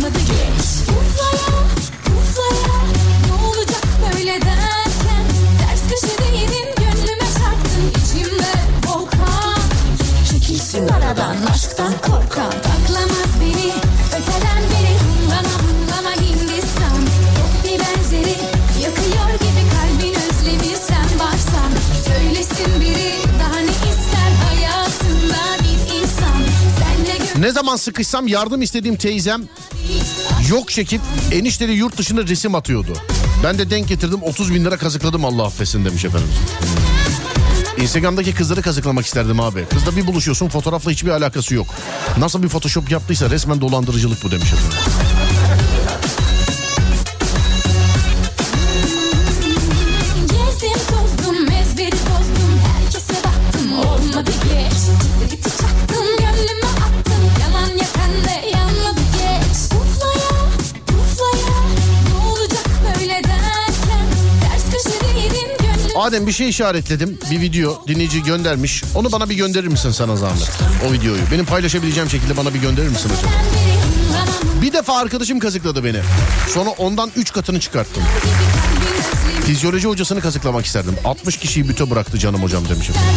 Ne 27.45 27.53
zaman 27.53 27.77
sıkışsam 27.77 28.29
yardım 28.29 28.63
istediğim 28.63 28.97
teyzem 28.97 29.43
yok 30.49 30.71
çekip 30.71 31.01
enişteli 31.33 31.73
yurt 31.73 31.99
dışında 31.99 32.23
resim 32.23 32.55
atıyordu. 32.55 32.93
Ben 33.45 33.59
de 33.59 33.71
denk 33.71 33.89
getirdim 33.89 34.23
30 34.23 34.55
bin 34.55 34.65
lira 34.65 34.77
kazıkladım 34.77 35.25
Allah 35.25 35.45
affetsin 35.45 35.85
demiş 35.85 36.05
efendim. 36.05 36.29
Instagram'daki 37.79 38.35
kızları 38.35 38.63
kazıklamak 38.63 39.07
isterdim 39.07 39.41
abi. 39.41 39.65
Kızla 39.65 39.97
bir 39.97 40.07
buluşuyorsun 40.07 40.49
fotoğrafla 40.49 40.91
hiçbir 40.91 41.11
alakası 41.11 41.55
yok. 41.55 41.67
Nasıl 42.19 42.43
bir 42.43 42.49
photoshop 42.49 42.91
yaptıysa 42.91 43.31
resmen 43.31 43.61
dolandırıcılık 43.61 44.25
bu 44.25 44.31
demiş 44.31 44.53
efendim. 44.53 44.94
Gönlüm 66.05 66.19
Adem 66.19 66.27
bir 66.27 66.33
şey 66.33 66.49
işaretledim. 66.49 67.19
Bir 67.31 67.41
video 67.41 67.87
dinleyici 67.87 68.23
göndermiş. 68.23 68.85
Onu 68.95 69.13
bana 69.13 69.29
bir 69.29 69.35
gönderir 69.35 69.69
misin 69.69 69.91
sana 69.91 70.17
zahmet? 70.17 70.51
O 70.89 70.93
videoyu. 70.93 71.21
Benim 71.33 71.45
paylaşabileceğim 71.45 72.11
şekilde 72.11 72.37
bana 72.37 72.55
bir 72.55 72.61
gönderir 72.61 72.89
misin 72.89 73.11
hınlana 73.11 74.63
Bir 74.63 74.73
defa 74.73 74.99
arkadaşım 74.99 75.39
kazıkladı 75.39 75.85
beni. 75.85 76.01
Sonra 76.55 76.71
ondan 76.71 77.11
3 77.17 77.33
katını 77.33 77.61
çıkarttım. 77.61 78.03
Fizyoloji 79.47 79.89
hocasını 79.89 80.21
kazıklamak 80.21 80.67
isterdim. 80.67 80.95
60 81.05 81.37
kişiyi 81.39 81.69
büte 81.69 81.91
bıraktı 81.91 82.19
canım 82.19 82.43
hocam 82.43 82.69
demiş 82.69 82.91
efendim. 82.91 83.11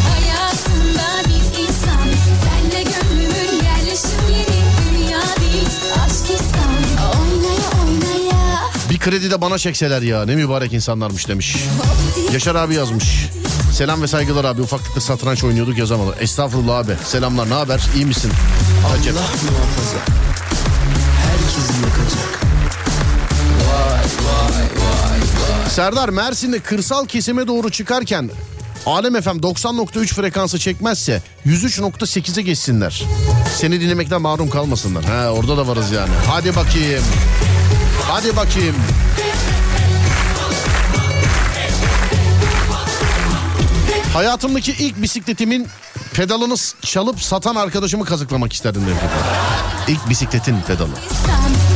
Kredi 9.10 9.32
de 9.32 9.41
bana 9.41 9.58
çekseler 9.58 10.01
ya 10.01 10.26
ne 10.26 10.36
mübarek 10.36 10.74
insanlarmış 10.74 11.28
demiş. 11.28 11.55
Yaşar 12.34 12.55
abi 12.55 12.76
yazmış. 12.76 13.30
Selam 13.74 14.01
ve 14.01 14.08
saygılar 14.08 14.45
abi 14.45 14.62
ufaklıkta 14.62 15.01
satranç 15.01 15.43
oynuyorduk 15.43 15.78
yazamadı. 15.78 16.16
Estağfurullah 16.20 16.78
abi 16.78 16.91
selamlar 17.05 17.49
ne 17.49 17.53
haber 17.53 17.82
iyi 17.95 18.05
misin? 18.05 18.32
Acep. 18.93 19.14
Allah 19.14 19.22
muhafaza 19.22 19.97
Herkesi 21.28 21.74
yakacak 21.84 22.39
Serdar 25.70 26.10
Mersin'de 26.10 26.60
kırsal 26.60 27.05
kesime 27.05 27.47
doğru 27.47 27.70
çıkarken 27.70 28.30
Alem 28.86 29.22
FM 29.22 29.30
90.3 29.30 30.05
frekansı 30.08 30.60
çekmezse 30.60 31.22
103.8'e 31.45 32.41
geçsinler. 32.41 33.03
Seni 33.58 33.82
dinlemekten 33.82 34.22
mahrum 34.22 34.49
kalmasınlar. 34.49 35.05
Ha 35.05 35.30
orada 35.30 35.58
da 35.58 35.68
varız 35.68 35.91
yani. 35.91 36.12
Hadi 36.28 36.55
bakayım. 36.55 37.03
Hadi 38.08 38.36
bakayım. 38.36 38.76
Hayatımdaki 44.14 44.72
ilk 44.72 45.01
bisikletimin 45.01 45.68
pedalını 46.14 46.55
çalıp 46.82 47.22
satan 47.22 47.55
arkadaşımı 47.55 48.05
kazıklamak 48.05 48.53
isterdim 48.53 48.82
demiş 48.82 48.97
efendim. 49.03 49.26
İlk 49.88 50.10
bisikletin 50.10 50.62
pedalı. 50.62 50.89
İnsan 50.89 51.66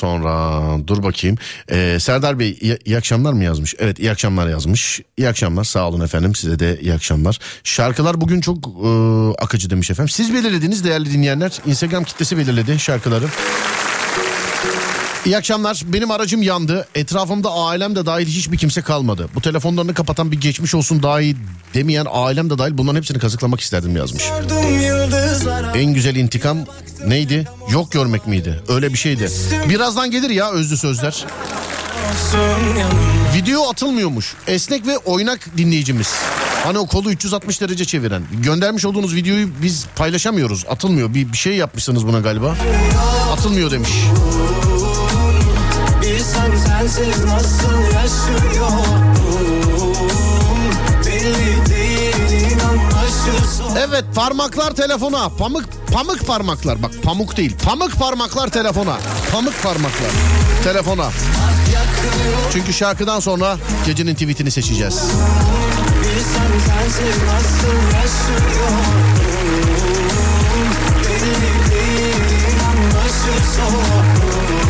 Sonra 0.00 0.86
dur 0.86 1.02
bakayım. 1.02 1.36
Ee, 1.70 1.96
Serdar 2.00 2.38
Bey 2.38 2.58
iyi, 2.60 2.78
iyi 2.84 2.96
akşamlar 2.96 3.32
mı 3.32 3.44
yazmış? 3.44 3.74
Evet 3.78 3.98
iyi 3.98 4.10
akşamlar 4.10 4.48
yazmış. 4.48 5.00
İyi 5.16 5.28
akşamlar 5.28 5.64
sağ 5.64 5.88
olun 5.88 6.00
efendim 6.00 6.34
size 6.34 6.58
de 6.58 6.78
iyi 6.80 6.94
akşamlar. 6.94 7.38
Şarkılar 7.64 8.20
bugün 8.20 8.40
çok 8.40 8.56
e, 8.56 8.88
akıcı 9.42 9.70
demiş 9.70 9.90
efendim. 9.90 10.08
Siz 10.08 10.34
belirlediniz 10.34 10.84
değerli 10.84 11.12
dinleyenler. 11.12 11.60
Instagram 11.66 12.04
kitlesi 12.04 12.38
belirledi 12.38 12.78
şarkıları. 12.78 13.26
İyi 15.26 15.36
akşamlar. 15.36 15.82
Benim 15.86 16.10
aracım 16.10 16.42
yandı. 16.42 16.88
Etrafımda 16.94 17.52
ailem 17.52 17.96
de 17.96 18.06
dahil 18.06 18.26
hiçbir 18.26 18.56
kimse 18.58 18.82
kalmadı. 18.82 19.28
Bu 19.34 19.40
telefonlarını 19.40 19.94
kapatan 19.94 20.32
bir 20.32 20.40
geçmiş 20.40 20.74
olsun 20.74 21.02
daha 21.02 21.20
iyi 21.20 21.36
demeyen 21.74 22.06
ailem 22.10 22.50
de 22.50 22.58
dahil 22.58 22.78
bunların 22.78 22.96
hepsini 22.96 23.18
kazıklamak 23.18 23.60
isterdim 23.60 23.96
yazmış. 23.96 24.24
En 25.74 25.94
güzel 25.94 26.16
intikam 26.16 26.58
neydi? 27.06 27.48
Yok 27.70 27.92
görmek 27.92 28.26
miydi? 28.26 28.62
Öyle 28.68 28.92
bir 28.92 28.98
şeydi. 28.98 29.28
Birazdan 29.68 30.10
gelir 30.10 30.30
ya 30.30 30.50
özlü 30.50 30.76
sözler. 30.76 31.24
Video 33.34 33.70
atılmıyormuş. 33.70 34.34
Esnek 34.46 34.86
ve 34.86 34.98
oynak 34.98 35.56
dinleyicimiz. 35.56 36.14
Hani 36.64 36.78
o 36.78 36.86
kolu 36.86 37.10
360 37.10 37.60
derece 37.60 37.84
çeviren. 37.84 38.22
Göndermiş 38.32 38.84
olduğunuz 38.84 39.14
videoyu 39.14 39.48
biz 39.62 39.86
paylaşamıyoruz. 39.96 40.64
Atılmıyor. 40.68 41.14
Bir, 41.14 41.32
bir 41.32 41.36
şey 41.36 41.56
yapmışsınız 41.56 42.06
buna 42.06 42.20
galiba. 42.20 42.56
Atılmıyor 43.32 43.70
demiş. 43.70 43.90
Bilsen 46.52 46.86
sensiz 46.86 47.24
nasıl 47.24 47.82
yaşıyorum 47.94 49.02
Belli 51.06 51.66
değil 51.70 52.50
inan 52.52 52.78
aşısı 52.98 53.62
Evet 53.88 54.04
parmaklar 54.14 54.70
telefona. 54.70 55.28
Pamuk 55.28 55.64
pamuk 55.92 56.26
parmaklar. 56.26 56.82
Bak 56.82 56.90
pamuk 57.02 57.36
değil. 57.36 57.56
Pamuk 57.64 57.92
parmaklar 57.98 58.48
telefona. 58.48 58.98
Pamuk 59.32 59.62
parmaklar 59.62 60.10
telefona. 60.64 61.10
Çünkü 62.52 62.72
şarkıdan 62.72 63.20
sonra 63.20 63.56
gecenin 63.86 64.14
tweetini 64.14 64.50
seçeceğiz. 64.50 64.94
Bilsen 66.00 66.50
sensiz 66.66 67.22
nasıl 67.22 67.76
yaşıyorum 67.94 68.84
Belli 71.04 71.70
değil 71.70 72.16
inan 72.50 73.00
aşısı 73.00 73.60
Dolmuş 73.60 74.69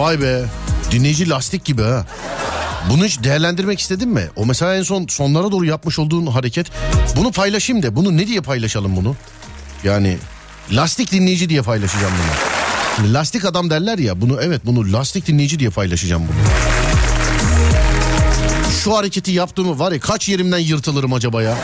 Vay 0.00 0.20
be. 0.20 0.44
Dinleyici 0.90 1.28
lastik 1.28 1.64
gibi 1.64 1.82
ha. 1.82 2.06
Bunu 2.90 3.04
hiç 3.04 3.22
değerlendirmek 3.22 3.80
istedin 3.80 4.08
mi? 4.08 4.28
O 4.36 4.46
mesela 4.46 4.74
en 4.76 4.82
son 4.82 5.06
sonlara 5.06 5.52
doğru 5.52 5.64
yapmış 5.64 5.98
olduğun 5.98 6.26
hareket. 6.26 6.66
Bunu 7.16 7.32
paylaşayım 7.32 7.82
da 7.82 7.96
bunu 7.96 8.16
ne 8.16 8.26
diye 8.26 8.40
paylaşalım 8.40 8.96
bunu? 8.96 9.16
Yani 9.84 10.18
lastik 10.72 11.12
dinleyici 11.12 11.48
diye 11.48 11.62
paylaşacağım 11.62 12.12
bunu. 12.12 12.36
Şimdi 12.96 13.12
lastik 13.12 13.44
adam 13.44 13.70
derler 13.70 13.98
ya 13.98 14.20
bunu 14.20 14.38
evet 14.42 14.66
bunu 14.66 14.92
lastik 14.92 15.26
dinleyici 15.26 15.58
diye 15.58 15.70
paylaşacağım 15.70 16.22
bunu. 16.22 16.36
Şu 18.84 18.96
hareketi 18.96 19.30
yaptığımı 19.32 19.78
var 19.78 19.92
ya 19.92 20.00
kaç 20.00 20.28
yerimden 20.28 20.58
yırtılırım 20.58 21.12
acaba 21.12 21.42
ya? 21.42 21.58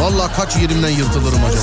Vallahi 0.00 0.36
kaç 0.36 0.56
yerimden 0.56 0.90
yırtılırım 0.90 1.44
acaba? 1.44 1.62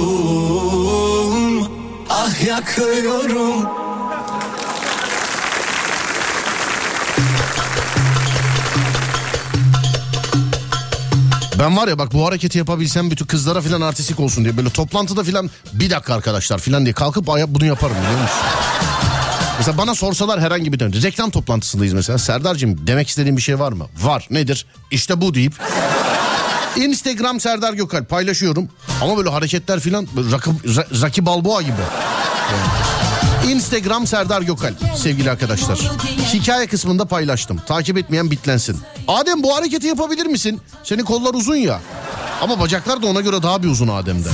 Ah 2.11 2.47
yakıyorum. 2.47 3.69
Ben 11.59 11.77
var 11.77 11.89
ya 11.89 11.99
bak 11.99 12.13
bu 12.13 12.27
hareketi 12.27 12.59
yapabilsem 12.59 13.11
bütün 13.11 13.27
kızlara 13.27 13.61
filan 13.61 13.81
artistik 13.81 14.21
olsun 14.21 14.45
diye 14.45 14.57
böyle 14.57 14.71
toplantıda 14.71 15.25
filan 15.25 15.51
bir 15.73 15.91
dakika 15.91 16.15
arkadaşlar 16.15 16.59
filan 16.59 16.85
diye 16.85 16.93
kalkıp 16.93 17.27
bunu 17.27 17.65
yaparım 17.65 17.97
biliyor 17.97 18.21
musun? 18.23 18.64
Mesela 19.59 19.79
bana 19.79 19.95
sorsalar 19.95 20.41
herhangi 20.41 20.73
bir 20.73 20.79
dönem 20.81 21.03
reklam 21.03 21.31
toplantısındayız 21.31 21.95
mesela 21.95 22.19
Serdar'cığım 22.19 22.87
demek 22.87 23.09
istediğin 23.09 23.37
bir 23.37 23.43
şey 23.43 23.59
var 23.59 23.73
mı? 23.73 23.87
Var 24.03 24.27
nedir? 24.31 24.67
İşte 24.91 25.21
bu 25.21 25.35
deyip 25.35 25.53
Instagram 26.77 27.41
Serdar 27.41 27.73
Gökal 27.73 28.05
paylaşıyorum 28.05 28.69
ama 29.03 29.17
böyle 29.17 29.31
hareketler 29.31 29.81
filan 29.81 30.09
böyle 30.17 30.33
rakı, 30.33 30.51
Ra- 30.51 31.03
Rocky 31.07 31.27
Balboa 31.27 31.63
gibi. 31.63 31.73
Instagram 33.51 34.07
Serdar 34.07 34.43
Gökal 34.43 34.75
sevgili 34.97 35.31
arkadaşlar. 35.31 35.79
Hikaye 36.35 36.67
kısmında 36.67 37.05
paylaştım. 37.05 37.61
Takip 37.67 37.99
etmeyen 37.99 38.31
bitlensin. 38.31 38.77
Adem 39.09 39.43
bu 39.43 39.57
hareketi 39.57 39.87
yapabilir 39.87 40.27
misin? 40.27 40.61
Senin 40.85 41.03
kollar 41.05 41.35
uzun 41.35 41.57
ya. 41.57 41.81
Ama 42.45 42.61
bacaklar 42.61 43.03
da 43.03 43.07
ona 43.07 43.21
göre 43.21 43.43
daha 43.43 43.63
bir 43.63 43.69
uzun 43.69 43.89
Adem'den. 43.89 44.33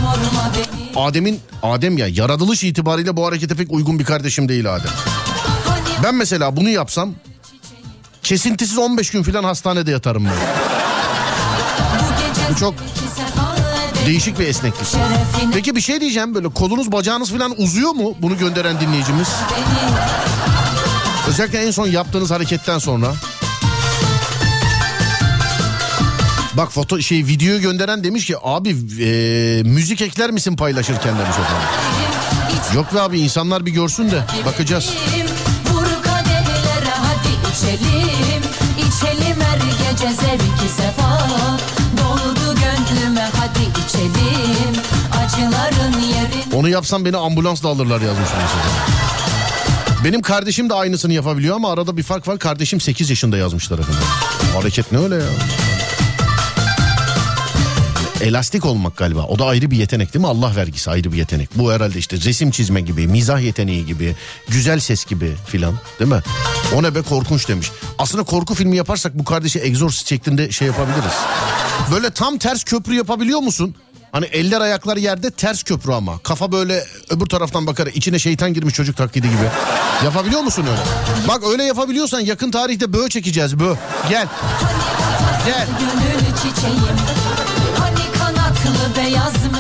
Adem'in 0.97 1.41
Adem 1.63 1.99
ya 1.99 2.07
yaratılış 2.09 2.65
itibariyle 2.65 3.17
bu 3.17 3.27
harekete 3.27 3.55
pek 3.55 3.73
uygun 3.73 3.99
bir 3.99 4.05
kardeşim 4.05 4.49
değil 4.49 4.75
Adem. 4.75 4.91
Ben 6.03 6.15
mesela 6.15 6.57
bunu 6.57 6.69
yapsam 6.69 7.11
kesintisiz 8.23 8.79
15 8.79 9.11
gün 9.11 9.23
falan 9.23 9.45
hastanede 9.45 9.91
yatarım 9.91 10.25
ben. 10.25 10.33
Bu 12.51 12.57
çok 12.59 12.75
değişik 14.07 14.39
bir 14.39 14.47
esneklik. 14.47 14.89
Peki 15.53 15.77
bir 15.77 15.81
şey 15.81 16.01
diyeceğim 16.01 16.35
böyle 16.35 16.49
kolunuz 16.49 16.93
bacağınız 16.93 17.31
falan 17.31 17.63
uzuyor 17.63 17.91
mu 17.91 18.15
bunu 18.23 18.39
gönderen 18.39 18.81
dinleyicimiz? 18.81 19.29
Özellikle 21.29 21.59
en 21.67 21.71
son 21.71 21.87
yaptığınız 21.87 22.31
hareketten 22.31 22.79
sonra. 22.79 23.15
Bak 26.57 26.73
foto 26.73 27.01
şey 27.01 27.27
videoyu 27.27 27.61
gönderen 27.61 28.05
demiş 28.05 28.27
ki 28.27 28.37
abi 28.43 28.69
e, 29.01 29.63
müzik 29.63 30.01
ekler 30.01 30.31
misin 30.31 30.57
paylaşırken 30.57 31.15
demiş 31.19 31.37
efendim. 31.39 31.69
Yok 32.75 32.95
be 32.95 33.01
abi 33.01 33.21
insanlar 33.21 33.67
bir 33.67 33.71
görsün 33.71 34.11
de 34.11 34.23
bakacağız. 34.47 34.85
İçelim 34.85 35.27
İçelim 38.79 39.41
her 39.41 39.57
gece 39.59 40.15
zevki 40.15 40.69
sefa 40.77 41.19
Doldu 41.99 42.55
gönlüme 42.61 43.29
hadi 43.37 43.87
içelim 43.87 44.83
Acıların 45.25 46.01
yerini 46.01 46.55
Onu 46.55 46.69
yapsam 46.69 47.05
beni 47.05 47.17
ambulansla 47.17 47.69
alırlar 47.69 48.01
yazmış 48.01 48.29
mesela. 48.43 48.65
Benim 50.05 50.23
kardeşim 50.23 50.71
de 50.71 50.75
aynısını 50.75 51.13
yapabiliyor 51.13 51.57
ama 51.57 51.73
arada 51.73 51.97
bir 51.97 52.03
fark 52.03 52.29
var. 52.29 52.39
Kardeşim 52.39 52.81
8 52.81 53.11
yaşında 53.11 53.37
yazmışlar 53.37 53.79
efendim. 53.79 54.03
Hareket 54.55 54.93
ne 54.93 54.99
öyle 54.99 55.15
ya? 55.15 55.21
Elastik 58.21 58.65
olmak 58.65 58.97
galiba. 58.97 59.23
O 59.23 59.39
da 59.39 59.45
ayrı 59.45 59.71
bir 59.71 59.77
yetenek 59.77 60.15
değil 60.15 60.25
mi? 60.25 60.29
Allah 60.29 60.57
vergisi 60.57 60.91
ayrı 60.91 61.13
bir 61.13 61.17
yetenek. 61.17 61.59
Bu 61.59 61.73
herhalde 61.73 61.99
işte 61.99 62.17
resim 62.17 62.51
çizme 62.51 62.81
gibi, 62.81 63.07
mizah 63.07 63.41
yeteneği 63.41 63.87
gibi, 63.87 64.17
güzel 64.49 64.81
ses 64.81 65.05
gibi 65.05 65.33
filan 65.47 65.75
değil 65.99 66.11
mi? 66.11 66.23
O 66.75 66.83
ne 66.83 66.95
be 66.95 67.03
korkunç 67.03 67.49
demiş. 67.49 67.71
Aslında 67.99 68.25
korku 68.25 68.55
filmi 68.55 68.77
yaparsak 68.77 69.19
bu 69.19 69.25
kardeşi 69.25 69.59
Exorcist 69.59 70.09
şeklinde 70.09 70.51
şey 70.51 70.67
yapabiliriz. 70.67 71.13
Böyle 71.93 72.11
tam 72.11 72.39
ters 72.39 72.65
köprü 72.65 72.95
yapabiliyor 72.95 73.41
musun? 73.41 73.75
Hani 74.13 74.25
eller 74.25 74.61
ayaklar 74.61 74.97
yerde 74.97 75.31
ters 75.31 75.63
köprü 75.63 75.93
ama. 75.93 76.19
Kafa 76.19 76.53
böyle 76.53 76.85
öbür 77.11 77.27
taraftan 77.27 77.67
bakar 77.67 77.87
içine 77.87 78.19
şeytan 78.19 78.55
girmiş 78.55 78.75
çocuk 78.75 78.97
taklidi 78.97 79.29
gibi. 79.29 79.49
Yapabiliyor 80.05 80.41
musun 80.41 80.67
öyle? 80.71 80.81
Bak 81.29 81.43
öyle 81.53 81.65
yapabiliyorsan 81.65 82.21
yakın 82.21 82.51
tarihte 82.51 82.93
böğ 82.93 83.09
çekeceğiz 83.09 83.61
böğ. 83.61 83.75
Gel. 84.09 84.27
Gel. 85.47 85.67
Gönül 85.79 86.37
çiçeğim 86.37 87.30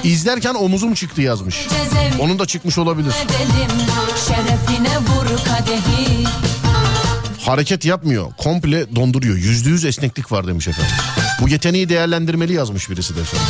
İzlerken 0.04 0.54
omuzum 0.54 0.94
çıktı 0.94 1.22
yazmış. 1.22 1.66
Onun 2.18 2.38
da 2.38 2.46
çıkmış 2.46 2.78
olabilir. 2.78 3.12
Hareket 7.40 7.84
yapmıyor. 7.84 8.32
Komple 8.38 8.96
donduruyor. 8.96 9.36
Yüzde 9.36 9.68
yüz 9.68 9.84
esneklik 9.84 10.32
var 10.32 10.46
demiş 10.46 10.68
efendim. 10.68 10.92
Bu 11.40 11.48
yeteneği 11.48 11.88
değerlendirmeli 11.88 12.52
yazmış 12.52 12.90
birisi 12.90 13.16
de 13.16 13.20
efendim. 13.20 13.46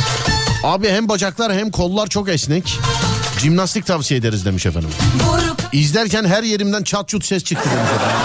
Abi 0.63 0.89
hem 0.89 1.09
bacaklar 1.09 1.53
hem 1.53 1.71
kollar 1.71 2.07
çok 2.07 2.29
esnek. 2.29 2.79
Jimnastik 3.39 3.85
tavsiye 3.85 4.19
ederiz 4.19 4.45
demiş 4.45 4.65
efendim. 4.65 4.89
İzlerken 5.71 6.25
her 6.25 6.43
yerimden 6.43 6.83
çat 6.83 7.07
çut 7.09 7.25
ses 7.25 7.43
çıktı 7.43 7.69
demiş 7.69 7.89
efendim. 7.95 8.17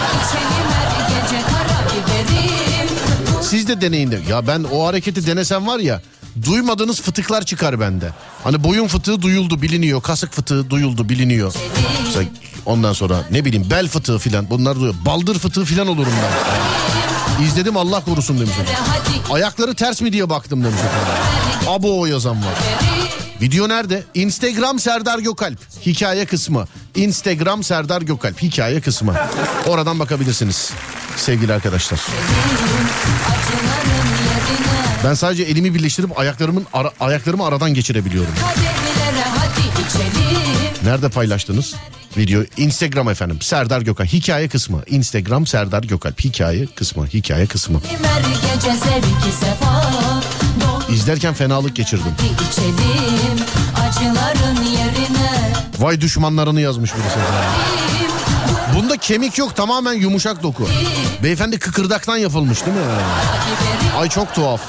Siz 3.42 3.68
de 3.68 3.80
deneyin 3.80 4.10
de. 4.10 4.20
Ya 4.30 4.46
ben 4.46 4.64
o 4.72 4.86
hareketi 4.86 5.26
denesem 5.26 5.66
var 5.66 5.78
ya 5.78 6.00
duymadığınız 6.44 7.00
fıtıklar 7.02 7.42
çıkar 7.44 7.80
bende. 7.80 8.10
Hani 8.44 8.64
boyun 8.64 8.86
fıtığı 8.86 9.22
duyuldu 9.22 9.62
biliniyor. 9.62 10.02
Kasık 10.02 10.32
fıtığı 10.32 10.70
duyuldu 10.70 11.08
biliniyor. 11.08 11.54
Mesela 12.04 12.24
ondan 12.66 12.92
sonra 12.92 13.24
ne 13.30 13.44
bileyim 13.44 13.70
bel 13.70 13.88
fıtığı 13.88 14.18
filan 14.18 14.50
bunlar 14.50 14.76
duyuyor. 14.76 14.94
Baldır 15.06 15.38
fıtığı 15.38 15.64
filan 15.64 15.86
olurum 15.86 16.12
ben. 16.22 17.44
İzledim 17.44 17.76
Allah 17.76 18.04
korusun 18.04 18.38
demiş. 18.40 18.54
Ayakları 19.30 19.74
ters 19.74 20.00
mi 20.00 20.12
diye 20.12 20.30
baktım 20.30 20.64
demiş. 20.64 20.80
Abo 21.66 22.06
yazan 22.06 22.36
var. 22.36 22.54
Video 23.40 23.68
nerede? 23.68 24.04
Instagram 24.14 24.78
Serdar 24.78 25.18
Gökalp. 25.18 25.58
Hikaye 25.86 26.26
kısmı. 26.26 26.66
Instagram 26.94 27.62
Serdar 27.62 28.02
Gökalp. 28.02 28.42
Hikaye 28.42 28.80
kısmı. 28.80 29.14
Oradan 29.66 29.98
bakabilirsiniz 29.98 30.72
sevgili 31.16 31.52
arkadaşlar. 31.52 32.00
Ben 35.04 35.14
sadece 35.14 35.42
elimi 35.42 35.74
birleştirip 35.74 36.18
ayaklarımın 36.18 36.66
ara- 36.72 36.92
ayaklarımı 37.00 37.46
aradan 37.46 37.74
geçirebiliyorum. 37.74 38.32
Nerede 40.84 41.08
paylaştınız? 41.08 41.74
Video 42.16 42.42
Instagram 42.56 43.08
efendim. 43.08 43.38
Serdar 43.40 43.80
Gökalp. 43.80 44.08
Hikaye 44.12 44.48
kısmı. 44.48 44.82
Instagram 44.86 45.46
Serdar 45.46 45.82
Gökalp. 45.82 46.20
Hikaye 46.24 46.66
kısmı. 46.66 47.06
Hikaye 47.06 47.46
kısmı. 47.46 47.80
İzlerken 50.92 51.34
fenalık 51.34 51.76
geçirdim. 51.76 52.12
Vay 55.78 56.00
düşmanlarını 56.00 56.60
yazmış 56.60 56.90
birisi. 56.94 57.18
Bunda 58.74 58.96
kemik 58.96 59.38
yok 59.38 59.56
tamamen 59.56 59.92
yumuşak 59.92 60.42
doku. 60.42 60.68
Beyefendi 61.22 61.58
kıkırdaktan 61.58 62.16
yapılmış 62.16 62.66
değil 62.66 62.76
mi? 62.76 62.82
Ay 63.98 64.08
çok 64.08 64.34
tuhaf. 64.34 64.60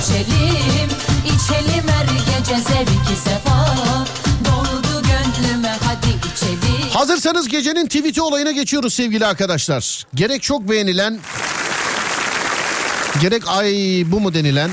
İçelim 0.00 0.88
İçelim 1.24 1.88
her 1.88 2.04
gece 2.04 2.56
zevki 2.60 3.20
sefa 3.24 3.60
Hazırsanız 6.94 7.48
gecenin 7.48 7.86
tweet'i 7.86 8.22
olayına 8.22 8.50
geçiyoruz 8.50 8.94
sevgili 8.94 9.26
arkadaşlar. 9.26 10.06
Gerek 10.14 10.42
çok 10.42 10.68
beğenilen 10.68 11.18
gerek 13.20 13.42
ay 13.48 13.72
bu 14.06 14.20
mu 14.20 14.34
denilen 14.34 14.70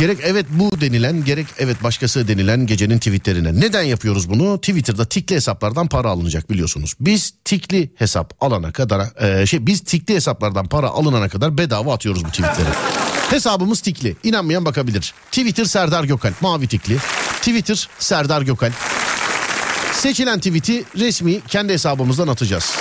Gerek 0.00 0.18
evet 0.22 0.46
bu 0.50 0.80
denilen 0.80 1.24
gerek 1.24 1.46
evet 1.58 1.82
başkası 1.82 2.28
denilen 2.28 2.66
gecenin 2.66 2.98
tweetlerine. 2.98 3.60
Neden 3.60 3.82
yapıyoruz 3.82 4.30
bunu? 4.30 4.60
Twitter'da 4.60 5.04
tikli 5.04 5.36
hesaplardan 5.36 5.86
para 5.88 6.08
alınacak 6.08 6.50
biliyorsunuz. 6.50 6.94
Biz 7.00 7.34
tikli 7.44 7.92
hesap 7.96 8.34
alana 8.40 8.72
kadar 8.72 9.22
e, 9.22 9.46
şey 9.46 9.66
biz 9.66 9.80
tikli 9.80 10.14
hesaplardan 10.14 10.66
para 10.66 10.88
alınana 10.88 11.28
kadar 11.28 11.58
bedava 11.58 11.94
atıyoruz 11.94 12.24
bu 12.24 12.28
tweetleri. 12.28 12.68
Hesabımız 13.30 13.80
tikli. 13.80 14.16
İnanmayan 14.24 14.64
bakabilir. 14.64 15.14
Twitter 15.30 15.64
Serdar 15.64 16.04
Gökalp 16.04 16.42
mavi 16.42 16.66
tikli. 16.68 16.96
Twitter 17.40 17.88
Serdar 17.98 18.42
Gökalp. 18.42 18.74
Seçilen 19.92 20.38
tweet'i 20.38 20.84
resmi 20.98 21.40
kendi 21.40 21.72
hesabımızdan 21.72 22.28
atacağız. 22.28 22.76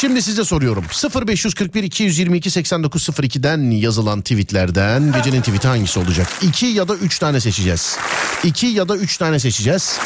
Şimdi 0.00 0.22
size 0.22 0.44
soruyorum. 0.44 0.84
0541 1.26 1.82
222 1.82 2.50
8902'den 2.50 3.70
yazılan 3.70 4.20
tweetlerden 4.20 5.12
gecenin 5.12 5.40
tweeti 5.40 5.68
hangisi 5.68 5.98
olacak? 5.98 6.28
2 6.42 6.66
ya 6.66 6.88
da 6.88 6.94
3 6.94 7.18
tane 7.18 7.40
seçeceğiz. 7.40 7.96
2 8.44 8.66
ya 8.66 8.88
da 8.88 8.96
3 8.96 9.16
tane 9.16 9.38
seçeceğiz. 9.38 9.98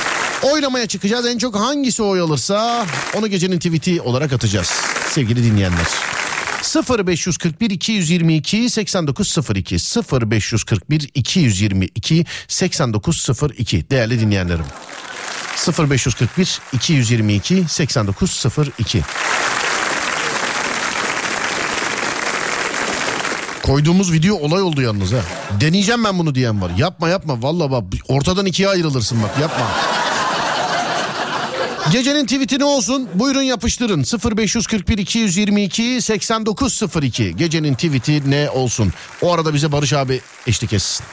Oylamaya 0.42 0.86
çıkacağız. 0.86 1.26
En 1.26 1.38
çok 1.38 1.56
hangisi 1.56 2.02
oy 2.02 2.20
alırsa 2.20 2.86
onu 3.14 3.26
gecenin 3.26 3.58
tweeti 3.58 4.00
olarak 4.00 4.32
atacağız. 4.32 4.72
Sevgili 5.10 5.44
dinleyenler. 5.44 5.86
0541 6.98 7.70
222 7.70 8.70
8902 8.70 9.76
0541 10.12 11.10
222 11.14 12.24
8902 12.48 13.90
değerli 13.90 14.20
dinleyenlerim. 14.20 14.64
0541 15.78 16.60
222 16.72 17.64
8902 17.68 19.02
Koyduğumuz 23.68 24.12
video 24.12 24.36
olay 24.36 24.62
oldu 24.62 24.82
yalnız 24.82 25.12
ha. 25.12 25.20
Deneyeceğim 25.60 26.04
ben 26.04 26.18
bunu 26.18 26.34
diyen 26.34 26.62
var. 26.62 26.70
Yapma 26.78 27.08
yapma 27.08 27.42
valla 27.42 27.70
bak 27.70 27.84
ortadan 28.08 28.46
ikiye 28.46 28.68
ayrılırsın 28.68 29.22
bak 29.22 29.38
yapma. 29.40 29.66
Gecenin 31.92 32.26
tweet'i 32.26 32.58
ne 32.58 32.64
olsun? 32.64 33.08
Buyurun 33.14 33.42
yapıştırın. 33.42 34.04
0541 34.36 34.98
222 34.98 36.02
8902. 36.02 37.36
Gecenin 37.36 37.74
tweet'i 37.74 38.30
ne 38.30 38.50
olsun? 38.50 38.92
O 39.22 39.32
arada 39.32 39.54
bize 39.54 39.72
Barış 39.72 39.92
abi 39.92 40.20
eşlik 40.46 40.72
etsin. 40.72 41.06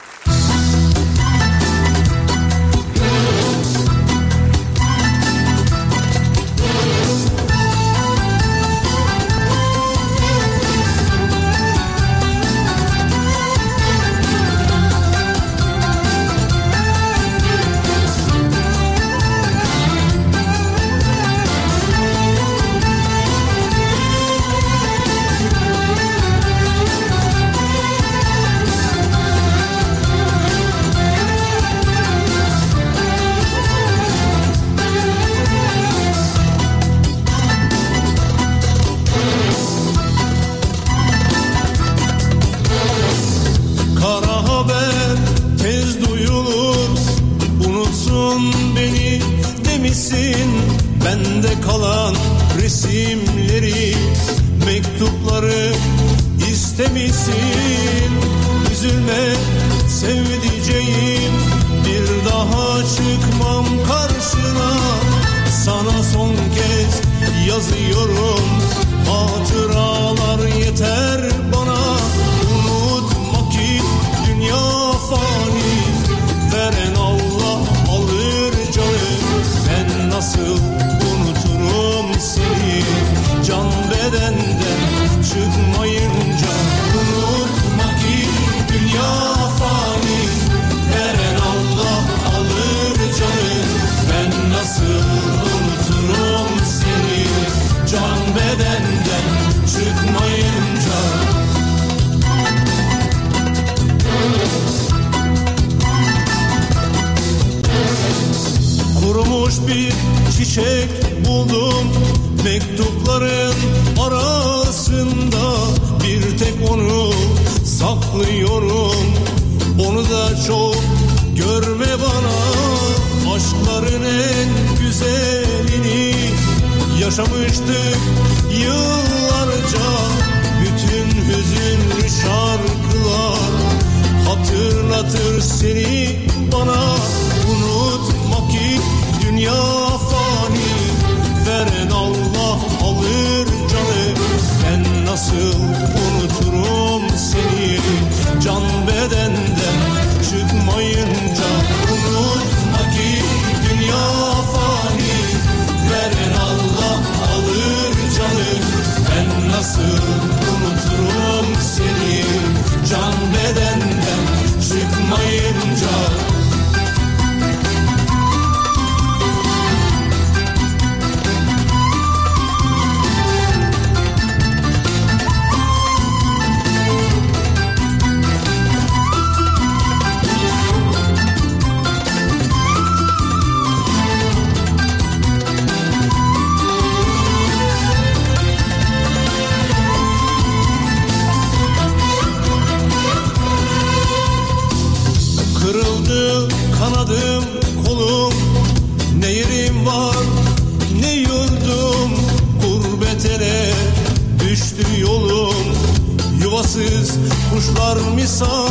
dorme 207.86 208.26
só. 208.26 208.65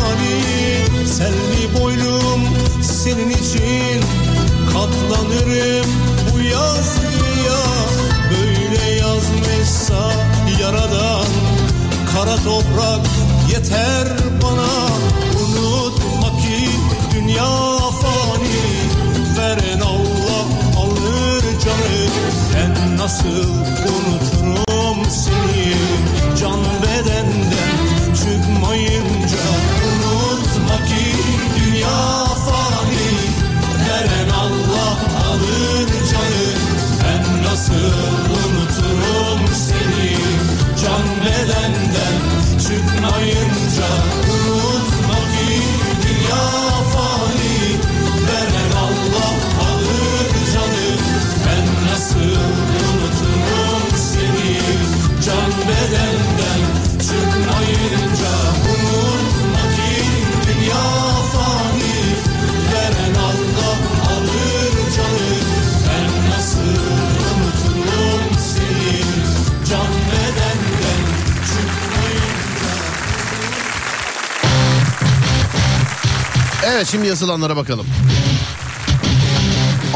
Evet 76.75 76.89
şimdi 76.91 77.07
yazılanlara 77.07 77.57
bakalım. 77.57 77.87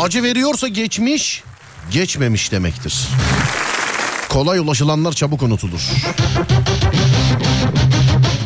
Acı 0.00 0.22
veriyorsa 0.22 0.68
geçmiş, 0.68 1.42
geçmemiş 1.90 2.52
demektir. 2.52 3.08
Kolay 4.28 4.58
ulaşılanlar 4.58 5.12
çabuk 5.12 5.42
unutulur. 5.42 5.80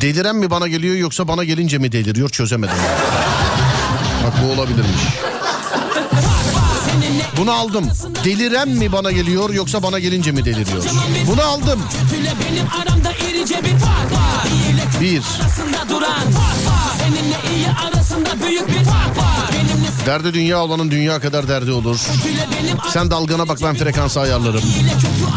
Deliren 0.00 0.36
mi 0.36 0.50
bana 0.50 0.68
geliyor 0.68 0.96
yoksa 0.96 1.28
bana 1.28 1.44
gelince 1.44 1.78
mi 1.78 1.92
deliriyor 1.92 2.28
çözemedim. 2.28 2.76
Bak 4.24 4.32
bu 4.42 4.52
olabilirmiş. 4.52 5.02
Bunu 7.36 7.52
aldım. 7.52 7.88
Deliren 8.24 8.68
mi 8.68 8.92
bana 8.92 9.10
geliyor 9.12 9.50
yoksa 9.50 9.82
bana 9.82 9.98
gelince 9.98 10.32
mi 10.32 10.44
deliriyor? 10.44 10.84
Bunu 11.26 11.42
aldım. 11.42 11.82
Bir. 15.00 15.22
Arasında 18.12 18.46
büyük 18.46 18.68
bir 18.68 18.84
fark 18.84 19.18
var. 19.18 19.50
Benimle 19.52 19.92
Derdi 20.06 20.34
dünya 20.34 20.64
olanın 20.64 20.90
dünya 20.90 21.20
kadar 21.20 21.48
derdi 21.48 21.70
olur. 21.72 22.00
Sen 22.92 23.10
dalgana 23.10 23.48
bak 23.48 23.58
ben 23.62 23.74
frekansı 23.74 24.20
ayarlarım. 24.20 24.62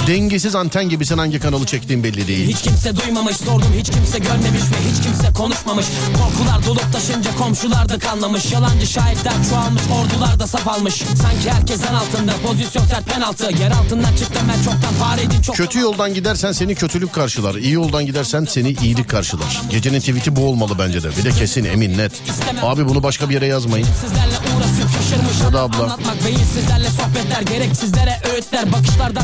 Dengesiz 0.07 0.55
anten 0.55 0.89
gibisin 0.89 1.17
hangi 1.17 1.39
kanalı 1.39 1.65
çektiğin 1.65 2.03
belli 2.03 2.27
değil. 2.27 2.47
Hiç 2.47 2.61
kimse 2.61 2.95
duymamış 2.95 3.37
sordum 3.37 3.73
hiç 3.77 3.91
kimse 3.91 4.19
görmemiş 4.19 4.61
ve 4.61 4.91
hiç 4.91 5.03
kimse 5.03 5.33
konuşmamış 5.33 5.85
Korkular 6.17 6.65
dolup 6.65 6.93
taşınca 6.93 7.35
komşular 7.37 7.89
da 7.89 7.99
kanlamış 7.99 8.51
Yalancı 8.51 8.87
şahitler 8.87 9.33
çoğalmış 9.49 9.81
ordular 9.83 10.39
da 10.39 10.47
saf 10.47 10.67
almış 10.67 10.93
Sanki 10.93 11.51
herkesten 11.51 11.93
altında 11.93 12.31
pozisyon 12.45 12.85
sert 12.85 13.05
penaltı 13.05 13.43
Yer 13.43 13.71
altından 13.71 14.15
çıktım 14.15 14.41
ben 14.49 14.63
çoktan 14.63 14.93
fareydim 14.99 15.41
çok 15.41 15.55
Kötü 15.55 15.79
yoldan 15.79 16.13
gidersen 16.13 16.51
seni 16.51 16.75
kötülük 16.75 17.13
karşılar. 17.13 17.55
İyi 17.55 17.73
yoldan 17.73 18.05
gidersen 18.05 18.45
seni 18.45 18.75
iyilik 18.83 19.09
karşılar. 19.09 19.61
Gecenin 19.69 19.99
tweet'i 19.99 20.35
bu 20.35 20.45
olmalı 20.45 20.79
bence 20.79 21.03
de. 21.03 21.09
Bir 21.17 21.23
de 21.23 21.31
kesin 21.31 21.63
emin 21.63 21.97
net. 21.97 22.11
Abi 22.65 22.89
bunu 22.89 23.03
başka 23.03 23.29
bir 23.29 23.33
yere 23.33 23.45
yazmayın. 23.45 23.87
Ya 25.43 25.53
da 25.53 25.61
abla. 25.61 25.97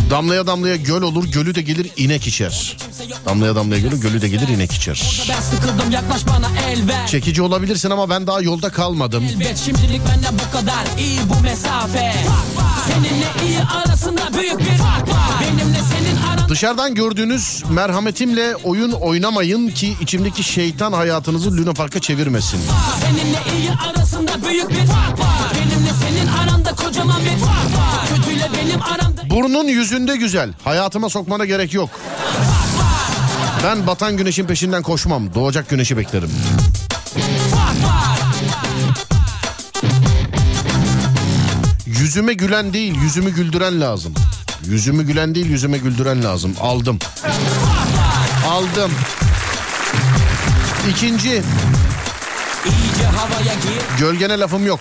Damlaya 0.10 0.48
damlaya 0.48 0.76
göl 0.76 1.02
olur, 1.02 1.26
gölü 1.26 1.56
de 1.56 1.62
gelir 1.62 1.92
inek 1.98 2.28
içer. 2.28 2.78
Damlaya 3.26 3.56
damlaya 3.56 3.82
gölü, 3.82 4.00
gölü 4.00 4.22
de 4.22 4.30
gelir 4.30 4.48
inek 4.48 4.72
içer. 4.72 5.24
Çekici 7.08 7.42
olabilirsin 7.42 7.90
ama 7.90 8.10
ben 8.10 8.28
daha 8.28 8.42
yolda 8.42 8.70
kalmadım. 8.70 9.24
Elbet 9.24 9.58
şimdilik 9.58 10.02
bende 10.08 10.28
bu 10.34 10.58
kadar 10.58 10.86
iyi 11.00 11.20
bu 11.30 11.44
mesafe 11.44 12.14
Seninle 12.88 13.48
iyi 13.48 13.60
arasında 13.60 14.22
büyük 14.34 14.60
bir 14.60 14.78
fark 14.78 15.10
var 15.10 15.32
Benimle 15.42 15.80
senin 15.92 16.18
Dışarıdan 16.52 16.96
gördüğünüz 16.96 17.64
merhametimle 17.70 18.56
oyun 18.56 18.92
oynamayın 18.92 19.70
ki 19.70 19.96
içimdeki 20.02 20.44
şeytan 20.44 20.94
hayatınızı 20.94 21.58
Luna 21.58 21.74
Park'a 21.74 22.00
çevirmesin. 22.00 22.60
Seninle 23.02 23.60
iyi 23.60 23.72
arasında 23.90 24.32
büyük 24.50 24.70
bir 24.70 24.86
fark 24.86 25.20
var 25.20 25.54
Benimle 25.56 25.90
senin 26.02 26.28
aranda 26.28 26.76
kocaman 26.76 27.22
bir 27.22 27.46
fark 27.46 27.78
var 27.78 28.16
Kötüyle 28.16 28.50
benim 28.58 28.82
aramda 28.82 29.30
Burnun 29.30 29.68
yüzünde 29.68 30.18
güzel. 30.18 30.54
Hayatıma 30.64 31.10
sokmana 31.10 31.46
gerek 31.46 31.74
yok. 31.74 31.90
Ben 33.64 33.88
batan 33.88 34.18
güneşin 34.18 34.46
peşinden 34.46 34.84
koşmam. 34.84 35.34
Doğacak 35.34 35.70
güneşi 35.70 35.98
beklerim. 35.98 36.32
Yüzüme 41.86 42.34
gülen 42.34 42.74
değil, 42.74 42.96
yüzümü 42.96 43.30
güldüren 43.30 43.82
lazım. 43.82 44.14
Yüzümü 44.70 45.04
gülen 45.04 45.36
değil, 45.36 45.46
yüzüme 45.46 45.78
güldüren 45.78 46.24
lazım. 46.24 46.56
Aldım. 46.62 47.00
Aldım. 48.50 48.92
İkinci, 50.92 51.30
İyice 52.66 53.06
havaya 53.18 53.54
gir 53.54 54.00
gölgene 54.00 54.40
lafım 54.40 54.66
yok. 54.66 54.80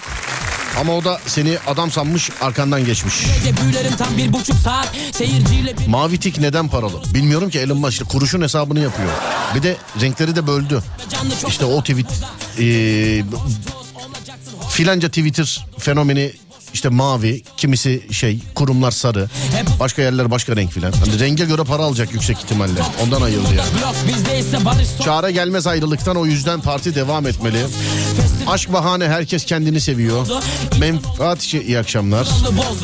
Ama 0.81 0.93
o 0.97 1.05
da 1.05 1.21
seni 1.27 1.59
adam 1.67 1.91
sanmış 1.91 2.31
arkandan 2.41 2.85
geçmiş. 2.85 3.15
Gece 3.39 3.57
büyülerim 3.63 3.97
tam 3.97 4.17
bir 4.17 4.33
buçuk 4.33 4.57
saat 4.57 4.89
Seyirciyle 5.13 5.79
bir 5.79 5.87
Mavi 5.87 6.21
tik 6.21 6.39
neden 6.39 6.69
paralı? 6.69 7.03
Bilmiyorum 7.15 7.51
ki 7.51 7.59
Elon 7.59 7.79
Musk 7.79 8.09
kuruşun 8.09 8.43
hesabını 8.43 8.81
yapıyor. 8.81 9.09
Bir 9.55 9.63
de 9.63 9.77
renkleri 10.01 10.37
de 10.37 10.47
böldü. 10.47 10.83
İşte 11.49 11.65
o 11.65 11.81
tweet 11.81 12.07
eee, 12.59 13.25
filanca 14.71 15.09
Twitter 15.09 15.67
fenomeni 15.79 16.33
işte 16.75 16.89
mavi, 16.89 17.43
kimisi 17.57 18.03
şey 18.13 18.39
kurumlar 18.55 18.91
sarı, 18.91 19.29
başka 19.81 20.03
yerler 20.03 20.31
başka 20.31 20.57
renk 20.57 20.73
filan. 20.73 20.93
Hani 20.93 21.21
renge 21.21 21.45
göre 21.45 21.65
para 21.65 21.83
alacak 21.83 22.13
yüksek 22.13 22.39
ihtimalle. 22.39 22.81
Ondan 23.05 23.23
ayıldı 23.23 23.49
yani. 23.49 23.69
Çare 25.05 25.33
gelmez 25.33 25.67
ayrılıktan 25.67 26.17
o 26.17 26.27
yüzden 26.27 26.61
parti 26.61 26.95
devam 26.95 27.27
etmeli. 27.27 27.67
Aşk 28.47 28.73
bahane 28.73 29.09
herkes 29.09 29.45
kendini 29.45 29.81
seviyor. 29.81 30.27
Menfaat 30.81 31.43
işi 31.43 31.63
iyi 31.63 31.79
akşamlar. 31.79 32.29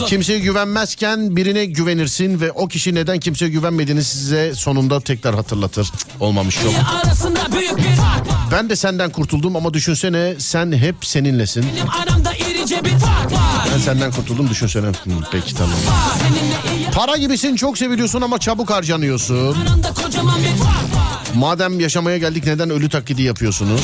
Kimseye 0.06 0.38
güvenmezken 0.38 1.36
birine 1.36 1.64
güvenirsin 1.64 2.40
ve 2.40 2.52
o 2.52 2.68
kişi 2.68 2.94
neden 2.94 3.20
kimseye 3.20 3.48
güvenmediğini 3.48 4.04
size 4.04 4.54
sonunda 4.54 5.00
tekrar 5.00 5.34
hatırlatır. 5.34 5.92
Olmamış 6.20 6.56
yok. 6.64 6.72
Ben 8.52 8.70
de 8.70 8.76
senden 8.76 9.10
kurtuldum 9.10 9.56
ama 9.56 9.74
düşünsene 9.74 10.34
sen 10.38 10.72
hep 10.72 10.96
seninlesin. 11.02 11.66
Bir 12.70 12.98
fark 12.98 13.32
var 13.32 13.68
Ben 13.74 13.78
senden 13.78 14.10
kurtuldum 14.10 14.50
düşünsene. 14.50 14.86
Hı, 14.86 14.92
peki 15.32 15.54
tamam. 15.54 15.74
Para 16.92 17.16
gibisin 17.16 17.56
çok 17.56 17.78
seviliyorsun 17.78 18.20
ama 18.20 18.38
çabuk 18.38 18.70
harcanıyorsun. 18.70 19.56
Madem 21.34 21.80
yaşamaya 21.80 22.18
geldik 22.18 22.46
neden 22.46 22.70
ölü 22.70 22.88
taklidi 22.88 23.22
yapıyorsunuz? 23.22 23.80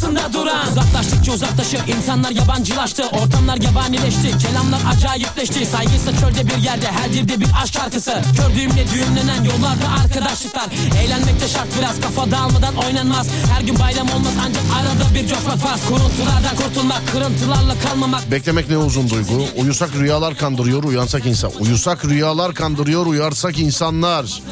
Arasında 0.00 0.32
duran 0.32 0.68
Uzaklaştıkça 0.72 1.32
uzaklaşır 1.32 1.80
insanlar 1.88 2.30
yabancılaştı 2.30 3.02
Ortamlar 3.06 3.56
yabanileşti 3.56 4.38
kelamlar 4.38 4.80
acayipleşti 4.96 5.66
Saygıysa 5.66 6.12
çölde 6.16 6.46
bir 6.46 6.56
yerde 6.56 6.86
her 6.86 7.12
dilde 7.12 7.40
bir 7.40 7.48
aşk 7.62 7.74
şarkısı 7.74 8.22
Gördüğümle 8.36 8.84
düğümlenen 8.94 9.44
yollarda 9.44 10.02
arkadaşlıklar 10.04 10.66
Eğlenmek 11.02 11.40
de 11.40 11.48
şart 11.48 11.68
biraz 11.78 12.00
kafa 12.00 12.30
dağılmadan 12.30 12.74
oynanmaz 12.76 13.28
Her 13.54 13.60
gün 13.60 13.78
bayram 13.78 14.10
olmaz 14.10 14.32
ancak 14.46 14.62
arada 14.76 15.14
bir 15.14 15.28
coşmak 15.28 15.58
farz 15.58 15.84
Kuruntulardan 15.88 16.56
kurtulmak 16.56 17.02
kırıntılarla 17.12 17.74
kalmamak 17.88 18.30
Beklemek 18.30 18.70
ne 18.70 18.76
uzun 18.76 19.10
duygu. 19.10 19.44
Uyusak 19.56 19.94
rüyalar 19.94 20.36
kandırıyor, 20.36 20.84
uyansak 20.84 21.26
insan. 21.26 21.52
Uyusak 21.60 22.04
rüyalar 22.04 22.54
kandırıyor, 22.54 23.06
uyarsak 23.06 23.58
insanlar. 23.58 24.42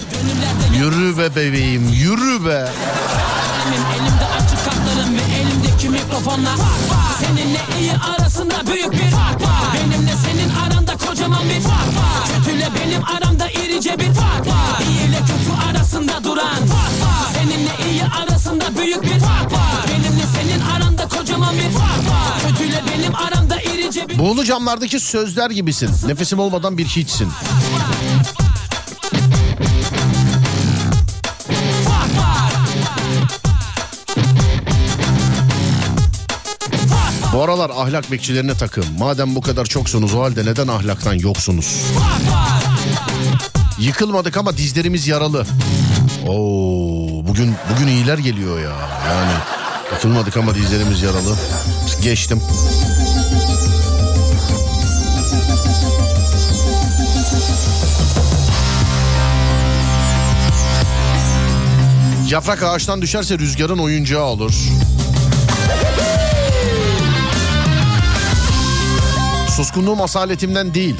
Yürü 0.79 1.19
be 1.19 1.37
bebeğim, 1.37 1.89
yürü 1.89 2.47
be. 2.47 2.69
Elimdeki 5.79 5.89
mikrofonla 5.89 6.55
Seninle 7.21 7.61
iyi 7.81 7.93
arasında 7.93 8.67
büyük 8.67 8.93
bir 8.93 9.11
fark 9.11 9.43
var. 9.43 9.75
Benimle 9.75 10.13
senin 10.17 10.51
aranda 10.51 10.97
kocaman 10.97 11.45
bir 11.45 11.61
fark 11.61 11.97
var. 11.97 12.37
Kötüyle 12.37 12.69
benim 12.75 13.03
aramda 13.05 13.51
irice 13.51 13.99
bir 13.99 14.13
fark 14.13 14.47
var. 14.47 14.83
İyi 14.89 15.09
ile 15.09 15.19
kötü 15.19 15.71
arasında 15.71 16.25
duran 16.25 16.57
fark 16.57 17.03
var. 17.03 17.33
Seninle 17.35 17.91
iyi 17.91 18.05
arasında 18.05 18.77
büyük 18.77 19.03
bir 19.03 19.21
fark 19.21 19.53
var. 19.53 19.85
Benimle 19.89 20.25
senin 20.35 20.61
aranda 20.61 21.09
kocaman 21.09 21.55
bir 21.55 21.71
fark 21.79 22.11
var. 22.11 22.51
Kötüyle 22.51 22.83
benim 22.95 23.15
aramda 23.15 23.61
irice 23.61 24.09
bir 24.09 24.19
Buğulu 24.19 24.45
camlardaki 24.45 25.01
sözler 25.01 25.51
gibisin. 25.51 25.91
Nefesim 26.09 26.39
olmadan 26.39 26.79
bir 26.79 26.87
hiçsin. 26.87 27.29
Bu 37.39 37.43
aralar 37.43 37.71
ahlak 37.71 38.13
bekçilerine 38.13 38.55
takın. 38.55 38.85
Madem 38.99 39.35
bu 39.35 39.41
kadar 39.41 39.65
çoksunuz 39.65 40.15
o 40.15 40.23
halde 40.23 40.45
neden 40.45 40.69
ahlaktan 40.69 41.15
yoksunuz? 41.15 41.83
Yıkılmadık 43.79 44.37
ama 44.37 44.57
dizlerimiz 44.57 45.07
yaralı. 45.07 45.47
Oo, 46.29 47.27
bugün 47.29 47.55
bugün 47.75 47.87
iyiler 47.87 48.19
geliyor 48.19 48.61
ya. 48.61 48.73
Yani 49.09 49.33
yıkılmadık 49.93 50.37
ama 50.37 50.55
dizlerimiz 50.55 51.03
yaralı. 51.03 51.37
Geçtim. 52.03 52.43
Yaprak 62.31 62.63
ağaçtan 62.63 63.03
düşerse 63.03 63.39
rüzgarın 63.39 63.79
oyuncağı 63.79 64.25
olur. 64.25 64.55
Suskunluğum 69.63 70.03
asaletimden 70.03 70.75
değil. 70.75 70.95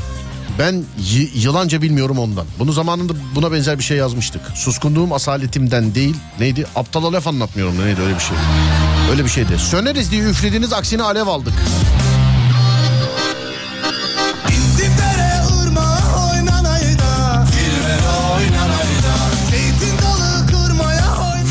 Ben 0.59 0.73
y- 1.13 1.29
yılanca 1.35 1.83
bilmiyorum 1.83 2.19
ondan. 2.19 2.47
Bunu 2.59 2.73
zamanında 2.73 3.13
buna 3.35 3.53
benzer 3.53 3.79
bir 3.79 3.85
şey 3.85 3.97
yazmıştık. 3.97 4.41
Suskunluğum 4.55 5.15
asaletimden 5.15 5.95
değil. 5.95 6.17
Neydi? 6.41 6.67
Aptala 6.77 7.13
laf 7.13 7.27
anlatmıyorum. 7.27 7.79
da 7.79 7.85
Neydi 7.85 8.01
öyle 8.01 8.15
bir 8.15 8.21
şey. 8.21 8.37
Öyle 9.11 9.25
bir 9.25 9.29
şeydi. 9.31 9.59
Söneriz 9.59 10.11
diye 10.11 10.23
üflediniz 10.23 10.73
aksine 10.73 11.03
alev 11.03 11.27
aldık. 11.27 11.53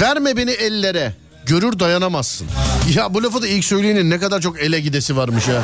Verme 0.01 0.37
beni 0.37 0.51
ellere. 0.51 1.13
Görür 1.45 1.79
dayanamazsın. 1.79 2.47
Ya 2.95 3.13
bu 3.13 3.23
lafı 3.23 3.41
da 3.41 3.47
ilk 3.47 3.65
söyleyenin 3.65 4.09
ne 4.09 4.19
kadar 4.19 4.41
çok 4.41 4.59
ele 4.59 4.79
gidesi 4.79 5.17
varmış 5.17 5.47
ya. 5.47 5.61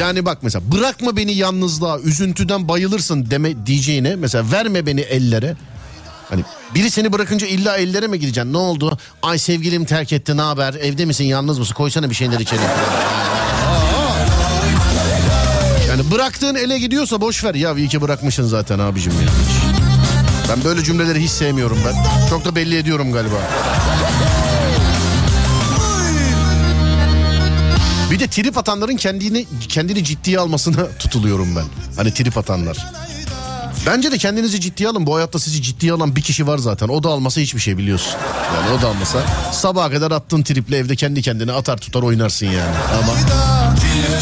Yani 0.00 0.24
bak 0.24 0.38
mesela 0.42 0.72
bırakma 0.72 1.16
beni 1.16 1.32
yalnızlığa 1.32 1.98
üzüntüden 1.98 2.68
bayılırsın 2.68 3.30
deme 3.30 3.66
diyeceğine 3.66 4.16
mesela 4.16 4.44
verme 4.52 4.86
beni 4.86 5.00
ellere. 5.00 5.56
Hani 6.30 6.42
biri 6.74 6.90
seni 6.90 7.12
bırakınca 7.12 7.46
illa 7.46 7.76
ellere 7.76 8.06
mi 8.06 8.20
gideceksin? 8.20 8.52
Ne 8.52 8.56
oldu? 8.56 8.98
Ay 9.22 9.38
sevgilim 9.38 9.84
terk 9.84 10.12
etti 10.12 10.36
ne 10.36 10.42
haber? 10.42 10.74
Evde 10.74 11.04
misin 11.04 11.24
yalnız 11.24 11.58
mısın? 11.58 11.74
Koysana 11.74 12.10
bir 12.10 12.14
şeyler 12.14 12.40
içeri. 12.40 12.60
Yani 15.88 16.10
bıraktığın 16.10 16.54
ele 16.54 16.78
gidiyorsa 16.78 17.20
boş 17.20 17.44
ver. 17.44 17.54
Ya 17.54 17.74
iyi 17.74 17.88
ki 17.88 18.00
bırakmışsın 18.00 18.44
zaten 18.44 18.78
abicim 18.78 19.12
ya. 19.12 19.28
Ben 20.48 20.64
böyle 20.64 20.84
cümleleri 20.84 21.22
hiç 21.22 21.30
sevmiyorum 21.30 21.78
ben. 21.86 21.94
Çok 22.30 22.44
da 22.44 22.56
belli 22.56 22.76
ediyorum 22.76 23.12
galiba. 23.12 23.36
Bir 28.14 28.18
de 28.20 28.28
trip 28.28 28.58
atanların 28.58 28.96
kendini 28.96 29.46
kendini 29.68 30.04
ciddiye 30.04 30.38
almasına 30.38 30.88
tutuluyorum 30.98 31.56
ben. 31.56 31.64
Hani 31.96 32.14
trip 32.14 32.38
atanlar. 32.38 32.86
Bence 33.86 34.12
de 34.12 34.18
kendinizi 34.18 34.60
ciddiye 34.60 34.88
alın. 34.88 35.06
Bu 35.06 35.16
hayatta 35.16 35.38
sizi 35.38 35.62
ciddiye 35.62 35.92
alan 35.92 36.16
bir 36.16 36.22
kişi 36.22 36.46
var 36.46 36.58
zaten. 36.58 36.88
O 36.88 37.02
da 37.02 37.08
almasa 37.08 37.40
hiçbir 37.40 37.60
şey 37.60 37.78
biliyorsun. 37.78 38.12
Yani 38.56 38.78
o 38.78 38.82
da 38.82 38.88
almasa 38.88 39.18
sabaha 39.52 39.90
kadar 39.90 40.10
attığın 40.10 40.42
triple 40.42 40.76
evde 40.76 40.96
kendi 40.96 41.22
kendine 41.22 41.52
atar 41.52 41.76
tutar 41.76 42.02
oynarsın 42.02 42.46
yani. 42.46 42.76
Ama 43.02 43.12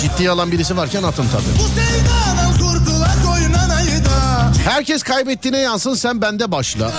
ciddiye 0.03 0.31
alan 0.31 0.53
birisi 0.53 0.77
varken 0.77 1.03
atın 1.03 1.27
tabii. 1.33 1.65
Herkes 4.65 5.03
kaybettiğine 5.03 5.59
yansın 5.59 5.95
sen 5.95 6.21
bende 6.23 6.53
başla. 6.53 6.93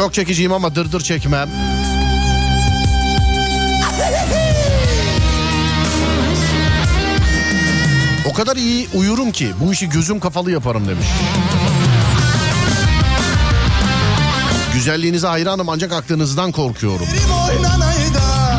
Çok 0.00 0.14
çekiciyim 0.14 0.52
ama 0.52 0.74
dırdır 0.74 1.00
çekmem. 1.00 1.48
O 8.30 8.32
kadar 8.32 8.56
iyi 8.56 8.88
uyurum 8.94 9.32
ki 9.32 9.52
bu 9.60 9.72
işi 9.72 9.88
gözüm 9.88 10.20
kafalı 10.20 10.50
yaparım 10.50 10.88
demiş. 10.88 11.06
Güzelliğinize 14.72 15.26
hayranım 15.26 15.68
ancak 15.68 15.92
aklınızdan 15.92 16.52
korkuyorum. 16.52 17.06
oynanayda 17.48 18.49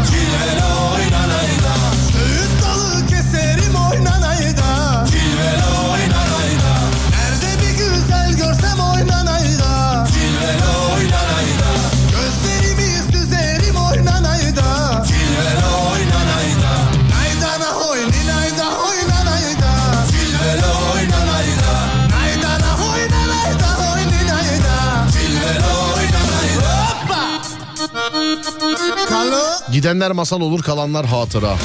Gidenler 29.72 30.12
masal 30.12 30.42
olur 30.42 30.64
kalanlar 30.64 31.06
hatıra. 31.06 31.58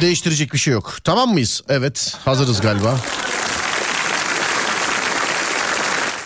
Değiştirecek 0.00 0.52
bir 0.52 0.58
şey 0.58 0.72
yok. 0.72 0.98
Tamam 1.04 1.32
mıyız? 1.32 1.62
Evet 1.68 2.16
hazırız 2.24 2.60
galiba. 2.60 2.96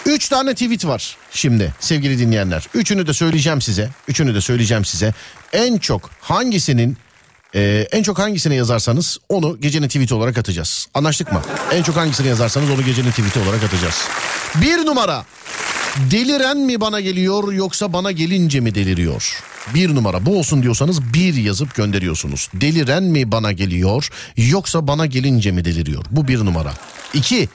Üç 0.06 0.28
tane 0.28 0.54
tweet 0.54 0.86
var 0.86 1.16
şimdi 1.30 1.74
sevgili 1.80 2.18
dinleyenler. 2.18 2.68
Üçünü 2.74 3.06
de 3.06 3.12
söyleyeceğim 3.12 3.60
size. 3.60 3.90
Üçünü 4.08 4.34
de 4.34 4.40
söyleyeceğim 4.40 4.84
size. 4.84 5.14
En 5.52 5.78
çok 5.78 6.10
hangisinin 6.20 6.96
e, 7.54 7.88
en 7.92 8.02
çok 8.02 8.18
hangisine 8.18 8.54
yazarsanız 8.54 9.18
onu 9.28 9.60
gecenin 9.60 9.88
tweeti 9.88 10.14
olarak 10.14 10.38
atacağız. 10.38 10.86
Anlaştık 10.94 11.32
mı? 11.32 11.42
En 11.72 11.82
çok 11.82 11.96
hangisine 11.96 12.28
yazarsanız 12.28 12.70
onu 12.70 12.84
gecenin 12.84 13.10
tweeti 13.10 13.38
olarak 13.40 13.64
atacağız. 13.64 14.08
Bir 14.54 14.86
numara. 14.86 15.24
Deliren 15.96 16.58
mi 16.58 16.80
bana 16.80 17.00
geliyor 17.00 17.52
yoksa 17.52 17.92
bana 17.92 18.12
gelince 18.12 18.60
mi 18.60 18.74
deliriyor? 18.74 19.42
Bir 19.74 19.94
numara 19.94 20.26
bu 20.26 20.38
olsun 20.38 20.62
diyorsanız 20.62 21.14
bir 21.14 21.34
yazıp 21.34 21.74
gönderiyorsunuz. 21.74 22.48
Deliren 22.54 23.02
mi 23.02 23.32
bana 23.32 23.52
geliyor 23.52 24.08
yoksa 24.36 24.86
bana 24.86 25.06
gelince 25.06 25.52
mi 25.52 25.64
deliriyor? 25.64 26.04
Bu 26.10 26.28
bir 26.28 26.38
numara. 26.38 26.72
İki, 27.14 27.48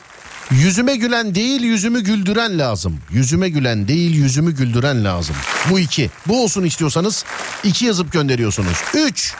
yüzüme 0.52 0.96
gülen 0.96 1.36
değil 1.36 1.62
yüzümü 1.62 2.02
güldüren 2.02 2.60
lazım. 2.60 2.98
Yüzüme 3.12 3.50
gülen 3.50 3.88
değil 3.88 4.16
yüzümü 4.16 4.56
güldüren 4.56 5.06
lazım. 5.06 5.36
Bu 5.70 5.80
iki. 5.80 6.10
Bu 6.28 6.44
olsun 6.44 6.64
istiyorsanız 6.64 7.26
iki 7.64 7.86
yazıp 7.86 8.12
gönderiyorsunuz. 8.12 8.78
Üç, 8.94 9.34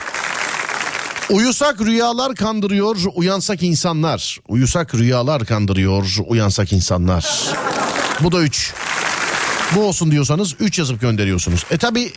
Uyusak 1.30 1.80
rüyalar 1.80 2.34
kandırıyor, 2.34 2.96
uyansak 3.14 3.62
insanlar. 3.62 4.38
Uyusak 4.48 4.94
rüyalar 4.94 5.44
kandırıyor, 5.44 6.16
uyansak 6.26 6.72
insanlar. 6.72 7.24
Bu 8.20 8.32
da 8.32 8.40
3. 8.40 8.72
Bu 9.74 9.80
olsun 9.84 10.10
diyorsanız 10.10 10.54
3 10.60 10.78
yazıp 10.78 11.00
gönderiyorsunuz. 11.00 11.64
E 11.70 11.76
tabi 11.78 12.12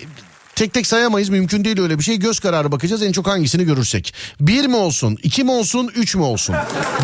tek 0.55 0.73
tek 0.73 0.87
sayamayız 0.87 1.29
mümkün 1.29 1.65
değil 1.65 1.79
öyle 1.81 1.97
bir 1.99 2.03
şey. 2.03 2.19
Göz 2.19 2.39
kararı 2.39 2.71
bakacağız 2.71 3.03
en 3.03 3.11
çok 3.11 3.27
hangisini 3.27 3.65
görürsek. 3.65 4.13
1 4.39 4.65
mi 4.65 4.75
olsun, 4.75 5.17
2 5.23 5.43
mi 5.43 5.51
olsun, 5.51 5.91
3 5.95 6.15
mü 6.15 6.21
olsun? 6.21 6.55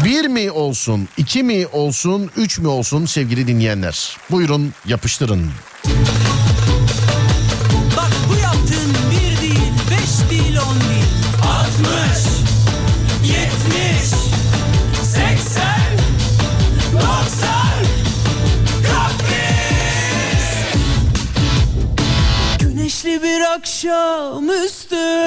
1 0.06 0.26
mi 0.26 0.52
olsun, 0.52 1.08
2 1.18 1.44
mi 1.44 1.68
olsun, 1.68 2.32
3 2.38 2.60
mü 2.60 2.68
olsun 2.68 3.06
sevgili 3.06 3.48
dinleyenler? 3.48 4.18
Buyurun 4.32 4.74
yapıştırın. 4.86 5.52
Bak 5.86 6.55
akşamüstü. 23.58 25.26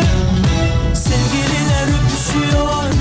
Sevgililer 0.94 1.88
öpüşüyor 1.98 2.97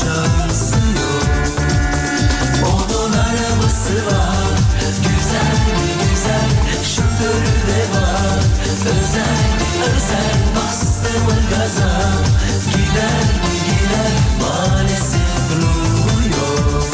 şansı 0.00 0.74
yok 0.74 1.26
Onun 2.64 3.12
arabası 3.12 3.94
var 4.06 4.58
Güzel 5.02 5.56
mi 5.76 5.90
güzel 6.10 6.50
Şoförü 6.94 7.56
de 7.68 7.98
var 7.98 8.40
Özel 8.84 9.46
özel 9.94 10.36
Bastı 10.56 11.18
mı 11.18 11.36
Gider 12.70 13.24
mi 13.42 13.56
gider 13.66 14.12
Maalesef 14.40 15.50
ruhu 15.56 16.22
yok 16.28 16.86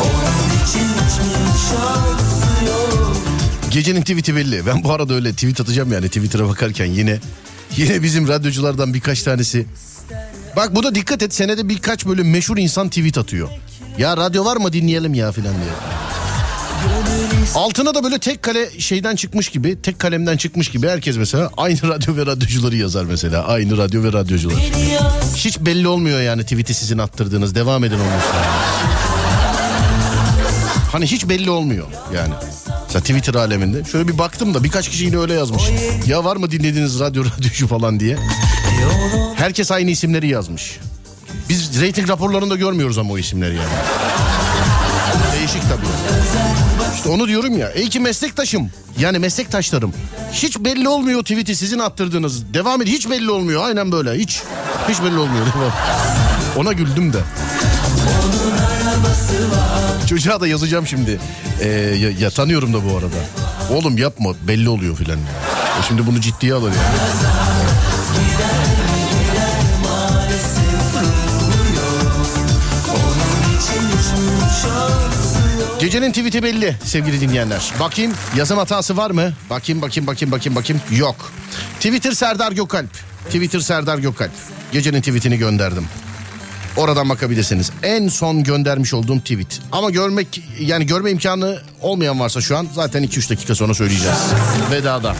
Onun 0.00 0.64
için 0.64 0.88
hiçbir 0.88 1.58
şansı 1.68 2.64
yok 2.66 3.16
Gecenin 3.70 4.00
tweet'i 4.00 4.36
belli. 4.36 4.66
Ben 4.66 4.84
bu 4.84 4.92
arada 4.92 5.14
öyle 5.14 5.32
tweet 5.32 5.60
atacağım 5.60 5.92
yani 5.92 6.06
Twitter'a 6.06 6.48
bakarken 6.48 6.86
yine. 6.86 7.20
Yine 7.76 8.02
bizim 8.02 8.28
radyoculardan 8.28 8.94
birkaç 8.94 9.22
tanesi. 9.22 9.66
Bak 10.56 10.74
bu 10.74 10.82
da 10.82 10.94
dikkat 10.94 11.22
et 11.22 11.34
senede 11.34 11.68
birkaç 11.68 12.06
böyle 12.06 12.22
meşhur 12.22 12.58
insan 12.58 12.88
tweet 12.88 13.18
atıyor. 13.18 13.48
Ya 13.98 14.16
radyo 14.16 14.44
var 14.44 14.56
mı 14.56 14.72
dinleyelim 14.72 15.14
ya 15.14 15.32
filan 15.32 15.54
diye. 15.54 15.72
Altına 17.54 17.94
da 17.94 18.04
böyle 18.04 18.18
tek 18.18 18.42
kale 18.42 18.80
şeyden 18.80 19.16
çıkmış 19.16 19.48
gibi, 19.48 19.82
tek 19.82 19.98
kalemden 19.98 20.36
çıkmış 20.36 20.70
gibi 20.70 20.88
herkes 20.88 21.16
mesela 21.16 21.50
aynı 21.56 21.82
radyo 21.88 22.16
ve 22.16 22.26
radyocuları 22.26 22.76
yazar 22.76 23.04
mesela. 23.04 23.46
Aynı 23.46 23.76
radyo 23.78 24.02
ve 24.02 24.12
radyocular. 24.12 24.56
Hiç 25.36 25.60
belli 25.60 25.88
olmuyor 25.88 26.20
yani 26.20 26.42
tweet'i 26.42 26.74
sizin 26.74 26.98
attırdığınız. 26.98 27.54
Devam 27.54 27.84
edin 27.84 27.94
üstüne. 27.94 28.42
Hani 30.92 31.06
hiç 31.06 31.28
belli 31.28 31.50
olmuyor 31.50 31.86
yani. 32.14 32.34
Mesela 32.86 33.00
Twitter 33.00 33.34
aleminde. 33.34 33.84
Şöyle 33.84 34.08
bir 34.08 34.18
baktım 34.18 34.54
da 34.54 34.64
birkaç 34.64 34.88
kişi 34.88 35.04
yine 35.04 35.18
öyle 35.18 35.34
yazmış. 35.34 35.62
Ya 36.06 36.24
var 36.24 36.36
mı 36.36 36.50
dinlediğiniz 36.50 37.00
radyo 37.00 37.24
radyocu 37.24 37.68
falan 37.68 38.00
diye. 38.00 38.16
Herkes 39.36 39.72
aynı 39.72 39.90
isimleri 39.90 40.28
yazmış. 40.28 40.78
Biz 41.48 41.80
reyting 41.80 42.08
raporlarında 42.08 42.56
görmüyoruz 42.56 42.98
ama 42.98 43.12
o 43.12 43.18
isimleri 43.18 43.54
yani. 43.56 43.68
Değişik 45.38 45.62
tabii. 45.62 45.86
İşte 46.96 47.08
onu 47.08 47.28
diyorum 47.28 47.58
ya. 47.58 47.72
İyi 47.72 47.88
ki 47.88 48.00
meslektaşım. 48.00 48.70
Yani 48.98 49.18
meslektaşlarım. 49.18 49.92
Hiç 50.32 50.58
belli 50.58 50.88
olmuyor 50.88 51.22
tweet'i 51.22 51.56
sizin 51.56 51.78
attırdığınız. 51.78 52.54
Devam 52.54 52.82
edin. 52.82 52.92
Hiç 52.92 53.10
belli 53.10 53.30
olmuyor. 53.30 53.64
Aynen 53.64 53.92
böyle. 53.92 54.12
Hiç. 54.12 54.42
Hiç 54.88 55.02
belli 55.02 55.18
olmuyor. 55.18 55.46
Devam. 55.46 55.72
Ona 56.56 56.72
güldüm 56.72 57.12
de. 57.12 57.18
Çocuğa 60.08 60.40
da 60.40 60.46
yazacağım 60.46 60.86
şimdi. 60.86 61.20
Ee, 61.60 61.68
ya, 61.68 62.10
ya 62.10 62.30
tanıyorum 62.30 62.74
da 62.74 62.84
bu 62.84 62.96
arada. 62.96 63.16
Oğlum 63.70 63.98
yapma 63.98 64.30
belli 64.48 64.68
oluyor 64.68 64.96
filan. 64.96 65.18
O 65.80 65.82
şimdi 65.88 66.06
bunu 66.06 66.20
ciddiye 66.20 66.54
alır 66.54 66.72
yani. 66.72 67.85
Gecenin 75.86 76.12
tweet'i 76.12 76.42
belli 76.42 76.76
sevgili 76.84 77.20
dinleyenler. 77.20 77.72
Bakayım 77.80 78.12
yazım 78.36 78.58
hatası 78.58 78.96
var 78.96 79.10
mı? 79.10 79.32
Bakayım 79.50 79.82
bakayım 79.82 80.06
bakayım 80.06 80.32
bakayım 80.32 80.56
bakayım. 80.56 80.82
Yok. 80.90 81.32
Twitter 81.74 82.12
Serdar 82.12 82.52
Gökalp. 82.52 82.90
Twitter 83.26 83.60
Serdar 83.60 83.98
Gökalp. 83.98 84.30
Gecenin 84.72 85.00
tweetini 85.00 85.38
gönderdim. 85.38 85.86
Oradan 86.76 87.08
bakabilirsiniz. 87.08 87.70
En 87.82 88.08
son 88.08 88.44
göndermiş 88.44 88.94
olduğum 88.94 89.20
tweet. 89.20 89.60
Ama 89.72 89.90
görmek 89.90 90.42
yani 90.60 90.86
görme 90.86 91.10
imkanı 91.10 91.58
olmayan 91.80 92.20
varsa 92.20 92.40
şu 92.40 92.56
an 92.56 92.68
zaten 92.74 93.04
2-3 93.04 93.30
dakika 93.30 93.54
sonra 93.54 93.74
söyleyeceğiz. 93.74 94.18
Vedada. 94.70 95.16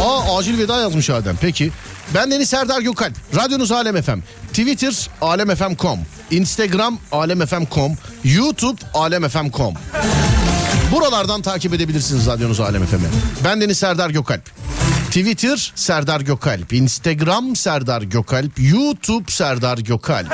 Aa 0.00 0.38
acil 0.38 0.58
veda 0.58 0.80
yazmış 0.80 1.10
Adem. 1.10 1.36
Peki. 1.40 1.70
Ben 2.14 2.30
Deniz 2.30 2.50
Serdar 2.50 2.80
Gökalp. 2.80 3.12
Radyonuz 3.36 3.72
Alem 3.72 4.02
FM. 4.02 4.18
Twitter 4.52 5.08
alemfm.com. 5.20 6.00
Instagram 6.30 6.98
alemfm.com. 7.12 7.96
YouTube 8.24 8.82
alemfm.com. 8.94 9.74
Buralardan 10.92 11.42
takip 11.42 11.74
edebilirsiniz 11.74 12.26
radyonuz 12.26 12.60
Alem 12.60 12.86
FM'i. 12.86 13.08
Ben 13.44 13.60
Deniz 13.60 13.78
Serdar 13.78 14.10
Gökalp. 14.10 14.50
Twitter 15.10 15.72
Serdar 15.74 16.20
Gökalp. 16.20 16.72
Instagram 16.72 17.56
Serdar 17.56 18.02
Gökalp. 18.02 18.52
YouTube 18.58 19.32
Serdar 19.32 19.78
Gökalp. 19.78 20.32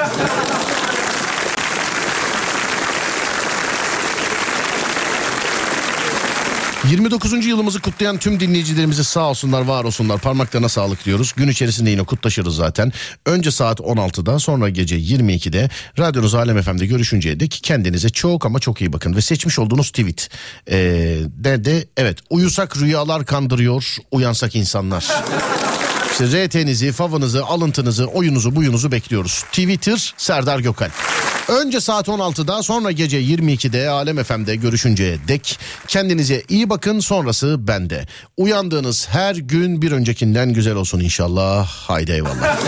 29. 6.95 7.47
yılımızı 7.47 7.81
kutlayan 7.81 8.19
tüm 8.19 8.41
dinleyicilerimize 8.41 9.03
sağ 9.05 9.31
olsunlar 9.31 9.61
var 9.61 9.85
olsunlar 9.85 10.21
parmaklarına 10.21 10.69
sağlık 10.69 11.05
diyoruz. 11.05 11.33
Gün 11.37 11.49
içerisinde 11.49 11.91
yine 11.91 12.03
kutlaşırız 12.03 12.57
zaten. 12.57 12.93
Önce 13.27 13.51
saat 13.51 13.81
16'da 13.81 14.39
sonra 14.39 14.69
gece 14.69 14.97
22'de 14.99 15.71
radyonuz 15.99 16.35
Alem 16.35 16.63
FM'de 16.63 16.87
görüşünceye 16.87 17.41
dek 17.41 17.61
kendinize 17.63 18.09
çok 18.09 18.47
ama 18.47 18.59
çok 18.59 18.81
iyi 18.81 18.93
bakın. 18.93 19.17
Ve 19.17 19.21
seçmiş 19.21 19.59
olduğunuz 19.59 19.91
tweet 19.91 20.29
ee, 20.71 20.77
de, 21.37 21.65
de 21.65 21.87
evet 21.97 22.19
uyusak 22.31 22.77
rüyalar 22.77 23.27
kandırıyor 23.27 23.97
uyansak 24.11 24.57
insanlar. 24.57 25.07
İşte 26.21 26.47
RT'nizi, 26.47 26.93
favınızı, 26.93 27.45
alıntınızı, 27.45 28.07
oyunuzu, 28.07 28.57
buyunuzu 28.57 28.93
bekliyoruz. 28.93 29.43
Twitter 29.43 30.15
Serdar 30.17 30.59
Gökal. 30.59 30.91
Önce 31.49 31.81
saat 31.81 32.09
16'da 32.09 32.63
sonra 32.63 32.93
gece 32.93 33.21
22'de 33.23 33.89
Alem 33.89 34.23
FM'de 34.23 34.57
görüşünceye 34.57 35.19
dek 35.29 35.59
kendinize 35.89 36.43
iyi 36.49 36.71
bakın 36.71 37.01
sonrası 37.01 37.69
bende. 37.69 38.07
Uyandığınız 38.37 39.09
her 39.09 39.37
gün 39.37 39.83
bir 39.83 39.93
öncekinden 39.93 40.53
güzel 40.53 40.75
olsun 40.75 41.01
inşallah. 41.01 41.67
Haydi 41.69 42.13
eyvallah. 42.13 42.59